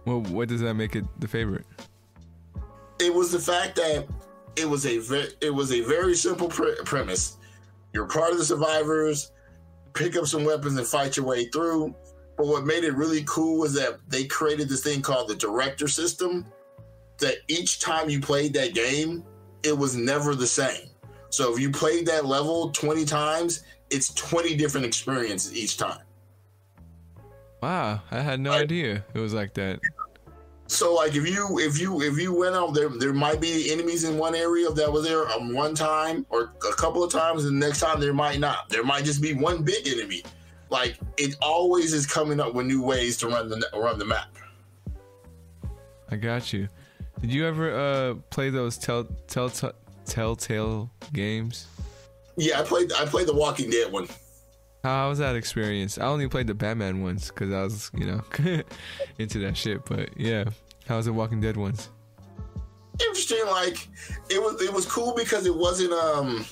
Well, 0.04 0.20
what 0.20 0.48
does 0.48 0.60
that 0.60 0.74
make 0.74 0.96
it 0.96 1.04
the 1.20 1.28
favorite? 1.28 1.66
it 2.98 3.12
was 3.12 3.32
the 3.32 3.38
fact 3.38 3.76
that 3.76 4.06
it 4.56 4.68
was 4.68 4.86
a 4.86 4.98
ve- 4.98 5.32
it 5.40 5.52
was 5.52 5.72
a 5.72 5.80
very 5.80 6.14
simple 6.14 6.48
pre- 6.48 6.76
premise. 6.84 7.36
You're 7.92 8.06
part 8.06 8.32
of 8.32 8.38
the 8.38 8.44
survivors. 8.44 9.32
Pick 9.94 10.16
up 10.16 10.26
some 10.26 10.44
weapons 10.44 10.76
and 10.76 10.86
fight 10.86 11.16
your 11.16 11.26
way 11.26 11.46
through. 11.46 11.94
But 12.36 12.46
what 12.46 12.64
made 12.64 12.84
it 12.84 12.94
really 12.94 13.22
cool 13.24 13.60
was 13.60 13.74
that 13.74 14.00
they 14.08 14.24
created 14.24 14.68
this 14.68 14.82
thing 14.82 15.02
called 15.02 15.28
the 15.28 15.36
director 15.36 15.86
system. 15.86 16.46
That 17.18 17.36
each 17.48 17.78
time 17.78 18.10
you 18.10 18.20
played 18.20 18.52
that 18.54 18.74
game, 18.74 19.24
it 19.62 19.76
was 19.76 19.94
never 19.96 20.34
the 20.34 20.46
same. 20.46 20.88
So 21.30 21.52
if 21.52 21.60
you 21.60 21.70
played 21.70 22.06
that 22.06 22.26
level 22.26 22.70
20 22.70 23.04
times, 23.04 23.64
it's 23.90 24.12
20 24.14 24.56
different 24.56 24.86
experiences 24.86 25.54
each 25.54 25.76
time. 25.76 26.03
Wow, 27.64 28.02
I 28.10 28.20
had 28.20 28.40
no 28.40 28.52
idea 28.52 29.02
it 29.14 29.18
was 29.18 29.32
like 29.32 29.54
that. 29.54 29.80
So 30.66 30.92
like 30.92 31.14
if 31.14 31.26
you 31.26 31.58
if 31.60 31.80
you 31.80 32.02
if 32.02 32.20
you 32.20 32.34
went 32.34 32.54
out 32.54 32.74
there 32.74 32.90
there 32.90 33.14
might 33.14 33.40
be 33.40 33.72
enemies 33.72 34.04
in 34.04 34.18
one 34.18 34.34
area 34.34 34.68
that 34.68 34.92
was 34.92 35.04
there 35.04 35.26
um, 35.30 35.54
one 35.54 35.74
time 35.74 36.26
or 36.28 36.52
a 36.70 36.74
couple 36.74 37.02
of 37.02 37.10
times 37.10 37.46
and 37.46 37.62
the 37.62 37.66
next 37.66 37.80
time 37.80 38.00
there 38.00 38.12
might 38.12 38.38
not. 38.38 38.68
There 38.68 38.84
might 38.84 39.06
just 39.06 39.22
be 39.22 39.32
one 39.32 39.62
big 39.62 39.88
enemy. 39.88 40.24
Like 40.68 40.98
it 41.16 41.36
always 41.40 41.94
is 41.94 42.04
coming 42.04 42.38
up 42.38 42.52
with 42.52 42.66
new 42.66 42.82
ways 42.82 43.16
to 43.18 43.28
run 43.28 43.48
the 43.48 43.66
run 43.72 43.98
the 43.98 44.04
map. 44.04 44.28
I 46.10 46.16
got 46.16 46.52
you. 46.52 46.68
Did 47.22 47.32
you 47.32 47.46
ever 47.46 47.74
uh 47.74 48.14
play 48.28 48.50
those 48.50 48.76
tell 48.76 49.04
tell 49.26 49.50
telltale 50.04 50.90
games? 51.14 51.66
Yeah, 52.36 52.60
I 52.60 52.62
played 52.62 52.92
I 52.92 53.06
played 53.06 53.26
the 53.26 53.34
Walking 53.34 53.70
Dead 53.70 53.90
one. 53.90 54.06
How 54.84 55.08
was 55.08 55.18
that 55.18 55.34
experience? 55.34 55.96
I 55.96 56.04
only 56.04 56.28
played 56.28 56.46
the 56.46 56.52
Batman 56.52 57.02
ones 57.02 57.28
because 57.28 57.50
I 57.50 57.62
was, 57.62 57.90
you 57.94 58.04
know, 58.04 58.20
into 59.18 59.38
that 59.38 59.56
shit. 59.56 59.82
But 59.86 60.10
yeah, 60.14 60.44
how 60.86 60.98
was 60.98 61.06
the 61.06 61.12
Walking 61.14 61.40
Dead 61.40 61.56
ones? 61.56 61.88
Interesting. 63.00 63.46
Like 63.46 63.88
it 64.28 64.38
was 64.38 64.60
it 64.60 64.70
was 64.70 64.84
cool 64.84 65.14
because 65.16 65.46
it 65.46 65.54
wasn't 65.56 65.94
um 65.94 66.44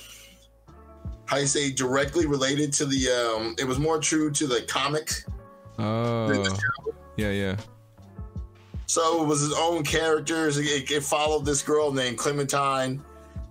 how 1.25 1.37
you 1.37 1.45
say 1.45 1.71
directly 1.71 2.25
related 2.25 2.73
to 2.73 2.87
the 2.87 3.07
um 3.11 3.55
it 3.59 3.65
was 3.65 3.77
more 3.77 3.99
true 3.99 4.31
to 4.31 4.47
the 4.47 4.63
comic. 4.63 5.11
Oh. 5.77 6.57
Yeah, 7.15 7.29
yeah. 7.29 7.55
So 8.87 9.23
it 9.23 9.27
was 9.27 9.41
his 9.41 9.53
own 9.53 9.83
characters. 9.83 10.57
It, 10.57 10.89
it 10.89 11.03
followed 11.03 11.45
this 11.45 11.61
girl 11.61 11.91
named 11.91 12.17
Clementine. 12.17 13.03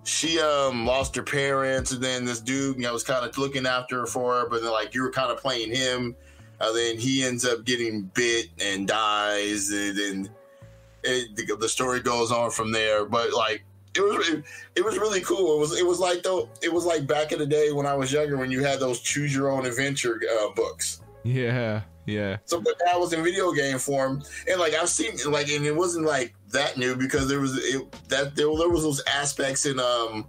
She 0.03 0.39
um 0.39 0.85
lost 0.85 1.15
her 1.15 1.23
parents, 1.23 1.91
and 1.91 2.03
then 2.03 2.25
this 2.25 2.39
dude, 2.39 2.77
you 2.77 2.83
know, 2.83 2.93
was 2.93 3.03
kind 3.03 3.25
of 3.25 3.37
looking 3.37 3.65
after 3.65 4.01
her 4.01 4.05
for 4.05 4.41
her. 4.41 4.49
But 4.49 4.61
then, 4.61 4.71
like, 4.71 4.93
you 4.93 5.01
were 5.01 5.11
kind 5.11 5.31
of 5.31 5.37
playing 5.37 5.71
him, 5.71 6.15
and 6.59 6.77
then 6.77 6.97
he 6.97 7.23
ends 7.23 7.45
up 7.45 7.63
getting 7.63 8.03
bit 8.13 8.47
and 8.59 8.87
dies, 8.87 9.69
and 9.69 9.97
then 9.97 10.29
it, 11.03 11.35
the, 11.35 11.55
the 11.55 11.69
story 11.69 12.01
goes 12.01 12.31
on 12.31 12.51
from 12.51 12.71
there. 12.71 13.05
But 13.05 13.33
like, 13.33 13.63
it 13.95 14.01
was 14.01 14.29
it, 14.29 14.43
it 14.75 14.85
was 14.85 14.97
really 14.97 15.21
cool. 15.21 15.55
It 15.55 15.59
was 15.59 15.79
it 15.79 15.85
was 15.85 15.99
like 15.99 16.23
though 16.23 16.49
it 16.61 16.73
was 16.73 16.85
like 16.85 17.05
back 17.07 17.31
in 17.31 17.39
the 17.39 17.45
day 17.45 17.71
when 17.71 17.85
I 17.85 17.93
was 17.93 18.11
younger 18.11 18.37
when 18.37 18.51
you 18.51 18.63
had 18.63 18.79
those 18.79 18.99
choose 18.99 19.33
your 19.33 19.51
own 19.51 19.65
adventure 19.65 20.19
uh, 20.39 20.49
books. 20.55 21.02
Yeah, 21.23 21.81
yeah. 22.05 22.37
So, 22.45 22.59
but 22.59 22.75
that 22.85 22.99
was 22.99 23.13
in 23.13 23.23
video 23.23 23.51
game 23.51 23.77
form, 23.79 24.21
and 24.49 24.59
like 24.59 24.73
I've 24.73 24.89
seen, 24.89 25.15
like, 25.31 25.49
and 25.49 25.65
it 25.65 25.75
wasn't 25.75 26.05
like 26.05 26.35
that 26.49 26.77
new 26.77 26.95
because 26.95 27.27
there 27.27 27.39
was 27.39 27.57
it, 27.57 27.91
that 28.09 28.35
there, 28.35 28.47
there 28.57 28.69
was 28.69 28.83
those 28.83 29.01
aspects 29.07 29.65
in 29.65 29.79
um 29.79 30.27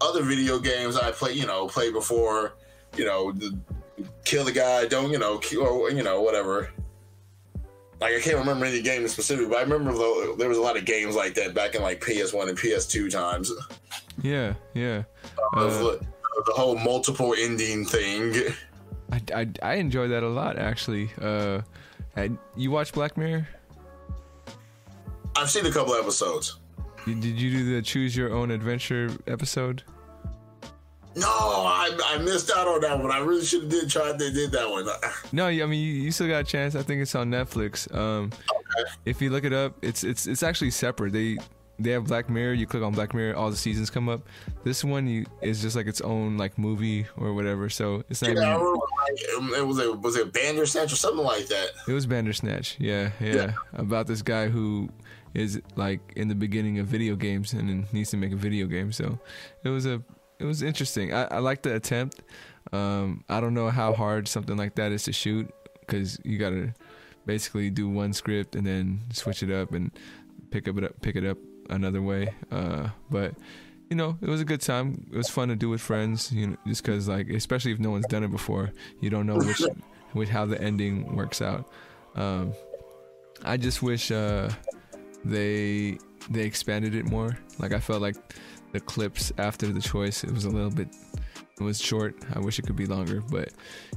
other 0.00 0.22
video 0.22 0.58
games 0.58 0.96
I 0.96 1.10
play, 1.10 1.32
you 1.32 1.46
know, 1.46 1.66
play 1.66 1.92
before, 1.92 2.54
you 2.96 3.04
know, 3.04 3.32
the, 3.32 3.58
kill 4.24 4.44
the 4.44 4.52
guy, 4.52 4.86
don't 4.86 5.10
you 5.10 5.18
know, 5.18 5.38
kill, 5.38 5.62
or 5.62 5.90
you 5.90 6.02
know, 6.02 6.22
whatever. 6.22 6.70
Like 8.00 8.14
I 8.14 8.20
can't 8.20 8.36
remember 8.36 8.64
any 8.64 8.80
game 8.80 9.06
specific, 9.08 9.48
but 9.48 9.58
I 9.58 9.62
remember 9.62 9.92
though 9.92 10.36
there 10.38 10.48
was 10.48 10.58
a 10.58 10.62
lot 10.62 10.76
of 10.76 10.84
games 10.84 11.16
like 11.16 11.34
that 11.34 11.52
back 11.52 11.74
in 11.74 11.82
like 11.82 12.00
PS1 12.00 12.48
and 12.48 12.56
PS2 12.56 13.10
times. 13.10 13.52
Yeah, 14.22 14.54
yeah. 14.74 15.02
Uh, 15.54 15.66
Uh, 15.66 15.68
the, 15.68 16.06
the 16.46 16.52
whole 16.52 16.78
multiple 16.78 17.34
ending 17.36 17.84
thing. 17.84 18.54
I, 19.10 19.22
I, 19.34 19.48
I 19.62 19.74
enjoy 19.74 20.08
that 20.08 20.22
a 20.22 20.28
lot 20.28 20.58
actually. 20.58 21.10
Uh, 21.20 21.62
I, 22.16 22.30
you 22.56 22.70
watch 22.70 22.92
Black 22.92 23.16
Mirror? 23.16 23.46
I've 25.36 25.50
seen 25.50 25.66
a 25.66 25.70
couple 25.72 25.94
episodes. 25.94 26.58
Did 27.04 27.20
did 27.20 27.40
you 27.40 27.50
do 27.50 27.74
the 27.76 27.82
choose 27.82 28.16
your 28.16 28.32
own 28.34 28.50
adventure 28.50 29.10
episode? 29.26 29.82
No, 31.16 31.26
I, 31.26 31.96
I 32.04 32.18
missed 32.18 32.50
out 32.54 32.68
on 32.68 32.80
that 32.82 32.98
one. 33.00 33.10
I 33.10 33.18
really 33.18 33.44
should 33.44 33.62
have 33.62 33.70
did 33.70 33.90
try. 33.90 34.12
They 34.12 34.30
did 34.30 34.52
that 34.52 34.68
one. 34.70 34.86
No, 35.32 35.46
I 35.46 35.54
mean 35.66 35.72
you, 35.84 35.92
you 36.04 36.12
still 36.12 36.28
got 36.28 36.40
a 36.40 36.44
chance. 36.44 36.74
I 36.74 36.82
think 36.82 37.00
it's 37.02 37.14
on 37.14 37.30
Netflix. 37.30 37.92
Um, 37.94 38.30
Okay. 38.80 38.90
if 39.06 39.22
you 39.22 39.30
look 39.30 39.44
it 39.44 39.52
up, 39.52 39.76
it's 39.82 40.04
it's 40.04 40.26
it's 40.26 40.42
actually 40.42 40.70
separate. 40.70 41.12
They 41.12 41.38
they 41.78 41.90
have 41.90 42.04
Black 42.04 42.28
Mirror. 42.28 42.54
You 42.54 42.66
click 42.66 42.82
on 42.82 42.92
Black 42.92 43.14
Mirror, 43.14 43.36
all 43.36 43.50
the 43.50 43.56
seasons 43.56 43.90
come 43.90 44.08
up. 44.08 44.22
This 44.64 44.82
one 44.82 45.06
you, 45.06 45.26
is 45.42 45.62
just 45.62 45.76
like 45.76 45.86
its 45.86 46.00
own 46.00 46.36
like 46.36 46.58
movie 46.58 47.06
or 47.16 47.34
whatever. 47.34 47.68
So 47.68 48.04
it's 48.08 48.22
not. 48.22 48.34
Yeah, 48.34 48.40
I 48.40 48.54
even, 48.54 48.60
remember, 48.60 49.52
like, 49.52 49.58
it 49.58 49.66
was 49.66 49.78
a 49.78 49.92
was 49.92 50.16
it 50.16 50.32
Bandersnatch 50.32 50.92
or 50.92 50.96
something 50.96 51.24
like 51.24 51.46
that. 51.46 51.70
it 51.86 51.92
was 51.92 52.06
Bandersnatch. 52.06 52.76
Yeah, 52.78 53.10
yeah, 53.20 53.34
Yeah. 53.34 53.52
About 53.74 54.06
this 54.06 54.22
guy 54.22 54.48
who 54.48 54.88
is 55.34 55.60
like 55.76 56.00
in 56.16 56.28
the 56.28 56.34
beginning 56.34 56.78
of 56.78 56.86
video 56.86 57.14
games 57.14 57.52
and 57.52 57.90
needs 57.92 58.10
to 58.10 58.16
make 58.16 58.32
a 58.32 58.36
video 58.36 58.66
game. 58.66 58.92
So 58.92 59.18
it 59.62 59.68
was 59.68 59.86
a 59.86 60.02
it 60.38 60.44
was 60.44 60.62
interesting. 60.62 61.12
I, 61.12 61.24
I 61.24 61.38
like 61.38 61.62
the 61.62 61.74
attempt. 61.74 62.20
Um, 62.72 63.24
I 63.28 63.40
don't 63.40 63.54
know 63.54 63.70
how 63.70 63.92
hard 63.92 64.28
something 64.28 64.56
like 64.56 64.74
that 64.76 64.92
is 64.92 65.04
to 65.04 65.12
shoot 65.12 65.52
because 65.80 66.18
you 66.24 66.38
gotta 66.38 66.74
basically 67.24 67.70
do 67.70 67.88
one 67.88 68.12
script 68.12 68.56
and 68.56 68.66
then 68.66 69.00
switch 69.12 69.42
it 69.42 69.50
up 69.50 69.72
and 69.72 69.90
pick 70.50 70.66
up 70.68 70.78
it 70.78 70.84
up 70.84 71.00
pick 71.02 71.16
it 71.16 71.24
up 71.24 71.38
another 71.68 72.02
way. 72.02 72.34
Uh, 72.50 72.88
but 73.10 73.34
you 73.90 73.96
know, 73.96 74.18
it 74.20 74.28
was 74.28 74.40
a 74.40 74.44
good 74.44 74.60
time. 74.60 75.06
It 75.10 75.16
was 75.16 75.28
fun 75.28 75.48
to 75.48 75.56
do 75.56 75.68
with 75.70 75.80
friends. 75.80 76.30
You 76.32 76.48
know, 76.48 76.56
just 76.66 76.82
because 76.82 77.08
like 77.08 77.28
especially 77.30 77.72
if 77.72 77.78
no 77.78 77.90
one's 77.90 78.06
done 78.06 78.24
it 78.24 78.30
before, 78.30 78.72
you 79.00 79.10
don't 79.10 79.26
know 79.26 79.36
which 79.36 79.62
which 80.12 80.28
how 80.28 80.44
the 80.44 80.60
ending 80.60 81.14
works 81.14 81.40
out. 81.40 81.70
Um, 82.14 82.52
I 83.44 83.56
just 83.56 83.82
wish 83.82 84.10
uh, 84.10 84.50
they 85.24 85.98
they 86.30 86.42
expanded 86.42 86.94
it 86.94 87.06
more. 87.06 87.38
Like 87.58 87.72
I 87.72 87.80
felt 87.80 88.02
like 88.02 88.16
the 88.72 88.80
clips 88.80 89.32
after 89.38 89.68
the 89.68 89.80
choice, 89.80 90.24
it 90.24 90.32
was 90.32 90.44
a 90.44 90.50
little 90.50 90.70
bit 90.70 90.88
it 91.60 91.64
was 91.64 91.80
short. 91.80 92.14
I 92.34 92.38
wish 92.38 92.58
it 92.58 92.66
could 92.66 92.76
be 92.76 92.86
longer, 92.86 93.20
but 93.20 93.50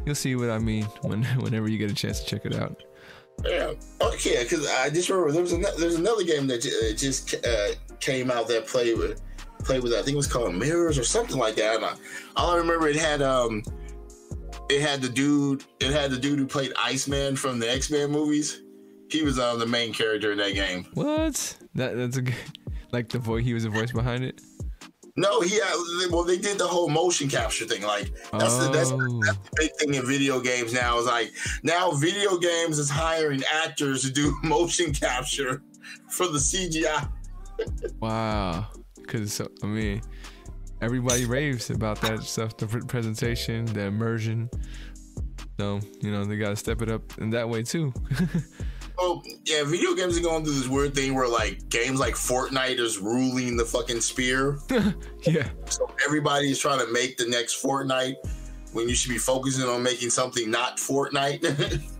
you'll 0.06 0.16
see 0.16 0.36
what 0.36 0.50
I 0.50 0.58
mean 0.58 0.86
when 1.04 1.24
whenever 1.40 1.68
you 1.68 1.78
get 1.78 1.92
a 1.92 1.96
chance 1.96 2.22
to 2.22 2.26
check 2.26 2.46
it 2.46 2.56
out. 2.56 2.84
Yeah. 3.44 3.74
Okay, 4.02 4.44
because 4.44 4.68
I 4.68 4.90
just 4.90 5.10
remember 5.10 5.32
there 5.32 5.42
was 5.42 5.52
an, 5.52 5.66
there's 5.78 5.96
another 5.96 6.24
game 6.24 6.48
that 6.48 6.66
uh, 6.66 6.96
just 6.96 7.34
uh, 7.46 7.74
came 8.00 8.30
out 8.30 8.48
that 8.50 8.68
played 8.68 8.98
with 8.98 9.22
played 9.64 9.84
with 9.84 9.94
I 9.94 9.98
think 9.98 10.14
it 10.14 10.18
was 10.18 10.28
called 10.28 10.56
Mirrors 10.56 10.98
or 10.98 11.04
something 11.04 11.38
like 11.38 11.56
that. 11.56 11.78
And 11.78 11.86
I, 11.86 11.94
all 12.36 12.52
I 12.52 12.58
remember 12.58 12.88
it 12.88 12.96
had 12.96 13.22
um 13.22 13.64
it 14.70 14.82
had 14.82 15.02
the 15.02 15.10
dude 15.10 15.64
it 15.80 15.92
had 15.92 16.12
the 16.12 16.18
dude 16.18 16.40
who 16.40 16.48
played 16.48 16.72
Iceman 16.78 17.36
from 17.36 17.60
the 17.60 17.72
X 17.72 17.90
Men 17.90 18.12
movies. 18.12 18.62
He 19.10 19.24
was 19.24 19.40
um, 19.40 19.60
the 19.60 19.66
main 19.66 19.92
character 19.92 20.32
in 20.32 20.38
that 20.38 20.54
game. 20.54 20.86
What? 20.94 21.58
That 21.76 21.98
that's 21.98 22.18
a 22.18 22.22
good, 22.22 22.36
like 22.92 23.10
the 23.10 23.20
voice. 23.20 23.44
He 23.44 23.54
was 23.54 23.64
the 23.64 23.70
voice 23.70 23.92
behind 23.92 24.24
it. 24.24 24.42
No, 25.18 25.42
he 25.42 25.56
had, 25.56 25.74
well 26.10 26.24
they 26.24 26.38
did 26.38 26.58
the 26.58 26.68
whole 26.68 26.88
motion 26.90 27.28
capture 27.28 27.66
thing. 27.66 27.82
Like 27.84 28.12
that's 28.32 28.58
the, 28.58 28.70
that's, 28.72 28.92
Oh. 28.92 29.20
that's 29.26 29.38
the 29.38 29.50
big 29.56 29.72
thing 29.78 29.94
in 29.94 30.06
video 30.06 30.40
games 30.40 30.74
now. 30.74 30.98
Is 31.00 31.06
like 31.06 31.32
now 31.64 31.92
video 31.92 32.38
games 32.38 32.80
is 32.80 32.90
hiring 32.90 33.44
actors 33.64 34.04
to 34.04 34.12
do 34.12 34.36
motion 34.44 34.94
capture 34.94 35.62
for 36.10 36.28
the 36.28 36.40
CGI. 36.40 37.10
Wow. 38.00 38.68
Because 38.96 39.42
I 39.42 39.66
mean, 39.66 40.02
everybody 40.82 41.26
raves 41.26 41.70
about 41.70 42.00
that 42.02 42.24
stuff. 42.24 42.56
The 42.58 42.68
presentation, 42.88 43.66
the 43.66 43.82
immersion. 43.82 44.50
So 45.60 45.80
you 46.00 46.12
know 46.12 46.24
they 46.26 46.38
gotta 46.38 46.56
step 46.56 46.82
it 46.82 46.90
up 46.90 47.04
in 47.20 47.30
that 47.32 47.48
way 47.50 47.64
too. 47.64 47.94
Well, 48.98 49.24
yeah, 49.46 49.64
video 49.64 49.94
games 49.94 50.18
are 50.18 50.22
going 50.22 50.44
through 50.44 50.54
this 50.54 50.68
weird 50.68 50.94
thing 50.94 51.16
where 51.16 51.28
like 51.28 51.70
games 51.70 52.00
like 52.00 52.14
Fortnite 52.14 52.80
is 52.80 53.00
ruling 53.00 53.58
the 53.58 53.66
fucking 53.66 54.02
sphere. 54.02 54.60
yeah. 55.24 55.50
So 55.66 55.90
everybody 56.06 56.52
is 56.52 56.60
trying 56.60 56.86
to 56.86 56.92
make 56.92 57.18
the 57.18 57.28
next 57.28 57.64
Fortnite 57.64 58.16
when 58.74 58.88
you 58.88 58.96
should 58.96 59.10
be 59.12 59.18
focusing 59.18 59.68
on 59.68 59.84
making 59.84 60.10
something 60.10 60.50
not 60.50 60.78
Fortnite. 60.78 61.82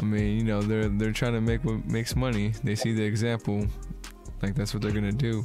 I 0.00 0.04
mean, 0.04 0.38
you 0.38 0.44
know, 0.44 0.62
they're 0.62 0.88
they're 0.88 1.12
trying 1.12 1.32
to 1.32 1.40
make 1.40 1.64
what 1.64 1.84
makes 1.86 2.14
money. 2.14 2.52
They 2.62 2.74
see 2.74 2.92
the 2.92 3.02
example, 3.02 3.66
like 4.42 4.54
that's 4.54 4.72
what 4.72 4.82
they're 4.82 4.92
gonna 4.92 5.12
do. 5.12 5.44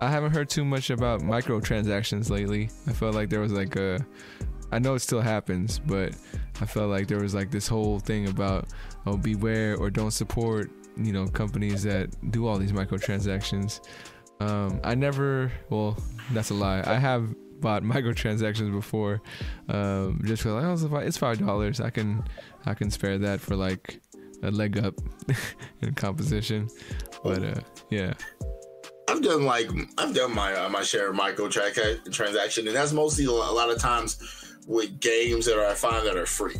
I 0.00 0.08
haven't 0.08 0.32
heard 0.32 0.48
too 0.48 0.64
much 0.64 0.90
about 0.90 1.20
microtransactions 1.20 2.28
lately. 2.28 2.70
I 2.88 2.92
felt 2.92 3.14
like 3.14 3.28
there 3.28 3.40
was 3.40 3.52
like 3.52 3.76
a, 3.76 4.04
I 4.72 4.80
know 4.80 4.94
it 4.94 5.00
still 5.00 5.20
happens, 5.20 5.78
but 5.78 6.16
I 6.60 6.66
felt 6.66 6.90
like 6.90 7.06
there 7.06 7.20
was 7.20 7.34
like 7.34 7.50
this 7.52 7.68
whole 7.68 8.00
thing 8.00 8.28
about 8.28 8.66
oh 9.06 9.16
beware 9.16 9.76
or 9.76 9.90
don't 9.90 10.10
support 10.10 10.70
you 10.96 11.12
know 11.12 11.26
companies 11.26 11.82
that 11.82 12.10
do 12.30 12.46
all 12.46 12.58
these 12.58 12.72
microtransactions. 12.72 13.80
Um, 14.40 14.80
I 14.82 14.94
never, 14.94 15.52
well, 15.70 15.96
that's 16.32 16.50
a 16.50 16.54
lie. 16.54 16.82
I 16.84 16.94
have 16.94 17.34
bought 17.60 17.82
microtransactions 17.94 18.72
before, 18.72 19.22
um, 19.68 20.20
just 20.24 20.42
for 20.42 20.52
like 20.52 20.64
oh, 20.64 20.72
it's 20.72 20.84
fi- 20.84 21.02
it's 21.02 21.16
five 21.16 21.38
dollars. 21.38 21.80
I 21.80 21.90
can 21.90 22.24
I 22.66 22.74
can 22.74 22.90
spare 22.90 23.18
that 23.18 23.40
for 23.40 23.56
like 23.56 24.00
a 24.42 24.50
leg 24.50 24.78
up 24.78 24.94
in 25.80 25.94
composition. 25.94 26.68
But 27.22 27.44
uh, 27.44 27.60
yeah, 27.90 28.14
I've 29.08 29.22
done 29.22 29.44
like 29.44 29.70
I've 29.98 30.14
done 30.14 30.34
my 30.34 30.54
uh, 30.54 30.68
my 30.68 30.82
share 30.82 31.10
of 31.10 31.16
micro 31.16 31.48
transaction, 31.48 32.66
and 32.66 32.76
that's 32.76 32.92
mostly 32.92 33.26
a 33.26 33.30
lot 33.30 33.70
of 33.70 33.78
times 33.78 34.18
with 34.66 35.00
games 35.00 35.46
that 35.46 35.58
are, 35.58 35.66
I 35.66 35.74
find 35.74 36.06
that 36.06 36.16
are 36.16 36.26
free. 36.26 36.56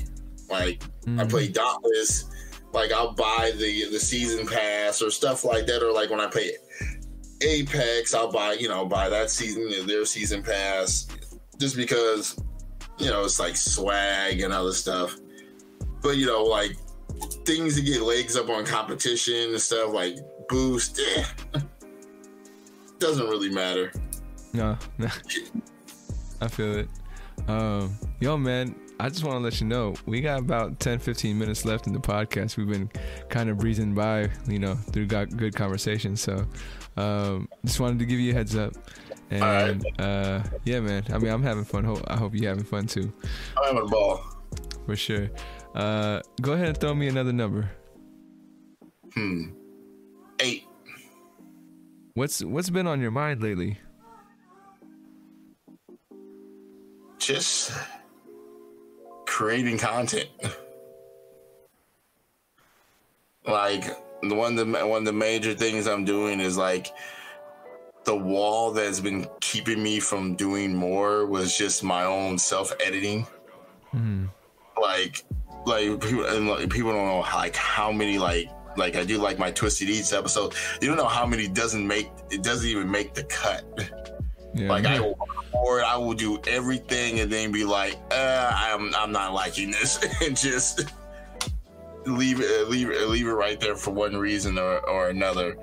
Like 0.53 0.83
I 1.07 1.25
Mhm. 1.25 1.31
play 1.31 1.49
Dauntless, 1.49 2.27
like 2.73 2.93
I'll 2.93 3.13
buy 3.15 3.53
the 3.57 3.87
the 3.91 3.99
season 3.99 4.47
pass 4.47 5.03
or 5.03 5.11
stuff 5.11 5.45
like 5.45 5.67
that, 5.67 5.83
or 5.83 5.93
like 5.93 6.11
when 6.11 6.21
I 6.21 6.27
play 6.29 6.53
Apex, 7.43 8.15
I'll 8.15 8.31
buy 8.31 8.53
you 8.55 8.69
know 8.69 8.85
buy 8.87 9.09
that 9.09 9.31
season 9.31 9.87
their 9.87 10.05
season 10.05 10.43
pass 10.43 11.07
just 11.59 11.75
because 11.77 12.37
you 12.99 13.11
know 13.11 13.25
it's 13.25 13.41
like 13.41 13.57
swag 13.57 14.41
and 14.43 14.53
other 14.53 14.73
stuff. 14.73 15.17
But 16.03 16.17
you 16.19 16.27
know 16.27 16.43
like 16.45 16.77
things 17.47 17.75
to 17.77 17.83
get 17.83 18.03
legs 18.03 18.37
up 18.37 18.49
on 18.49 18.65
competition 18.65 19.51
and 19.51 19.61
stuff 19.61 19.93
like 19.93 20.17
boost, 20.49 21.01
eh, 21.01 21.25
doesn't 22.99 23.27
really 23.29 23.51
matter. 23.51 23.93
no, 24.53 24.77
no. 24.99 25.09
I 26.41 26.49
feel 26.49 26.77
it. 26.79 26.89
Um, 27.49 27.97
yo, 28.21 28.37
man, 28.37 28.75
I 29.01 29.09
just 29.09 29.25
want 29.25 29.37
to 29.37 29.41
let 29.41 29.61
you 29.61 29.67
know 29.67 29.95
we 30.07 30.21
got 30.21 30.39
about 30.39 30.79
10, 30.79 31.01
15 31.01 31.37
minutes 31.39 31.65
left 31.65 31.87
in 31.87 31.93
the 31.93 31.99
podcast. 31.99 32.57
We've 32.57 32.69
been 32.69 32.91
kind 33.29 33.51
of 33.51 33.59
breezing 33.59 33.95
by, 33.95 34.29
you 34.47 34.59
know, 34.59 34.75
through 34.75 35.07
got 35.07 35.37
good 35.37 35.55
conversation. 35.57 36.17
So, 36.17 36.47
um, 36.97 37.49
just 37.65 37.81
wanted 37.81 37.99
to 37.99 38.07
give 38.07 38.21
you 38.21 38.31
a 38.33 38.35
heads 38.35 38.57
up. 38.57 38.75
And 39.31 39.85
uh, 39.99 40.43
yeah, 40.65 40.81
man. 40.81 41.05
I 41.13 41.19
mean, 41.19 41.33
I'm 41.33 41.43
having 41.43 41.65
fun. 41.65 41.87
I 42.07 42.17
hope 42.17 42.35
you're 42.35 42.49
having 42.51 42.65
fun 42.65 42.87
too, 42.87 43.13
I'm 43.57 43.75
having 43.75 43.89
a 43.89 43.91
ball. 43.91 44.23
for 44.87 44.95
sure. 44.95 45.31
Uh, 45.75 46.21
go 46.41 46.53
ahead 46.53 46.69
and 46.69 46.79
throw 46.79 46.95
me 46.95 47.09
another 47.09 47.33
number. 47.33 47.71
Hmm. 49.15 49.51
Eight. 50.41 50.65
What's 52.15 52.45
what's 52.45 52.69
been 52.69 52.87
on 52.87 53.01
your 53.01 53.11
mind 53.11 53.43
lately? 53.43 53.79
Just 57.19 57.73
creating 59.27 59.79
content. 59.79 60.29
Like 63.47 63.85
the 64.23 64.35
one 64.35 64.59
of 64.59 64.67
the 64.67 64.87
one 64.87 64.99
of 65.01 65.05
the 65.05 65.13
major 65.13 65.55
things 65.55 65.87
I'm 65.89 66.05
doing 66.05 66.41
is 66.41 66.57
like 66.57 66.93
the 68.05 68.17
wall 68.17 68.73
that's 68.73 69.01
been 69.01 69.27
keeping 69.41 69.83
me 69.83 70.01
from 70.01 70.35
doing 70.35 70.75
more 70.75 71.27
was 71.27 71.57
just 71.57 71.83
my 71.83 72.05
own 72.05 72.39
self 72.39 72.73
editing. 72.85 73.27
Mm. 73.95 74.29
Like, 74.81 75.25
like 75.67 76.01
people 76.01 76.25
and 76.25 76.49
like, 76.49 76.71
people 76.71 76.93
don't 76.93 77.07
know 77.07 77.21
like 77.21 77.57
how 77.57 77.93
many 77.93 78.19
like 78.19 78.49
like 78.77 78.97
I 78.97 79.05
do 79.05 79.19
like 79.19 79.39
my 79.39 79.51
Twisted 79.51 79.89
Eats 79.89 80.13
episode. 80.13 80.55
You 80.81 80.89
don't 80.89 80.97
know 80.97 81.07
how 81.07 81.27
many 81.27 81.49
doesn't 81.49 81.87
make 81.87 82.11
it 82.31 82.43
doesn't 82.43 82.69
even 82.69 82.91
make 82.91 83.15
the 83.15 83.25
cut. 83.25 83.65
Yeah, 84.55 84.69
like 84.69 84.85
I 84.85 85.01
will 85.01 85.17
record, 85.19 85.85
I 85.85 85.97
will 85.97 86.15
do 86.15 86.41
everything 86.47 87.21
and 87.21 87.31
then 87.31 87.53
be 87.53 87.65
like, 87.65 87.97
uh, 88.11 88.53
I'm 88.55 88.95
I'm 88.95 89.13
not 89.13 89.33
liking 89.33 89.71
this 89.71 89.99
and 90.23 90.37
just 90.37 90.93
leave 92.05 92.41
it 92.41 92.69
leave 92.69 92.91
it 92.91 93.09
leave 93.09 93.27
it 93.27 93.33
right 93.33 93.59
there 93.61 93.77
for 93.77 93.93
one 93.93 94.17
reason 94.17 94.59
or, 94.59 94.79
or 94.89 95.09
another. 95.09 95.57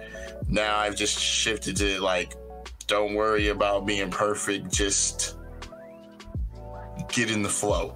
Now 0.47 0.77
I've 0.77 0.95
just 0.95 1.19
shifted 1.19 1.75
to 1.77 2.01
like, 2.01 2.33
don't 2.87 3.13
worry 3.13 3.49
about 3.49 3.85
being 3.85 4.09
perfect, 4.09 4.71
just 4.71 5.37
get 7.09 7.29
in 7.29 7.43
the 7.43 7.49
flow. 7.49 7.95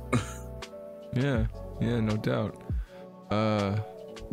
yeah, 1.14 1.46
yeah, 1.82 2.00
no 2.00 2.18
doubt. 2.18 2.62
Uh 3.32 3.78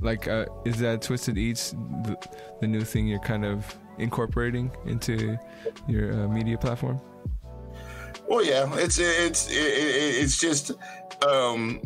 like 0.00 0.28
uh, 0.28 0.46
is 0.64 0.78
that 0.78 1.02
Twisted 1.02 1.38
Eats 1.38 1.72
the, 2.04 2.16
the 2.60 2.66
new 2.66 2.82
thing 2.82 3.06
you're 3.06 3.18
kind 3.18 3.44
of 3.44 3.76
incorporating 4.00 4.70
into 4.86 5.38
your 5.88 6.12
uh, 6.12 6.28
media 6.28 6.58
platform? 6.58 7.00
Well, 8.28 8.44
yeah, 8.44 8.72
it's 8.78 8.98
it's 8.98 9.48
it's 9.50 10.38
just 10.38 10.72
um 11.26 11.80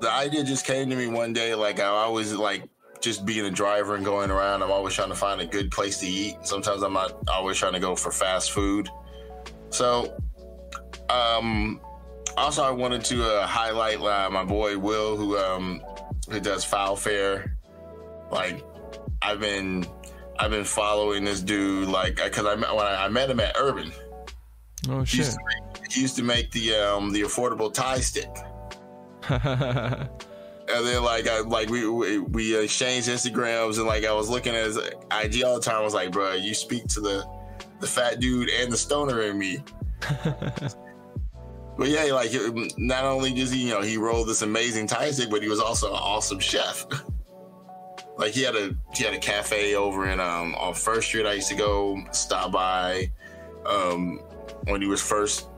the 0.00 0.10
idea 0.10 0.42
just 0.42 0.64
came 0.64 0.88
to 0.90 0.96
me 0.96 1.06
one 1.06 1.32
day. 1.32 1.54
Like 1.54 1.80
I 1.80 1.86
always 1.86 2.32
like 2.32 2.64
just 3.00 3.24
being 3.24 3.44
a 3.44 3.50
driver 3.50 3.94
and 3.94 4.04
going 4.04 4.30
around. 4.30 4.62
I'm 4.62 4.70
always 4.70 4.94
trying 4.94 5.10
to 5.10 5.14
find 5.14 5.40
a 5.40 5.46
good 5.46 5.70
place 5.70 5.98
to 5.98 6.06
eat. 6.06 6.36
Sometimes 6.42 6.82
I'm 6.82 6.92
not 6.92 7.12
always 7.28 7.56
trying 7.58 7.74
to 7.74 7.80
go 7.80 7.94
for 7.94 8.10
fast 8.10 8.52
food. 8.52 8.88
So, 9.70 10.16
um, 11.08 11.80
also 12.36 12.62
I 12.62 12.70
wanted 12.70 13.04
to 13.06 13.24
uh, 13.24 13.46
highlight 13.46 14.00
uh, 14.00 14.30
my 14.30 14.44
boy 14.44 14.78
Will, 14.78 15.16
who 15.16 15.36
um 15.36 15.82
who 16.30 16.40
does 16.40 16.64
Foul 16.64 16.96
Fair. 16.96 17.56
Like 18.30 18.64
I've 19.22 19.40
been 19.40 19.86
I've 20.40 20.50
been 20.50 20.64
following 20.64 21.22
this 21.22 21.42
dude 21.42 21.88
like 21.88 22.16
because 22.16 22.46
I 22.46 22.56
met 22.56 22.74
when 22.74 22.86
I, 22.86 23.04
I, 23.04 23.08
met 23.10 23.28
him 23.28 23.40
at 23.40 23.54
Urban. 23.58 23.92
Oh 24.88 25.04
shit! 25.04 25.18
He 25.18 25.24
used, 25.26 25.38
make, 25.44 25.96
used 25.96 26.16
to 26.16 26.22
make 26.22 26.50
the 26.52 26.76
um 26.76 27.12
the 27.12 27.20
affordable 27.20 27.72
Thai 27.72 28.00
stick. 28.00 28.30
and 29.28 30.08
then 30.66 31.02
like 31.02 31.28
I 31.28 31.40
like 31.40 31.68
we 31.68 31.86
we, 31.86 32.18
we 32.20 32.58
exchanged 32.58 33.06
Instagrams 33.06 33.76
and 33.76 33.86
like 33.86 34.06
I 34.06 34.14
was 34.14 34.30
looking 34.30 34.54
at 34.54 34.64
his 34.64 34.78
IG 34.78 35.44
all 35.44 35.56
the 35.56 35.60
time. 35.60 35.76
I 35.76 35.80
was 35.82 35.92
like, 35.92 36.10
bro, 36.10 36.32
you 36.32 36.54
speak 36.54 36.86
to 36.88 37.00
the 37.00 37.22
the 37.80 37.86
fat 37.86 38.18
dude 38.18 38.48
and 38.48 38.72
the 38.72 38.78
stoner 38.78 39.20
in 39.20 39.38
me. 39.38 39.62
but 41.76 41.88
yeah, 41.88 42.04
like 42.14 42.30
not 42.78 43.04
only 43.04 43.34
does 43.34 43.50
he 43.50 43.66
you 43.66 43.74
know 43.74 43.82
he 43.82 43.98
rolled 43.98 44.26
this 44.26 44.40
amazing 44.40 44.86
Thai 44.86 45.10
stick, 45.10 45.28
but 45.28 45.42
he 45.42 45.50
was 45.50 45.60
also 45.60 45.88
an 45.88 46.00
awesome 46.00 46.38
chef. 46.38 46.86
like 48.20 48.32
he 48.32 48.42
had 48.42 48.54
a 48.54 48.76
he 48.94 49.02
had 49.02 49.14
a 49.14 49.18
cafe 49.18 49.74
over 49.74 50.08
in 50.08 50.20
um 50.20 50.54
on 50.56 50.74
First 50.74 51.08
Street. 51.08 51.26
I 51.26 51.32
used 51.32 51.48
to 51.48 51.56
go 51.56 52.00
stop 52.12 52.52
by 52.52 53.10
um 53.66 54.18
when 54.64 54.82
he 54.82 54.86
was 54.86 55.00
first 55.00 55.48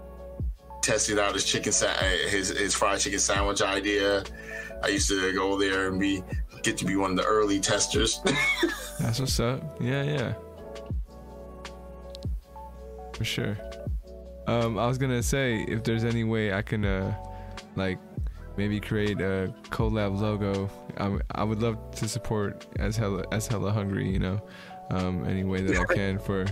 testing 0.81 1.19
out 1.19 1.35
his 1.35 1.45
chicken 1.45 1.73
sa- 1.73 1.93
his 2.29 2.49
his 2.51 2.75
fried 2.75 3.01
chicken 3.01 3.19
sandwich 3.19 3.63
idea. 3.63 4.25
I 4.83 4.89
used 4.89 5.09
to 5.09 5.33
go 5.33 5.59
there 5.59 5.89
and 5.89 5.99
be 5.99 6.23
get 6.63 6.79
to 6.79 6.85
be 6.85 6.95
one 6.95 7.11
of 7.11 7.17
the 7.17 7.25
early 7.25 7.59
testers. 7.59 8.21
That's 9.01 9.19
what's 9.19 9.41
up. 9.41 9.77
Yeah, 9.81 10.05
yeah. 10.05 10.35
For 13.13 13.25
sure. 13.25 13.59
Um, 14.47 14.79
I 14.79 14.87
was 14.87 14.99
gonna 14.99 15.23
say 15.23 15.63
if 15.69 15.83
there's 15.83 16.05
any 16.05 16.23
way 16.25 16.53
I 16.53 16.63
can 16.63 16.85
uh 16.85 17.15
like 17.75 17.99
maybe 18.57 18.81
create 18.81 19.21
a 19.21 19.53
collab 19.71 20.19
logo. 20.21 20.71
I, 20.99 21.19
I 21.33 21.45
would 21.45 21.61
love 21.63 21.79
to 21.97 22.09
support 22.09 22.67
as 22.79 22.97
hella 22.97 23.25
as 23.33 23.47
hella 23.47 23.73
hungry, 23.73 24.09
you 24.09 24.19
know, 24.19 24.41
um, 24.91 25.25
any 25.27 25.45
way 25.45 25.61
that 25.63 25.79
I 25.79 25.95
can 25.95 26.19
for 26.19 26.47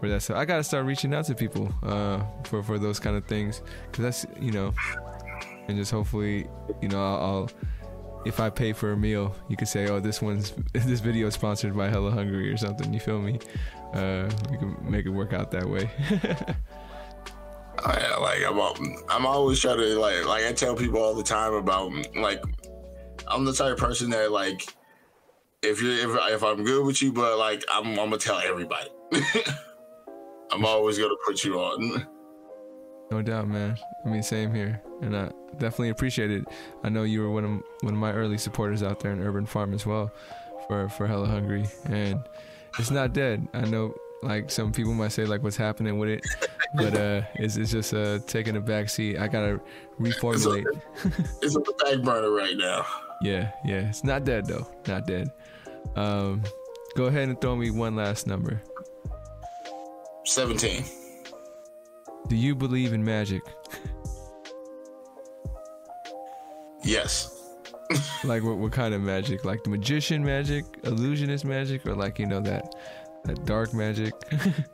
for 0.00 0.08
that 0.08 0.22
So 0.22 0.34
I 0.34 0.44
gotta 0.44 0.64
start 0.64 0.86
reaching 0.86 1.14
out 1.14 1.26
to 1.26 1.34
people 1.34 1.72
uh, 1.82 2.22
for 2.44 2.62
for 2.62 2.78
those 2.78 2.98
kind 2.98 3.16
of 3.16 3.24
things 3.26 3.62
because 3.90 4.02
that's 4.02 4.26
you 4.40 4.52
know, 4.52 4.74
and 5.68 5.76
just 5.76 5.90
hopefully 5.90 6.46
you 6.82 6.88
know 6.88 7.02
I'll, 7.02 7.22
I'll, 7.22 7.50
if 8.26 8.40
I 8.40 8.50
pay 8.50 8.72
for 8.72 8.92
a 8.92 8.96
meal, 8.96 9.34
you 9.48 9.56
could 9.56 9.68
say, 9.68 9.88
oh, 9.88 10.00
this 10.00 10.20
one's 10.22 10.52
this 10.72 11.00
video 11.00 11.28
is 11.28 11.34
sponsored 11.34 11.76
by 11.76 11.88
Hella 11.88 12.10
Hungry 12.10 12.52
or 12.52 12.56
something. 12.56 12.92
You 12.92 13.00
feel 13.00 13.20
me? 13.20 13.38
Uh, 13.92 14.28
we 14.50 14.58
can 14.58 14.76
make 14.82 15.06
it 15.06 15.10
work 15.10 15.32
out 15.32 15.50
that 15.52 15.68
way. 15.68 15.88
I, 17.78 18.18
like 18.20 18.42
I'm, 18.44 18.96
I'm 19.08 19.26
always 19.26 19.60
trying 19.60 19.78
to 19.78 19.98
like, 19.98 20.24
like 20.26 20.44
I 20.44 20.52
tell 20.52 20.74
people 20.74 21.00
all 21.00 21.14
the 21.14 21.22
time 21.22 21.54
about 21.54 21.92
like, 22.16 22.42
I'm 23.26 23.44
the 23.44 23.52
type 23.52 23.72
of 23.72 23.78
person 23.78 24.10
that 24.10 24.30
like, 24.30 24.66
if 25.62 25.82
you're 25.82 25.92
if, 25.92 26.32
if 26.34 26.42
I'm 26.42 26.62
good 26.64 26.84
with 26.84 27.02
you, 27.02 27.12
but 27.12 27.38
like 27.38 27.64
I'm, 27.70 27.88
I'm 27.98 28.10
gonna 28.10 28.18
tell 28.18 28.38
everybody. 28.38 28.90
I'm 30.52 30.64
always 30.64 30.98
gonna 30.98 31.14
put 31.26 31.42
you 31.44 31.58
on. 31.58 32.06
No 33.10 33.22
doubt, 33.22 33.48
man. 33.48 33.76
I 34.04 34.08
mean, 34.08 34.22
same 34.22 34.54
here, 34.54 34.80
and 35.02 35.16
I 35.16 35.30
definitely 35.52 35.90
appreciate 35.90 36.30
it. 36.30 36.44
I 36.82 36.88
know 36.88 37.02
you 37.02 37.22
were 37.22 37.30
one 37.30 37.44
of 37.44 37.50
one 37.82 37.94
of 37.94 38.00
my 38.00 38.12
early 38.12 38.38
supporters 38.38 38.82
out 38.82 39.00
there 39.00 39.12
in 39.12 39.20
Urban 39.20 39.46
Farm 39.46 39.74
as 39.74 39.86
well, 39.86 40.12
for 40.66 40.88
for 40.88 41.06
Hella 41.06 41.26
Hungry, 41.26 41.66
and 41.86 42.20
it's 42.78 42.90
not 42.90 43.12
dead. 43.12 43.46
I 43.52 43.62
know, 43.62 43.94
like 44.22 44.50
some 44.50 44.72
people 44.72 44.94
might 44.94 45.12
say, 45.12 45.24
like 45.26 45.42
what's 45.42 45.56
happening 45.56 45.98
with 45.98 46.08
it, 46.08 46.26
but 46.74 46.94
uh, 46.96 47.22
it's 47.36 47.56
it's 47.56 47.70
just 47.70 47.94
uh 47.94 48.18
taking 48.26 48.56
a 48.56 48.60
back 48.60 48.88
seat. 48.88 49.18
I 49.18 49.28
gotta 49.28 49.60
reformulate. 50.00 50.66
It's 51.42 51.56
on 51.56 51.62
the 51.62 51.74
back 51.84 52.04
burner 52.04 52.30
right 52.30 52.56
now. 52.56 52.84
Yeah, 53.22 53.52
yeah. 53.64 53.88
It's 53.88 54.04
not 54.04 54.24
dead 54.24 54.46
though. 54.46 54.66
Not 54.86 55.06
dead. 55.06 55.30
Um, 55.96 56.42
go 56.96 57.04
ahead 57.04 57.28
and 57.28 57.40
throw 57.40 57.56
me 57.56 57.70
one 57.70 57.94
last 57.94 58.26
number. 58.26 58.60
17. 60.24 60.84
Do 62.28 62.36
you 62.36 62.54
believe 62.54 62.92
in 62.92 63.04
magic? 63.04 63.42
yes. 66.82 67.30
like 68.24 68.42
what, 68.42 68.56
what 68.56 68.72
kind 68.72 68.94
of 68.94 69.02
magic? 69.02 69.44
Like 69.44 69.62
the 69.62 69.70
magician 69.70 70.24
magic, 70.24 70.64
illusionist 70.84 71.44
magic, 71.44 71.86
or 71.86 71.94
like 71.94 72.18
you 72.18 72.26
know 72.26 72.40
that 72.40 72.74
that 73.24 73.44
dark 73.44 73.74
magic? 73.74 74.12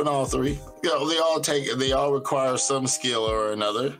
In 0.00 0.06
all 0.06 0.26
three. 0.26 0.58
You 0.82 0.90
know, 0.90 1.08
they 1.08 1.18
all 1.18 1.40
take 1.40 1.70
they 1.78 1.92
all 1.92 2.12
require 2.12 2.56
some 2.56 2.86
skill 2.86 3.22
or 3.22 3.52
another 3.52 3.94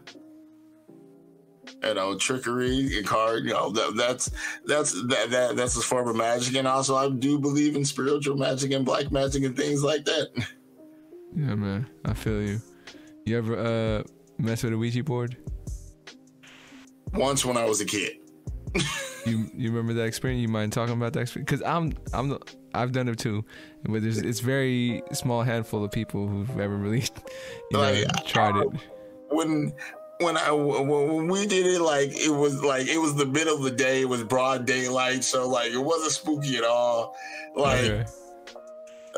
you 1.83 1.95
know, 1.95 2.17
trickery 2.17 2.97
and 2.97 3.07
card. 3.07 3.45
You 3.45 3.53
know, 3.53 3.71
that, 3.71 3.95
that's 3.97 4.31
that's 4.65 4.93
that, 5.09 5.31
that 5.31 5.57
that's 5.57 5.77
a 5.77 5.81
form 5.81 6.09
of 6.09 6.17
magic, 6.17 6.57
and 6.57 6.67
also 6.67 6.97
I 6.97 7.09
do 7.09 7.39
believe 7.39 7.77
in 7.77 7.85
spiritual 7.85 8.37
magic 8.37 8.73
and 8.73 8.85
black 8.85 9.13
magic 9.13 9.45
and 9.45 9.57
things 9.57 9.83
like 9.83 10.05
that. 10.05 10.29
Yeah, 11.35 11.55
man, 11.55 11.87
I 12.05 12.15
feel 12.15 12.41
you. 12.43 12.61
You 13.25 13.39
ever 13.39 13.59
uh 13.59 14.03
mess 14.39 14.63
with 14.63 14.73
a 14.73 14.79
Ouija 14.79 15.03
board? 15.03 15.37
Once 17.13 17.45
when 17.45 17.57
I 17.57 17.65
was 17.65 17.81
a 17.81 17.85
kid. 17.85 18.13
you 19.27 19.51
you 19.55 19.71
remember 19.71 19.93
that 19.95 20.05
experience? 20.05 20.41
You 20.41 20.49
mind 20.49 20.73
talking 20.73 20.95
about 20.95 21.13
that 21.15 21.21
experience? 21.21 21.51
Because 21.51 21.67
I'm 21.67 21.93
I'm 22.13 22.29
the, 22.31 22.41
I've 22.77 22.93
done 22.93 23.09
it 23.09 23.19
too, 23.19 23.45
but 23.85 24.03
there's 24.03 24.19
it's 24.19 24.41
very 24.41 25.03
small 25.13 25.43
handful 25.43 25.85
of 25.85 25.91
people 25.91 26.27
who've 26.27 26.59
ever 26.59 26.77
really 26.77 27.01
you 27.71 27.79
know, 27.79 28.05
tried 28.27 28.57
it. 28.57 28.69
When 29.31 29.73
when 30.21 30.37
I 30.37 30.51
when 30.51 31.29
we 31.29 31.47
did 31.47 31.67
it, 31.67 31.81
like 31.81 32.11
it 32.13 32.31
was 32.31 32.63
like 32.63 32.87
it 32.87 32.99
was 32.99 33.15
the 33.15 33.27
middle 33.27 33.57
of 33.57 33.63
the 33.63 33.71
day. 33.71 34.03
It 34.03 34.09
was 34.09 34.25
broad 34.25 34.67
daylight, 34.67 35.25
so 35.25 35.49
like 35.49 35.73
it 35.73 35.79
wasn't 35.79 36.13
spooky 36.13 36.57
at 36.57 36.65
all. 36.65 37.17
Like, 37.55 37.85
okay. 37.85 38.05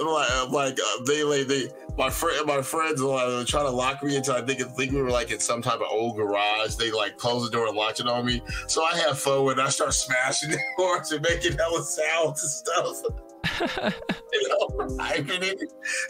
like, 0.01 0.51
like 0.51 0.79
uh, 0.79 1.05
they 1.07 1.23
like 1.23 1.47
they 1.47 1.69
my 1.97 2.11
friend 2.11 2.47
my 2.47 2.63
friends 2.63 3.03
were 3.03 3.09
like, 3.11 3.47
trying 3.47 3.67
to 3.67 3.71
lock 3.71 4.03
me 4.03 4.17
into. 4.17 4.33
I 4.33 4.41
think 4.43 4.61
I 4.61 4.65
think 4.65 4.93
we 4.93 5.01
were 5.01 5.11
like 5.11 5.31
in 5.31 5.41
some 5.41 5.63
type 5.63 5.81
of 5.81 5.89
old 5.91 6.17
garage. 6.17 6.75
They 6.75 6.91
like 6.91 7.17
closed 7.17 7.47
the 7.47 7.57
door 7.57 7.67
and 7.67 7.77
locked 7.77 8.01
it 8.01 8.09
on 8.09 8.27
me. 8.27 8.43
So 8.67 8.83
I 8.83 8.97
have 8.99 9.19
fun 9.19 9.45
when 9.45 9.61
I 9.61 9.69
start 9.69 9.95
smashing 9.95 10.51
the 10.51 10.59
doors 10.79 11.13
and 11.13 11.23
making 11.23 11.59
hella 11.59 11.83
sounds 11.83 12.43
and 12.43 12.51
stuff. 12.51 13.28
You 13.61 14.49
know, 14.49 14.69
hyping 14.97 15.43
it. 15.43 15.61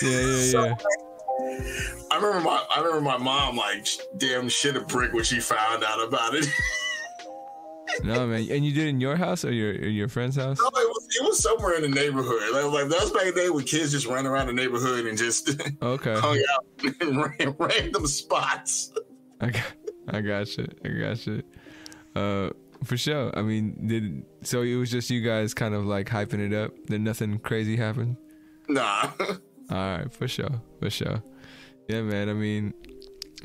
Yeah, 0.02 0.20
yeah, 0.20 0.42
so, 0.50 0.64
yeah. 0.64 0.74
I 2.10 2.16
remember 2.16 2.40
my 2.40 2.64
I 2.74 2.78
remember 2.80 3.00
my 3.00 3.16
mom 3.16 3.56
like 3.56 3.86
damn 4.16 4.48
shit 4.48 4.76
a 4.76 4.80
brick 4.80 5.12
when 5.12 5.24
she 5.24 5.40
found 5.40 5.84
out 5.84 6.02
about 6.06 6.34
it. 6.34 6.48
no 8.04 8.26
man, 8.26 8.46
and 8.50 8.64
you 8.64 8.72
did 8.72 8.86
it 8.86 8.88
in 8.90 9.00
your 9.00 9.16
house 9.16 9.44
or 9.44 9.52
your 9.52 9.72
your 9.74 10.08
friend's 10.08 10.36
house? 10.36 10.58
No, 10.58 10.66
it 10.66 10.88
was 10.88 11.06
it 11.20 11.24
was 11.24 11.38
somewhere 11.40 11.76
in 11.76 11.82
the 11.82 11.88
neighborhood. 11.88 12.42
Like, 12.52 12.64
like 12.64 12.88
that 12.88 13.00
was 13.02 13.10
back 13.12 13.26
in 13.26 13.34
the 13.34 13.40
day 13.40 13.50
when 13.50 13.64
kids 13.64 13.92
just 13.92 14.06
ran 14.06 14.26
around 14.26 14.48
the 14.48 14.52
neighborhood 14.52 15.06
and 15.06 15.16
just 15.16 15.50
Okay. 15.82 16.14
hung 16.18 16.42
out 16.54 16.66
in 17.00 17.54
random 17.58 18.06
spots. 18.06 18.92
I 19.40 19.50
got, 19.50 19.62
I 20.08 20.20
got 20.20 20.56
you. 20.56 20.66
I 20.84 20.88
got 20.88 21.26
you. 21.26 21.42
Uh, 22.16 22.50
for 22.84 22.96
sure. 22.96 23.36
I 23.36 23.42
mean, 23.42 23.86
did 23.86 24.24
so 24.42 24.62
it 24.62 24.76
was 24.76 24.90
just 24.90 25.10
you 25.10 25.20
guys 25.20 25.54
kind 25.54 25.74
of 25.74 25.84
like 25.84 26.08
hyping 26.08 26.40
it 26.40 26.52
up. 26.54 26.72
Then 26.86 27.04
nothing 27.04 27.38
crazy 27.38 27.76
happened. 27.76 28.16
Nah. 28.68 29.10
All 29.70 29.76
right, 29.76 30.12
for 30.12 30.28
sure, 30.28 30.62
for 30.80 30.90
sure. 30.90 31.22
Yeah, 31.88 32.02
man. 32.02 32.28
I 32.28 32.32
mean, 32.32 32.74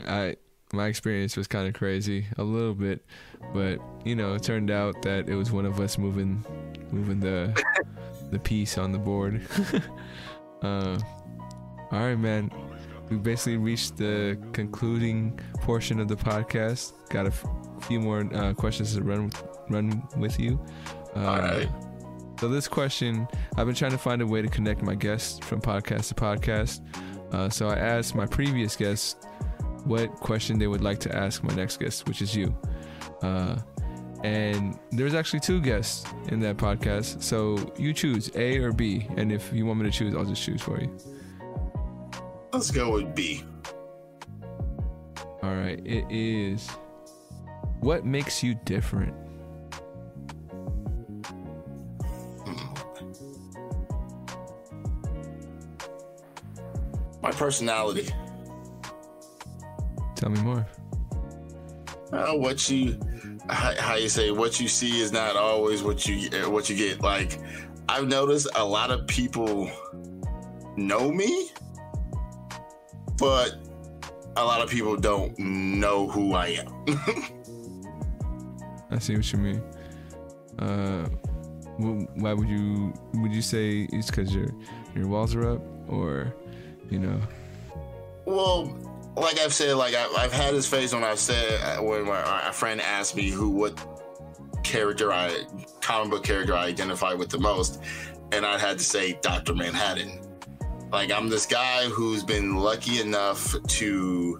I 0.08 0.36
my 0.74 0.88
experience 0.88 1.38
was 1.38 1.48
kind 1.48 1.68
of 1.68 1.74
crazy, 1.74 2.26
a 2.38 2.44
little 2.44 2.74
bit, 2.74 3.06
but 3.54 3.80
you 4.06 4.16
know, 4.16 4.34
it 4.34 4.44
turned 4.44 4.72
out 4.72 5.02
that 5.04 5.30
it 5.30 5.36
was 5.36 5.52
one 5.52 5.66
of 5.66 5.80
us 5.80 5.98
moving, 5.98 6.44
moving 6.92 7.20
the 7.20 7.54
the 8.32 8.40
piece 8.40 8.78
on 8.78 8.92
the 8.92 8.98
board. 8.98 9.42
uh, 10.62 10.98
all 11.92 12.00
right, 12.00 12.16
man. 12.16 12.52
We 13.10 13.18
basically 13.18 13.58
reached 13.58 13.98
the 13.98 14.40
concluding 14.54 15.40
portion 15.56 16.00
of 16.00 16.08
the 16.08 16.16
podcast. 16.16 16.94
Got 17.10 17.28
a 17.28 17.32
few 17.84 18.00
more 18.00 18.28
uh, 18.34 18.54
questions 18.54 18.96
to 18.96 19.04
run 19.04 19.32
run 19.70 20.08
with 20.18 20.40
you. 20.40 20.60
Uh, 21.16 21.20
All 21.20 21.38
right. 21.40 21.70
So 22.40 22.50
this 22.50 22.68
question, 22.68 23.28
I've 23.56 23.68
been 23.68 23.76
trying 23.76 23.92
to 23.92 23.98
find 23.98 24.22
a 24.22 24.28
way 24.28 24.42
to 24.42 24.50
connect 24.50 24.82
my 24.82 24.96
guests 24.96 25.40
from 25.46 25.62
podcast 25.62 26.10
to 26.10 26.16
podcast. 26.16 26.82
Uh, 27.32 27.50
so 27.50 27.70
I 27.70 27.76
asked 27.76 28.16
my 28.16 28.26
previous 28.26 28.76
guests 28.76 29.16
what 29.86 30.12
question 30.16 30.60
they 30.60 30.68
would 30.68 30.82
like 30.82 31.00
to 31.02 31.16
ask 31.16 31.44
my 31.44 31.54
next 31.56 31.80
guest, 31.80 32.08
which 32.08 32.22
is 32.22 32.36
you. 32.36 32.56
Uh, 33.22 33.58
and 34.24 34.78
there's 34.92 35.14
actually 35.14 35.42
two 35.42 35.62
guests 35.62 36.06
in 36.30 36.40
that 36.42 36.58
podcast. 36.58 37.22
So 37.22 37.74
you 37.78 37.94
choose 37.94 38.32
A 38.36 38.58
or 38.60 38.72
B. 38.72 39.08
And 39.18 39.32
if 39.32 39.52
you 39.54 39.66
want 39.66 39.80
me 39.80 39.90
to 39.90 39.98
choose, 39.98 40.16
I'll 40.16 40.26
just 40.26 40.44
choose 40.44 40.62
for 40.62 40.80
you. 40.80 40.96
Let's 42.52 42.72
go 42.72 42.94
with 42.94 43.14
B. 43.16 43.44
All 45.42 45.56
right. 45.56 45.80
It 45.86 46.06
is 46.10 46.70
what 47.84 48.06
makes 48.06 48.42
you 48.42 48.56
different? 48.64 49.14
My 57.22 57.32
personality. 57.32 58.10
Tell 60.16 60.30
me 60.30 60.42
more. 60.42 60.66
Uh, 62.14 62.34
what 62.34 62.70
you, 62.70 62.98
how, 63.50 63.74
how 63.80 63.96
you 63.96 64.08
say, 64.08 64.32
what 64.32 64.60
you 64.62 64.68
see 64.70 65.02
is 65.02 65.12
not 65.12 65.36
always 65.36 65.84
what 65.84 66.08
you 66.08 66.30
what 66.50 66.70
you 66.70 66.78
get. 66.78 67.02
Like, 67.02 67.40
I've 67.90 68.08
noticed 68.08 68.48
a 68.56 68.64
lot 68.64 68.92
of 68.92 69.08
people 69.08 69.70
know 70.78 71.12
me, 71.12 71.50
but 73.18 73.56
a 74.38 74.44
lot 74.44 74.62
of 74.62 74.70
people 74.70 74.96
don't 74.96 75.38
know 75.38 76.08
who 76.08 76.34
I 76.34 76.48
am. 76.48 77.34
I 78.94 79.00
see 79.00 79.16
what 79.16 79.32
you 79.32 79.40
mean. 79.40 79.64
Uh, 80.60 81.08
why 81.78 82.34
would 82.34 82.48
you 82.48 82.94
would 83.16 83.34
you 83.34 83.42
say 83.42 83.88
it's 83.92 84.10
because 84.10 84.34
your 84.34 84.50
your 84.96 85.08
walls 85.08 85.34
are 85.34 85.50
up, 85.50 85.62
or 85.90 86.34
you 86.90 87.00
know? 87.00 87.20
Well, 88.26 88.78
like 89.18 89.40
I've 89.40 89.54
said, 89.54 89.76
like 89.76 89.96
I, 89.96 90.06
I've 90.18 90.32
had 90.32 90.54
this 90.54 90.68
phase 90.68 90.94
when 90.94 91.04
I've 91.04 91.20
said 91.20 91.60
uh, 91.62 91.82
when 91.82 92.06
my, 92.06 92.52
friend 92.52 92.80
asked 92.80 93.16
me 93.16 93.30
who 93.30 93.50
what 93.50 93.84
character 94.64 95.12
I 95.12 95.44
comic 95.82 96.12
book 96.12 96.24
character 96.24 96.54
I 96.54 96.66
identify 96.66 97.14
with 97.14 97.30
the 97.30 97.40
most, 97.40 97.82
and 98.32 98.46
I 98.46 98.60
had 98.60 98.78
to 98.78 98.84
say 98.84 99.18
Doctor 99.22 99.56
Manhattan. 99.56 100.22
Like 100.92 101.12
I'm 101.12 101.30
this 101.30 101.48
guy 101.48 101.86
who's 101.86 102.24
been 102.24 102.58
lucky 102.58 103.02
enough 103.02 103.56
to 103.68 104.38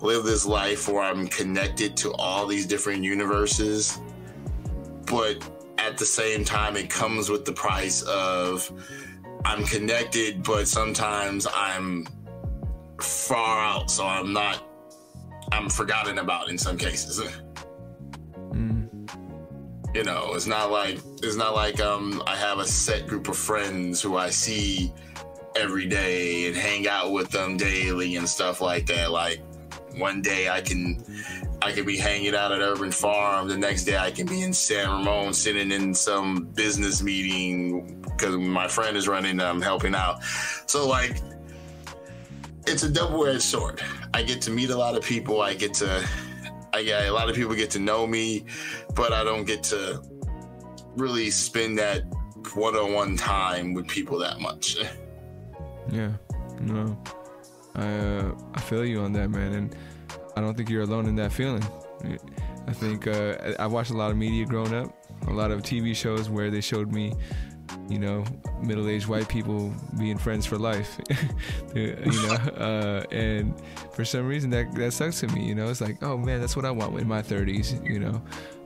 live 0.00 0.24
this 0.24 0.46
life 0.46 0.88
where 0.88 1.02
I'm 1.02 1.26
connected 1.28 1.96
to 1.98 2.12
all 2.14 2.46
these 2.46 2.66
different 2.66 3.02
universes, 3.02 4.00
but 5.06 5.36
at 5.78 5.98
the 5.98 6.04
same 6.04 6.44
time, 6.44 6.76
it 6.76 6.90
comes 6.90 7.30
with 7.30 7.44
the 7.44 7.52
price 7.52 8.02
of 8.02 8.70
I'm 9.44 9.64
connected, 9.64 10.42
but 10.42 10.66
sometimes 10.66 11.46
I'm 11.54 12.06
far 13.00 13.60
out, 13.60 13.90
so 13.90 14.06
I'm 14.06 14.32
not. 14.32 14.62
I'm 15.52 15.70
forgotten 15.70 16.18
about 16.18 16.48
in 16.50 16.58
some 16.58 16.76
cases. 16.76 17.20
You 19.94 20.04
know, 20.04 20.34
it's 20.34 20.46
not 20.46 20.70
like 20.70 20.98
it's 21.22 21.36
not 21.36 21.54
like 21.54 21.80
um 21.80 22.22
I 22.26 22.36
have 22.36 22.58
a 22.58 22.66
set 22.66 23.06
group 23.06 23.28
of 23.28 23.36
friends 23.38 24.02
who 24.02 24.18
I 24.18 24.28
see 24.28 24.92
every 25.56 25.86
day 25.86 26.48
and 26.48 26.54
hang 26.54 26.86
out 26.86 27.12
with 27.12 27.30
them 27.30 27.56
daily 27.56 28.16
and 28.16 28.28
stuff 28.28 28.60
like 28.60 28.84
that. 28.88 29.10
Like 29.10 29.40
one 29.96 30.22
day 30.22 30.48
I 30.48 30.60
can 30.60 31.04
I 31.62 31.72
could 31.72 31.86
be 31.86 31.96
hanging 31.96 32.34
out 32.34 32.52
at 32.52 32.60
Urban 32.60 32.92
Farm, 32.92 33.48
the 33.48 33.56
next 33.56 33.84
day 33.84 33.96
I 33.96 34.10
can 34.10 34.26
be 34.26 34.42
in 34.42 34.52
San 34.52 34.88
Ramon 34.88 35.32
sitting 35.32 35.72
in 35.72 35.94
some 35.94 36.44
business 36.54 37.02
meeting 37.02 38.02
because 38.02 38.36
my 38.36 38.68
friend 38.68 38.96
is 38.96 39.08
running. 39.08 39.40
I'm 39.40 39.60
helping 39.60 39.94
out. 39.94 40.22
So 40.66 40.86
like 40.86 41.20
it's 42.66 42.82
a 42.82 42.90
double-edged 42.90 43.42
sword. 43.42 43.80
I 44.12 44.22
get 44.22 44.42
to 44.42 44.50
meet 44.50 44.70
a 44.70 44.76
lot 44.76 44.96
of 44.96 45.04
people. 45.04 45.40
I 45.40 45.54
get 45.54 45.74
to, 45.74 46.06
I 46.72 46.82
get 46.82 47.06
a 47.06 47.12
lot 47.12 47.28
of 47.30 47.36
people 47.36 47.54
get 47.54 47.70
to 47.72 47.78
know 47.78 48.06
me, 48.06 48.44
but 48.94 49.12
I 49.12 49.24
don't 49.24 49.44
get 49.44 49.62
to 49.64 50.02
really 50.96 51.30
spend 51.30 51.78
that 51.78 52.02
one-on-one 52.54 53.16
time 53.16 53.74
with 53.74 53.86
people 53.86 54.18
that 54.18 54.40
much. 54.40 54.76
yeah, 55.90 56.12
no, 56.60 56.98
uh, 57.76 58.32
I 58.54 58.60
feel 58.60 58.84
you 58.84 59.00
on 59.00 59.12
that, 59.12 59.30
man, 59.30 59.52
and 59.52 59.76
I 60.36 60.40
don't 60.40 60.56
think 60.56 60.68
you're 60.68 60.82
alone 60.82 61.06
in 61.06 61.16
that 61.16 61.32
feeling. 61.32 61.64
I 62.66 62.72
think 62.72 63.06
uh, 63.06 63.54
I 63.58 63.66
watched 63.66 63.90
a 63.90 63.96
lot 63.96 64.10
of 64.10 64.16
media 64.16 64.44
growing 64.44 64.74
up, 64.74 64.94
a 65.28 65.32
lot 65.32 65.50
of 65.50 65.62
TV 65.62 65.94
shows 65.94 66.28
where 66.28 66.50
they 66.50 66.60
showed 66.60 66.92
me, 66.92 67.14
you 67.88 67.98
know, 67.98 68.24
middle-aged 68.62 69.06
white 69.06 69.28
people 69.28 69.72
being 69.98 70.18
friends 70.18 70.46
for 70.46 70.58
life, 70.58 70.98
you 71.74 71.94
know, 71.96 72.34
uh, 72.56 73.14
and 73.14 73.54
for 73.92 74.04
some 74.04 74.26
reason 74.26 74.50
that 74.50 74.74
that 74.74 74.92
sucks 74.92 75.20
to 75.20 75.28
me. 75.28 75.44
You 75.44 75.54
know, 75.54 75.68
it's 75.68 75.80
like, 75.80 76.02
oh 76.02 76.16
man, 76.16 76.40
that's 76.40 76.56
what 76.56 76.64
I 76.64 76.70
want 76.70 76.98
in 76.98 77.06
my 77.06 77.22
30s. 77.22 77.84
You 77.88 78.00
know, 78.00 78.22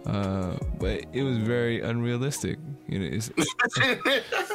uh, 0.06 0.56
but 0.78 1.04
it 1.12 1.22
was 1.22 1.38
very 1.38 1.80
unrealistic. 1.80 2.58
You 2.88 2.98
know, 3.00 3.08
it's, 3.12 3.30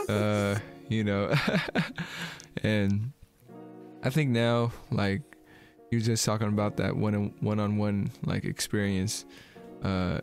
uh, 0.09 0.59
you 0.89 1.03
know, 1.03 1.33
and 2.63 3.11
I 4.05 4.11
think 4.11 4.29
now, 4.29 4.71
like 4.91 5.23
you're 5.91 5.99
just 5.99 6.23
talking 6.23 6.47
about 6.47 6.77
that 6.77 6.95
one 6.95 7.33
one 7.39 7.59
on 7.59 7.77
one 7.77 8.11
like 8.23 8.45
experience. 8.45 9.25
Uh, 9.83 10.19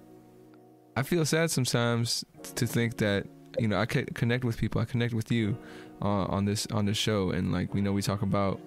I 0.96 1.02
feel 1.02 1.24
sad 1.24 1.50
sometimes 1.50 2.24
to 2.54 2.66
think 2.66 2.98
that 2.98 3.26
you 3.58 3.66
know 3.66 3.78
I 3.78 3.86
connect 3.86 4.44
with 4.44 4.56
people. 4.56 4.80
I 4.80 4.84
connect 4.84 5.14
with 5.14 5.32
you 5.32 5.58
uh, 6.00 6.26
on 6.26 6.44
this 6.44 6.66
on 6.68 6.86
this 6.86 6.96
show, 6.96 7.30
and 7.30 7.52
like 7.52 7.74
we 7.74 7.80
know 7.80 7.92
we 7.92 8.02
talk 8.02 8.22
about 8.22 8.60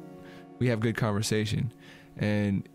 we 0.59 0.67
have 0.67 0.81
good 0.81 0.97
conversation, 0.97 1.71
and 2.17 2.67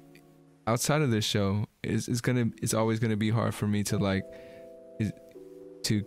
outside 0.67 1.03
of 1.03 1.11
this 1.11 1.25
show, 1.25 1.67
it's, 1.83 2.09
it's 2.09 2.23
gonna 2.23 2.47
it's 2.63 2.73
always 2.73 2.99
gonna 3.01 3.17
be 3.17 3.31
hard 3.31 3.55
for 3.55 3.67
me 3.67 3.83
to 3.85 3.99
like 3.99 4.25
is- 4.99 5.13
to 5.83 6.05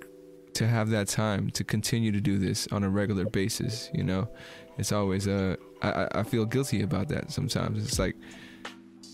to 0.56 0.68
have 0.68 0.90
that 0.90 1.08
time 1.08 1.50
to 1.52 1.64
continue 1.64 2.12
to 2.12 2.22
do 2.22 2.38
this 2.38 2.68
on 2.72 2.84
a 2.84 2.90
regular 2.90 3.26
basis. 3.26 3.90
You 3.94 4.04
know, 4.04 4.28
it's 4.78 4.92
always 4.92 5.28
uh 5.28 5.56
I 5.82 6.08
I- 6.12 6.24
feel 6.24 6.46
guilty 6.46 6.82
about 6.84 7.08
that 7.10 7.32
sometimes. 7.32 7.84
It's 7.84 8.00
like 8.00 8.16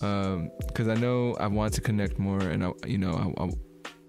um 0.01 0.49
because 0.67 0.87
I 0.87 0.95
know 0.95 1.35
I 1.39 1.47
want 1.47 1.73
to 1.73 1.81
connect 1.81 2.19
more, 2.19 2.39
and 2.41 2.63
I 2.63 2.71
you 2.87 2.97
know 2.97 3.13
I, 3.37 3.43
I 3.43 3.49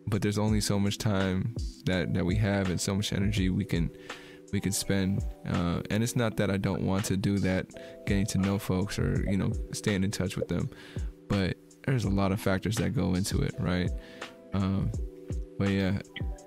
but 0.06 0.22
there's 0.22 0.38
only 0.38 0.60
so 0.60 0.78
much 0.78 0.98
time 0.98 1.54
that 1.86 2.12
that 2.14 2.24
we 2.24 2.36
have 2.36 2.70
and 2.70 2.80
so 2.80 2.94
much 2.94 3.12
energy 3.12 3.48
we 3.50 3.64
can 3.64 3.90
we 4.52 4.60
can 4.60 4.72
spend 4.72 5.22
uh, 5.46 5.80
and 5.90 6.02
it's 6.02 6.16
not 6.16 6.36
that 6.36 6.50
i 6.50 6.56
don't 6.56 6.82
want 6.82 7.04
to 7.04 7.16
do 7.16 7.38
that 7.38 7.66
getting 8.06 8.26
to 8.26 8.38
know 8.38 8.58
folks 8.58 8.98
or 8.98 9.24
you 9.30 9.36
know 9.36 9.52
staying 9.72 10.02
in 10.02 10.10
touch 10.10 10.36
with 10.36 10.48
them 10.48 10.68
but 11.28 11.56
there's 11.86 12.02
a 12.04 12.10
lot 12.10 12.32
of 12.32 12.40
factors 12.40 12.74
that 12.74 12.90
go 12.90 13.14
into 13.14 13.42
it 13.42 13.54
right 13.60 13.90
um, 14.54 14.90
but 15.56 15.68
yeah 15.68 15.96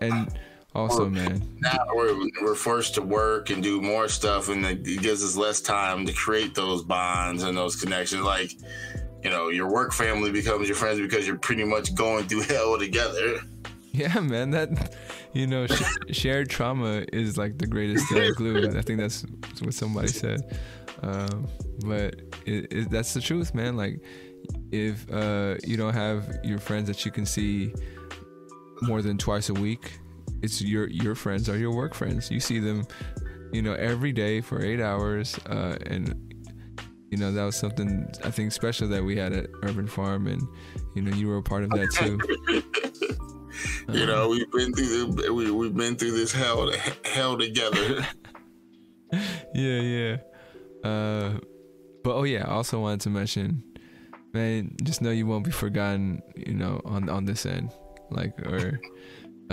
and 0.02 0.38
also 0.76 1.08
man. 1.08 1.42
Now 1.60 1.86
we're, 1.94 2.30
we're 2.42 2.56
forced 2.56 2.96
to 2.96 3.02
work 3.02 3.50
and 3.50 3.62
do 3.62 3.82
more 3.82 4.08
stuff 4.08 4.50
and 4.50 4.66
it 4.66 4.84
gives 4.84 5.24
us 5.24 5.36
less 5.36 5.62
time 5.62 6.06
to 6.06 6.14
create 6.14 6.56
those 6.56 6.84
bonds 6.84 7.44
and 7.44 7.58
those 7.58 7.76
connections. 7.76 8.24
Like 8.24 8.52
you 9.24 9.30
know 9.30 9.50
your 9.50 9.72
work 9.72 9.94
family 9.94 10.32
becomes 10.32 10.68
your 10.68 10.76
friends 10.76 11.00
because 11.00 11.28
you're 11.28 11.38
pretty 11.38 11.64
much 11.64 11.94
going 11.96 12.28
through 12.28 12.42
hell 12.50 12.78
together. 12.78 13.40
Yeah 13.92 14.20
man 14.20 14.52
that 14.52 14.96
you 15.34 15.46
know 15.46 15.68
sh- 15.68 15.84
shared 16.12 16.50
trauma 16.50 17.06
is 17.14 17.38
like 17.38 17.60
the 17.60 17.68
greatest 17.68 18.12
uh, 18.12 18.32
glue. 18.36 18.76
I 18.78 18.82
think 18.82 19.00
that's 19.00 19.26
what 19.62 19.74
somebody 19.74 20.08
said. 20.08 20.58
Um, 21.04 21.48
but 21.86 22.16
it, 22.46 22.72
it, 22.72 22.90
that's 22.90 23.14
the 23.14 23.22
truth 23.22 23.54
man. 23.54 23.78
Like 23.78 24.02
if 24.72 25.12
uh, 25.12 25.56
you 25.64 25.78
don't 25.78 25.94
have 25.94 26.40
your 26.44 26.58
friends 26.58 26.88
that 26.88 27.06
you 27.06 27.12
can 27.12 27.26
see 27.26 27.74
more 28.82 29.02
than 29.02 29.18
twice 29.18 29.50
a 29.50 29.54
week 29.54 30.00
it's 30.44 30.62
your 30.62 30.88
your 30.90 31.16
friends 31.16 31.50
are 31.50 31.58
your 31.58 31.72
work 31.72 31.96
friends. 31.96 32.30
You 32.30 32.40
see 32.40 32.60
them, 32.60 32.86
you 33.52 33.62
know, 33.62 33.74
every 33.74 34.12
day 34.12 34.42
for 34.42 34.62
eight 34.62 34.82
hours, 34.82 35.40
uh, 35.50 35.78
and 35.88 36.36
you 37.10 37.18
know 37.18 37.32
that 37.32 37.44
was 37.44 37.56
something 37.56 38.12
I 38.24 38.30
think 38.30 38.52
special 38.52 38.90
that 38.90 39.04
we 39.04 39.16
had 39.16 39.32
at 39.32 39.48
Urban 39.64 39.88
Farm, 39.88 40.28
and 40.28 40.42
you 40.96 41.02
know 41.02 41.16
you 41.16 41.30
were 41.30 41.38
a 41.38 41.44
part 41.44 41.64
of 41.64 41.70
that 41.72 41.92
too. 41.92 42.20
you 43.94 44.06
know, 44.06 44.28
we've 44.28 44.52
been 44.52 44.74
through 44.74 45.14
the, 45.14 45.34
we 45.34 45.50
we've 45.50 45.74
been 45.74 45.96
through 45.96 46.12
this 46.12 46.34
hell 46.34 46.70
hell 47.06 47.38
together. 47.38 48.06
yeah, 49.14 49.80
yeah. 49.80 50.18
Uh, 50.84 51.40
but 52.04 52.16
oh 52.16 52.24
yeah, 52.24 52.44
I 52.46 52.52
also 52.52 52.82
wanted 52.82 53.00
to 53.02 53.10
mention, 53.10 53.64
man, 54.34 54.76
just 54.84 55.02
know 55.02 55.12
you 55.12 55.26
won't 55.26 55.46
be 55.46 55.52
forgotten. 55.52 56.22
You 56.36 56.56
know, 56.56 56.82
on 56.84 57.08
on 57.08 57.24
this 57.24 57.46
end, 57.46 57.72
like 58.12 58.38
or. 58.46 58.82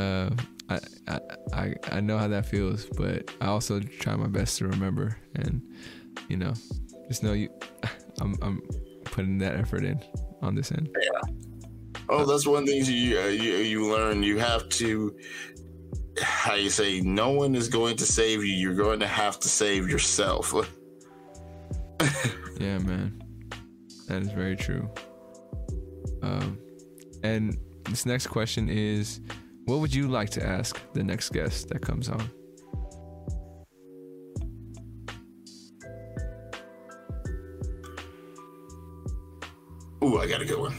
Uh, 0.01 0.31
I, 0.69 0.79
I 1.09 1.21
I 1.53 1.75
I 1.93 2.01
know 2.01 2.17
how 2.17 2.29
that 2.29 2.47
feels, 2.47 2.87
but 2.87 3.31
I 3.41 3.47
also 3.47 3.81
try 3.81 4.17
my 4.17 4.29
best 4.29 4.59
to 4.59 4.69
remember, 4.69 5.17
and 5.35 5.61
you 6.29 6.37
know, 6.37 6.55
just 7.09 7.23
know 7.23 7.33
you, 7.33 7.51
I'm 8.21 8.37
I'm 8.41 8.63
putting 9.05 9.39
that 9.39 9.57
effort 9.57 9.85
in 9.85 10.01
on 10.43 10.55
this 10.55 10.73
end. 10.73 10.89
Yeah. 11.03 11.35
Oh, 12.09 12.25
that's 12.25 12.47
one 12.47 12.67
thing 12.67 12.85
you 12.85 13.21
uh, 13.21 13.27
you 13.27 13.57
you 13.57 13.93
learn. 13.93 14.23
You 14.23 14.39
have 14.39 14.69
to 14.81 15.17
how 16.23 16.55
you 16.55 16.71
say 16.71 17.01
no 17.01 17.31
one 17.31 17.55
is 17.55 17.69
going 17.69 17.97
to 17.99 18.07
save 18.07 18.45
you. 18.45 18.55
You're 18.55 18.75
going 18.75 19.01
to 19.01 19.07
have 19.07 19.39
to 19.41 19.49
save 19.49 19.89
yourself. 19.89 20.55
yeah, 22.59 22.79
man, 22.79 23.23
that 24.09 24.23
is 24.23 24.31
very 24.31 24.57
true. 24.57 24.89
Um, 26.23 26.59
and 27.23 27.59
this 27.85 28.07
next 28.07 28.29
question 28.29 28.69
is 28.69 29.21
what 29.71 29.79
would 29.79 29.95
you 29.95 30.09
like 30.09 30.29
to 30.31 30.45
ask 30.45 30.81
the 30.95 31.03
next 31.03 31.29
guest 31.31 31.69
that 31.69 31.81
comes 31.81 32.09
on? 32.09 32.29
Ooh, 40.03 40.19
I 40.19 40.27
got 40.27 40.43
a 40.43 40.45
good 40.45 40.59
one. 40.59 40.75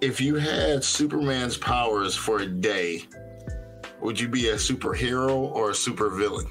If 0.00 0.18
you 0.18 0.36
had 0.36 0.82
Superman's 0.82 1.58
powers 1.58 2.16
for 2.16 2.38
a 2.38 2.46
day, 2.46 3.04
would 4.00 4.18
you 4.18 4.28
be 4.28 4.48
a 4.48 4.54
superhero 4.54 5.34
or 5.34 5.70
a 5.70 5.74
supervillain? 5.74 6.48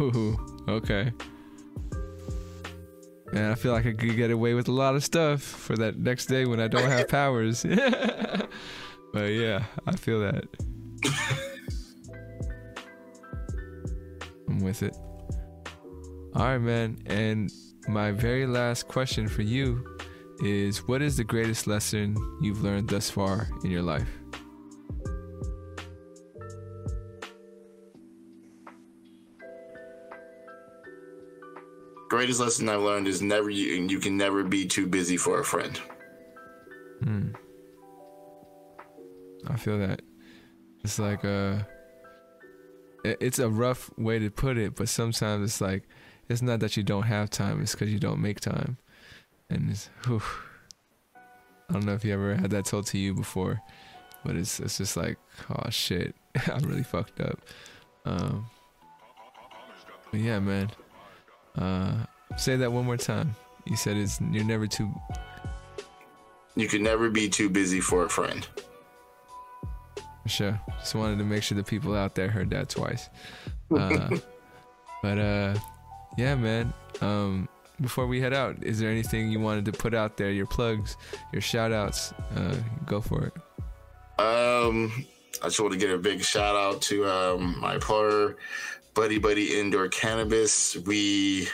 Ooh, 0.00 0.38
okay. 0.68 1.12
And 3.32 3.46
I 3.46 3.54
feel 3.54 3.72
like 3.72 3.86
I 3.86 3.92
could 3.92 4.16
get 4.16 4.30
away 4.30 4.54
with 4.54 4.68
a 4.68 4.72
lot 4.72 4.94
of 4.94 5.02
stuff 5.02 5.42
for 5.42 5.74
that 5.76 5.98
next 5.98 6.26
day 6.26 6.44
when 6.44 6.60
I 6.60 6.68
don't 6.68 6.88
have 6.88 7.08
powers. 7.20 7.62
but 9.12 9.24
yeah, 9.24 9.64
I 9.86 9.96
feel 9.96 10.20
that. 10.20 10.44
I'm 14.48 14.60
with 14.60 14.82
it. 14.82 14.94
All 16.34 16.44
right, 16.44 16.58
man. 16.58 16.98
And 17.06 17.50
my 17.88 18.10
very 18.12 18.46
last 18.46 18.86
question 18.88 19.28
for 19.28 19.42
you 19.42 19.84
is 20.40 20.86
what 20.88 21.02
is 21.02 21.16
the 21.16 21.24
greatest 21.24 21.66
lesson 21.66 22.16
you've 22.42 22.62
learned 22.62 22.88
thus 22.88 23.10
far 23.10 23.48
in 23.64 23.70
your 23.70 23.82
life? 23.82 24.21
Greatest 32.12 32.40
lesson 32.40 32.68
I've 32.68 32.82
learned 32.82 33.08
is 33.08 33.22
never 33.22 33.48
you 33.48 33.72
you 33.88 33.98
can 33.98 34.18
never 34.18 34.44
be 34.44 34.66
too 34.66 34.86
busy 34.86 35.16
for 35.16 35.40
a 35.40 35.44
friend. 35.44 35.78
Hmm. 37.02 37.28
I 39.46 39.56
feel 39.56 39.78
that. 39.78 40.02
It's 40.84 40.98
like 40.98 41.24
a. 41.24 41.66
it's 43.02 43.38
a 43.38 43.48
rough 43.48 43.90
way 43.96 44.18
to 44.18 44.30
put 44.30 44.58
it, 44.58 44.74
but 44.74 44.90
sometimes 44.90 45.42
it's 45.42 45.60
like 45.62 45.84
it's 46.28 46.42
not 46.42 46.60
that 46.60 46.76
you 46.76 46.82
don't 46.82 47.04
have 47.04 47.30
time, 47.30 47.62
it's 47.62 47.72
because 47.72 47.90
you 47.90 47.98
don't 47.98 48.20
make 48.20 48.40
time. 48.40 48.76
And 49.48 49.70
it's 49.70 49.88
whew. 50.04 50.20
I 51.16 51.72
don't 51.72 51.86
know 51.86 51.94
if 51.94 52.04
you 52.04 52.12
ever 52.12 52.34
had 52.34 52.50
that 52.50 52.66
told 52.66 52.88
to 52.88 52.98
you 52.98 53.14
before, 53.14 53.58
but 54.22 54.36
it's 54.36 54.60
it's 54.60 54.76
just 54.76 54.98
like, 54.98 55.16
oh 55.48 55.70
shit, 55.70 56.14
I'm 56.52 56.64
really 56.64 56.82
fucked 56.82 57.22
up. 57.22 57.40
Um, 58.04 58.44
but 60.10 60.20
yeah, 60.20 60.40
man. 60.40 60.70
Uh, 61.56 61.94
say 62.36 62.56
that 62.56 62.72
one 62.72 62.84
more 62.84 62.96
time. 62.96 63.34
You 63.64 63.76
said 63.76 63.96
it's 63.96 64.20
you're 64.30 64.44
never 64.44 64.66
too. 64.66 64.92
You 66.56 66.68
can 66.68 66.82
never 66.82 67.10
be 67.10 67.28
too 67.28 67.48
busy 67.48 67.80
for 67.80 68.04
a 68.04 68.08
friend. 68.08 68.46
Sure. 70.26 70.58
Just 70.78 70.94
wanted 70.94 71.18
to 71.18 71.24
make 71.24 71.42
sure 71.42 71.56
the 71.56 71.64
people 71.64 71.94
out 71.96 72.14
there 72.14 72.28
heard 72.28 72.50
that 72.50 72.68
twice. 72.68 73.08
Uh, 73.70 74.18
but 75.02 75.18
uh, 75.18 75.54
yeah, 76.16 76.34
man. 76.34 76.72
Um, 77.00 77.48
before 77.80 78.06
we 78.06 78.20
head 78.20 78.32
out, 78.32 78.62
is 78.62 78.78
there 78.78 78.90
anything 78.90 79.32
you 79.32 79.40
wanted 79.40 79.64
to 79.64 79.72
put 79.72 79.94
out 79.94 80.16
there? 80.16 80.30
Your 80.30 80.46
plugs, 80.46 80.96
your 81.32 81.42
shout 81.42 81.72
outs. 81.72 82.12
Uh, 82.36 82.56
go 82.86 83.00
for 83.00 83.24
it. 83.24 83.32
Um, 84.20 85.06
I 85.42 85.46
just 85.46 85.58
want 85.58 85.72
to 85.72 85.78
give 85.78 85.90
a 85.90 85.98
big 85.98 86.22
shout 86.22 86.54
out 86.54 86.82
to 86.82 87.08
um, 87.08 87.58
my 87.60 87.74
employer, 87.74 88.36
Buddy 88.94 89.18
Buddy 89.18 89.58
Indoor 89.58 89.88
Cannabis. 89.88 90.76
We 90.76 91.48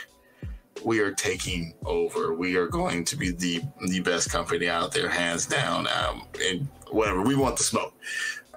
we 0.83 0.99
are 0.99 1.11
taking 1.11 1.73
over. 1.85 2.33
We 2.33 2.55
are 2.55 2.67
going 2.67 3.05
to 3.05 3.15
be 3.15 3.31
the 3.31 3.61
the 3.87 3.99
best 4.01 4.29
company 4.29 4.67
out 4.67 4.91
there, 4.91 5.09
hands 5.09 5.45
down. 5.45 5.87
Um, 5.87 6.27
and 6.43 6.67
whatever 6.91 7.21
we 7.21 7.35
want 7.35 7.57
the 7.57 7.63
smoke. 7.63 7.93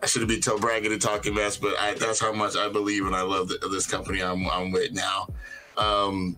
I 0.03 0.07
shouldn't 0.07 0.29
be 0.29 0.41
tell 0.41 0.59
bragging 0.59 0.93
and 0.93 1.01
talking 1.01 1.35
mess, 1.35 1.57
but 1.57 1.79
I, 1.79 1.95
that's 1.95 2.21
how 2.21 2.33
much 2.33 2.57
I 2.57 2.69
believe 2.69 3.07
and 3.07 3.15
I 3.15 3.23
love 3.23 3.49
the, 3.49 3.59
this 3.71 3.87
company 3.87 4.21
I'm, 4.21 4.49
I'm 4.51 4.73
with 4.73 4.93
now. 4.93 5.29
Um, 5.77 6.37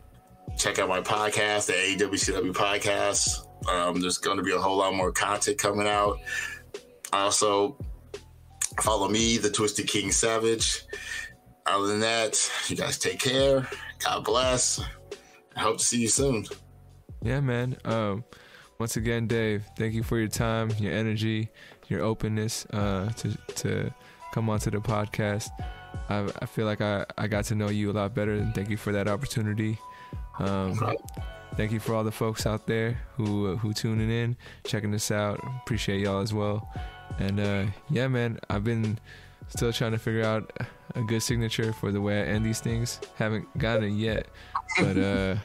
check 0.58 0.78
out 0.78 0.88
my 0.88 1.00
podcast, 1.00 1.66
the 1.66 1.72
AWCW 1.72 2.52
podcast. 2.52 3.46
Um, 3.68 4.00
there's 4.00 4.18
going 4.18 4.36
to 4.36 4.42
be 4.42 4.52
a 4.52 4.58
whole 4.58 4.76
lot 4.76 4.94
more 4.94 5.12
content 5.12 5.56
coming 5.56 5.88
out. 5.88 6.18
Also, 7.12 7.78
follow 8.82 9.08
me, 9.08 9.38
the 9.38 9.50
Twisted 9.50 9.88
King 9.88 10.10
Savage. 10.12 10.82
Other 11.66 11.86
than 11.86 12.00
that, 12.00 12.50
you 12.68 12.76
guys 12.76 12.98
take 12.98 13.18
care. 13.18 13.66
God 13.98 14.24
bless. 14.24 14.80
I 15.56 15.60
hope 15.60 15.78
to 15.78 15.84
see 15.84 16.00
you 16.00 16.08
soon. 16.08 16.44
Yeah, 17.22 17.40
man. 17.40 17.76
Um, 17.84 18.24
once 18.78 18.96
again, 18.96 19.26
Dave, 19.26 19.64
thank 19.78 19.94
you 19.94 20.02
for 20.02 20.18
your 20.18 20.28
time, 20.28 20.70
your 20.78 20.92
energy, 20.92 21.48
your 21.88 22.02
openness 22.02 22.66
uh, 22.72 23.08
to 23.16 23.36
to 23.54 23.94
come 24.32 24.50
onto 24.50 24.70
the 24.70 24.78
podcast. 24.78 25.48
I, 26.10 26.28
I 26.42 26.46
feel 26.46 26.66
like 26.66 26.80
I, 26.80 27.06
I 27.16 27.28
got 27.28 27.44
to 27.46 27.54
know 27.54 27.70
you 27.70 27.90
a 27.90 27.94
lot 27.94 28.14
better, 28.14 28.34
and 28.34 28.54
thank 28.54 28.68
you 28.68 28.76
for 28.76 28.92
that 28.92 29.08
opportunity. 29.08 29.78
Um, 30.38 30.78
thank 31.56 31.72
you 31.72 31.80
for 31.80 31.94
all 31.94 32.04
the 32.04 32.12
folks 32.12 32.46
out 32.46 32.66
there 32.66 33.00
who 33.16 33.56
who 33.56 33.72
tuning 33.72 34.10
in, 34.10 34.36
checking 34.64 34.90
this 34.90 35.10
out. 35.10 35.40
Appreciate 35.62 36.00
y'all 36.00 36.20
as 36.20 36.34
well. 36.34 36.68
And 37.18 37.40
uh, 37.40 37.66
yeah, 37.90 38.08
man, 38.08 38.38
I've 38.50 38.64
been 38.64 38.98
still 39.48 39.72
trying 39.72 39.92
to 39.92 39.98
figure 39.98 40.24
out 40.24 40.52
a 40.94 41.02
good 41.02 41.22
signature 41.22 41.72
for 41.72 41.92
the 41.92 42.00
way 42.00 42.20
I 42.20 42.26
end 42.26 42.44
these 42.44 42.60
things. 42.60 43.00
Haven't 43.16 43.56
gotten 43.58 43.84
it 43.84 43.92
yet, 43.92 44.26
but 44.78 44.96
uh, 44.98 45.36